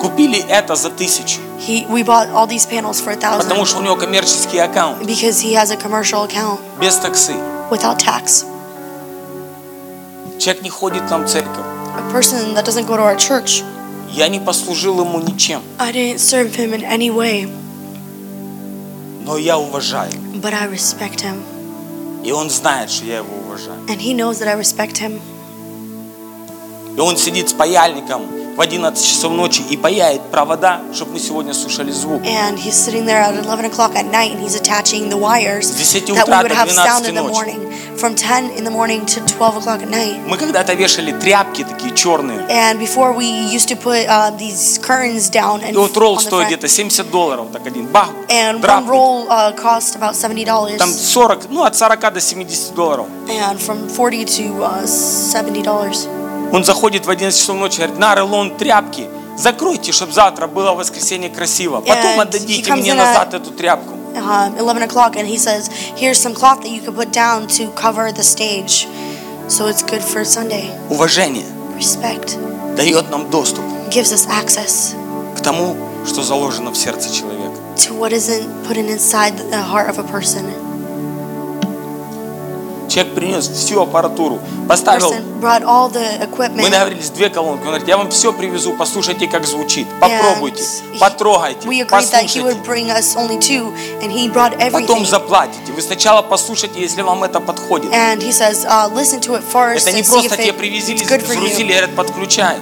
Купили 0.02 0.38
это 0.50 0.76
за 0.76 0.90
тысячу. 0.90 1.40
He 1.66 1.88
we 1.88 2.04
bought 2.04 2.28
all 2.34 2.46
these 2.46 2.66
panels 2.66 3.00
for 3.00 3.12
a 3.12 3.16
Потому 3.16 3.62
thousand 3.62 3.66
что 3.66 3.78
у 3.78 3.82
него 3.82 3.96
коммерческий 3.96 4.58
аккаунт. 4.58 5.02
because 5.06 5.40
he 5.40 5.54
has 5.54 5.70
a 5.70 5.76
commercial 5.78 6.22
account 6.28 6.60
Без 6.78 6.96
таксы. 6.96 7.32
without 7.70 7.96
tax. 7.98 8.44
Человек 10.38 10.62
не 10.62 10.68
ходит 10.68 11.08
нам 11.08 11.24
в 11.24 11.30
церковь. 11.30 11.77
A 11.97 12.11
person 12.11 12.53
that 12.55 12.65
doesn't 12.65 12.85
go 12.87 12.95
to 12.97 13.03
our 13.03 13.15
church. 13.17 13.63
Я 14.11 14.27
не 14.27 14.39
послужил 14.39 14.99
ему 15.01 15.19
ничем. 15.19 15.61
I 15.79 15.91
didn't 15.91 16.19
serve 16.19 16.55
him 16.55 16.73
in 16.73 16.83
any 16.83 17.09
way, 17.11 17.49
Но 19.25 19.37
я 19.37 19.57
уважаю. 19.57 20.11
but 20.41 20.53
I 20.53 20.67
respect 20.67 21.21
him, 21.21 21.41
И 22.23 22.31
он 22.31 22.49
знает, 22.49 22.89
что 22.91 23.05
я 23.05 23.17
его 23.17 23.33
уважаю. 23.47 23.79
and 23.87 23.99
he 23.99 24.13
knows 24.13 24.39
that 24.39 24.47
I 24.47 24.55
respect 24.55 24.97
him. 24.99 25.19
И 26.95 26.99
он 26.99 27.17
сидит 27.17 27.49
с 27.49 27.53
паяльником 27.53 28.21
в 28.55 28.61
11 28.61 29.03
часов 29.03 29.31
ночи 29.31 29.63
и 29.67 29.75
паяет 29.77 30.21
провода, 30.29 30.81
чтобы 30.93 31.13
мы 31.13 31.19
сегодня 31.19 31.53
слушали 31.55 31.89
звук. 31.91 32.21
And 32.21 32.55
he's 32.57 32.73
sitting 32.75 33.05
there 33.05 33.19
at 33.19 33.33
11 33.33 33.65
o'clock 33.65 33.95
at 33.95 34.05
night, 34.11 34.31
and 34.31 34.39
he's 34.39 34.55
attaching 34.55 35.09
the 35.09 35.17
wires 35.17 35.65
С 35.71 35.91
10 35.91 36.13
that 36.13 36.15
we 36.15 36.21
утра 36.21 36.41
would 36.43 36.49
до 36.49 36.55
have 36.55 36.69
sound 36.71 37.03
12 37.03 37.09
in 37.09 37.15
the 37.15 37.21
ночи. 37.23 37.31
morning, 37.33 37.66
From 37.98 38.14
10 38.14 38.50
in 38.56 38.64
the 38.64 38.70
morning 38.70 39.04
to 39.06 39.20
12 39.26 39.56
o'clock 39.58 39.82
at 39.82 39.90
night. 39.90 40.20
Мы 40.26 40.36
когда-то 40.36 40.74
вешали 40.74 41.12
тряпки 41.12 41.64
такие 41.64 41.94
черные. 41.94 42.38
And 42.48 42.78
before 42.78 43.12
we 43.12 43.26
used 43.52 43.68
to 43.68 43.76
put 43.76 44.06
uh, 44.08 44.30
these 44.38 44.78
curtains 44.78 45.28
down 45.30 45.62
and 45.62 45.72
И 45.72 45.76
вот 45.76 45.96
ролл 45.96 46.18
стоит 46.20 46.46
где-то 46.46 46.68
70 46.68 47.10
долларов, 47.10 47.48
так 47.52 47.66
один. 47.66 47.86
Бах, 47.86 48.10
And 48.28 48.56
one 48.56 48.60
драпнуть. 48.60 48.88
roll 48.90 49.28
uh, 49.28 49.52
cost 49.56 49.96
about 49.96 50.14
seventy 50.14 50.44
dollars, 50.44 50.76
Там 50.78 50.90
40, 50.90 51.50
ну 51.50 51.64
от 51.64 51.76
40 51.76 52.12
до 52.14 52.20
70 52.20 52.74
долларов. 52.74 53.06
and 53.28 53.58
from 53.60 53.88
forty 53.88 54.24
to 54.24 54.62
uh, 54.62 54.84
seventy 54.86 55.62
dollars. 55.62 56.08
Он 56.52 56.64
заходит 56.64 57.04
в 57.04 57.10
11 57.10 57.38
часов 57.38 57.56
ночи, 57.58 57.76
говорит, 57.76 57.98
на 57.98 58.14
рулон 58.14 58.56
тряпки, 58.56 59.06
закройте, 59.36 59.92
чтобы 59.92 60.12
завтра 60.12 60.46
было 60.46 60.72
воскресенье 60.72 61.28
красиво. 61.28 61.80
Потом 61.80 62.20
And 62.20 62.22
отдадите 62.22 62.72
мне 62.74 62.94
назад 62.94 63.34
эту 63.34 63.50
тряпку. 63.50 63.97
Um, 64.15 64.55
Eleven 64.57 64.83
o'clock, 64.83 65.15
and 65.17 65.27
he 65.27 65.37
says, 65.37 65.69
"Here's 65.97 66.19
some 66.19 66.33
cloth 66.33 66.61
that 66.61 66.69
you 66.69 66.81
can 66.81 66.93
put 66.93 67.11
down 67.11 67.47
to 67.57 67.71
cover 67.71 68.11
the 68.11 68.23
stage, 68.23 68.87
so 69.47 69.67
it's 69.67 69.81
good 69.81 70.01
for 70.01 70.23
Sunday." 70.23 70.69
Уважение 70.89 71.45
Respect 71.75 72.37
дает 72.77 73.09
нам 73.09 73.29
доступ 73.29 73.63
gives 73.89 74.11
us 74.13 74.27
access 74.29 74.93
к 75.35 75.41
тому, 75.41 75.75
что 76.05 76.21
заложено 76.23 76.71
в 76.71 76.77
сердце 76.77 77.09
человека. 77.13 77.57
to 77.75 77.93
what 77.95 78.13
isn't 78.13 78.47
put 78.65 78.77
in 78.77 78.87
inside 78.87 79.35
the 79.49 79.61
heart 79.61 79.89
of 79.89 79.97
a 79.97 80.03
person. 80.03 80.45
Человек 82.98 83.14
принес 83.14 83.48
всю 83.48 83.80
аппаратуру, 83.80 84.40
поставил, 84.68 85.14
мы 85.40 86.68
договорились 86.68 87.10
две 87.10 87.30
колонки, 87.30 87.60
он 87.60 87.68
говорит, 87.68 87.86
я 87.86 87.96
вам 87.96 88.10
все 88.10 88.32
привезу, 88.32 88.72
послушайте, 88.72 89.28
как 89.28 89.46
звучит, 89.46 89.86
попробуйте, 90.00 90.64
потрогайте, 90.98 91.60
послушайте. 91.88 92.40
two, 93.38 93.72
Потом 94.72 95.06
заплатите. 95.06 95.70
Вы 95.72 95.80
сначала 95.80 96.22
послушайте, 96.22 96.80
если 96.80 97.02
вам 97.02 97.22
это 97.22 97.38
подходит. 97.38 97.92
Says, 97.92 98.66
uh, 98.66 98.90
first 99.52 99.86
Это 99.86 99.92
не 99.92 100.02
просто 100.02 100.36
тебе 100.36 100.52
привезли, 100.52 100.98
загрузили, 100.98 101.70
говорят, 101.70 101.94
подключай. 101.94 102.56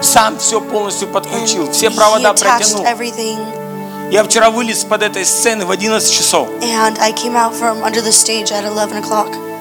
Сам 0.00 0.38
все 0.38 0.60
полностью 0.60 1.08
подключил, 1.08 1.68
все 1.72 1.90
провода 1.90 2.34
протянул. 2.34 2.84
everything, 2.84 4.12
Я 4.12 4.22
вчера 4.22 4.50
вылез 4.50 4.84
под 4.84 5.02
этой 5.02 5.24
сцены 5.24 5.66
в 5.66 5.72
11 5.72 6.08
часов. 6.08 6.48
and 6.60 6.96
I 7.00 7.10
came 7.10 7.34
out 7.34 7.52
from 7.52 7.82
under 7.82 8.00
the 8.00 8.12
stage 8.12 8.52
at 8.52 8.64
11 8.64 9.02
o'clock. 9.02 9.51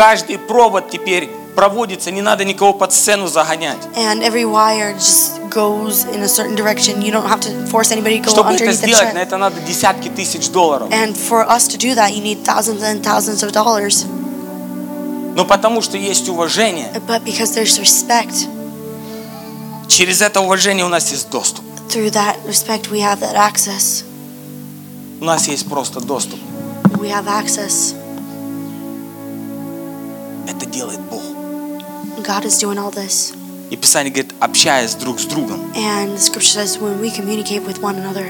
Каждый 0.00 0.38
провод 0.38 0.88
теперь 0.88 1.28
проводится, 1.54 2.10
не 2.10 2.22
надо 2.22 2.42
никого 2.46 2.72
под 2.72 2.90
сцену 2.90 3.28
загонять. 3.28 3.76
And 3.96 4.22
every 4.22 4.46
wire 4.46 4.94
just 4.94 5.38
goes 5.50 6.06
in 6.06 6.22
a 6.22 6.26
certain 6.26 6.56
direction. 6.56 7.02
You 7.02 7.12
don't 7.12 7.28
have 7.28 7.40
to 7.42 7.66
force 7.66 7.92
anybody 7.92 8.18
to 8.18 8.24
go 8.24 8.30
Чтобы 8.30 8.54
это 8.54 8.72
сделать, 8.72 9.12
на 9.12 9.18
это 9.18 9.36
надо 9.36 9.60
десятки 9.60 10.08
тысяч 10.08 10.48
долларов. 10.48 10.88
And 10.90 11.14
for 11.14 11.46
us 11.46 11.68
to 11.68 11.76
do 11.76 11.94
that, 11.96 12.14
you 12.14 12.22
need 12.22 12.42
thousands 12.42 12.80
and 12.82 13.02
thousands 13.02 13.42
of 13.42 13.52
dollars. 13.52 14.06
Но 15.36 15.44
потому 15.44 15.82
что 15.82 15.98
есть 15.98 16.30
уважение, 16.30 16.90
But 17.06 17.22
because 17.22 17.54
there's 17.54 17.78
respect, 17.78 18.48
через 19.86 20.22
это 20.22 20.40
уважение 20.40 20.86
у 20.86 20.88
нас 20.88 21.10
есть 21.10 21.28
доступ. 21.28 21.62
through 21.90 22.10
that 22.12 22.36
respect, 22.46 22.90
we 22.90 23.00
have 23.00 23.20
that 23.20 23.34
access. 23.34 24.02
У 25.20 25.26
нас 25.26 25.46
есть 25.46 25.68
просто 25.68 26.00
доступ. 26.00 26.38
We 26.98 27.10
have 27.10 27.26
access. 27.26 27.94
Делает 30.70 31.00
Бог. 31.10 31.22
God 32.24 32.44
is 32.44 32.58
doing 32.60 32.78
all 32.78 32.92
this. 32.92 33.34
И 33.70 33.76
Писание 33.76 34.12
говорит, 34.12 34.32
общаясь 34.40 34.94
друг 34.94 35.20
с 35.20 35.24
другом. 35.24 35.60
And 35.74 36.16
the 36.16 36.18
scripture 36.18 36.64
says 36.64 36.78
when 36.80 37.00
we 37.00 37.10
communicate 37.10 37.64
with 37.64 37.80
one 37.80 37.96
another. 37.96 38.26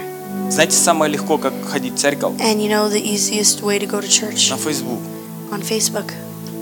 Знаете, 0.50 0.76
самое 0.76 1.10
легко, 1.12 1.38
как 1.38 1.52
ходить 1.70 1.94
в 1.94 1.98
церковь? 1.98 2.32
And 2.40 2.60
you 2.60 2.68
know 2.68 2.88
the 2.88 3.02
easiest 3.02 3.62
way 3.62 3.78
to 3.78 3.86
go 3.86 4.00
to 4.00 4.08
church 4.08 4.50
На 4.50 4.56
Facebook. 4.56 5.00
on 5.50 5.62
Facebook, 5.62 6.12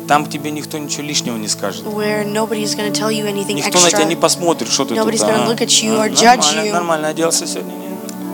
Там 0.07 0.27
тебе 0.27 0.51
никто 0.51 0.79
ничего 0.79 1.03
лишнего 1.03 1.37
не 1.37 1.49
скажет. 1.49 1.85
where 1.85 2.25
nobody's 2.25 2.75
going 2.75 2.91
to 2.91 2.99
tell 2.99 3.11
you 3.11 3.27
anything 3.27 3.55
Никто 3.57 3.79
на 3.81 3.89
тебя 3.91 4.05
не 4.05 4.15
extra. 4.15 4.21
посмотрит, 4.21 4.71
что 4.71 4.85
ты 4.85 4.95
тут. 4.95 5.05
Nobody's 5.05 5.21
gonna 5.21 5.45
а, 5.45 5.49
look 5.49 5.61
at 5.61 5.83
you 5.83 5.97
а, 5.99 6.07
or 6.07 6.11
judge 6.11 6.55
you. 6.57 6.73
Нормально 6.73 7.09
оделся 7.09 7.47
сегодня. 7.47 7.73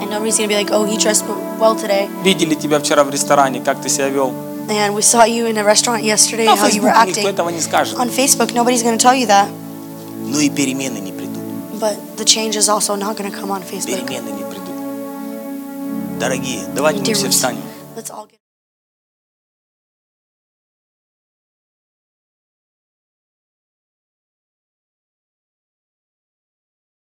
And 0.01 0.11
nobody's 0.11 0.37
going 0.37 0.49
to 0.49 0.55
be 0.55 0.57
like, 0.57 0.71
oh, 0.71 0.85
he 0.85 0.97
dressed 0.99 1.25
well 1.59 1.75
today. 1.77 2.09
Видели 2.25 2.55
тебя 2.55 2.79
вчера 2.81 3.05
в 3.05 3.11
ресторане, 3.11 3.61
как 3.61 3.81
ты 3.81 3.89
себя 3.89 4.09
вел. 4.09 4.33
And 4.70 4.94
we 4.94 5.02
saw 5.02 5.24
you 5.26 5.48
in 5.48 5.58
a 5.58 5.64
restaurant 5.64 6.04
yesterday, 6.04 6.46
На 6.46 6.56
how 6.56 6.68
you 6.68 6.82
were 6.82 6.92
Фейсбуке 6.94 7.08
никто 7.08 7.22
acting. 7.22 7.28
этого 7.34 7.50
не 7.50 7.60
скажет. 7.60 7.98
On 7.98 8.10
Facebook, 8.10 8.54
nobody's 8.54 8.84
going 8.84 8.98
to 8.98 9.02
tell 9.04 9.16
you 9.16 9.26
that. 9.28 9.48
Но 10.28 10.40
и 10.40 10.50
перемены 10.50 11.00
не 11.00 11.12
придут. 11.12 11.44
But 11.80 11.98
the 12.18 12.26
change 12.26 12.56
is 12.56 12.70
also 12.70 12.96
not 12.96 13.18
going 13.18 13.32
to 13.32 13.36
come 13.36 13.50
on 13.52 13.64
Facebook. 13.64 14.06
Перемены 14.06 14.30
не 14.32 14.44
придут. 14.44 16.20
Дорогие, 16.20 16.62
давайте 16.76 17.00
мы 17.00 17.06
Dear 17.06 17.14
все 17.16 17.26
ones, 17.28 17.32
встанем. 17.32 17.62
Let's 17.96 18.12
all 18.12 18.28
get 18.28 18.38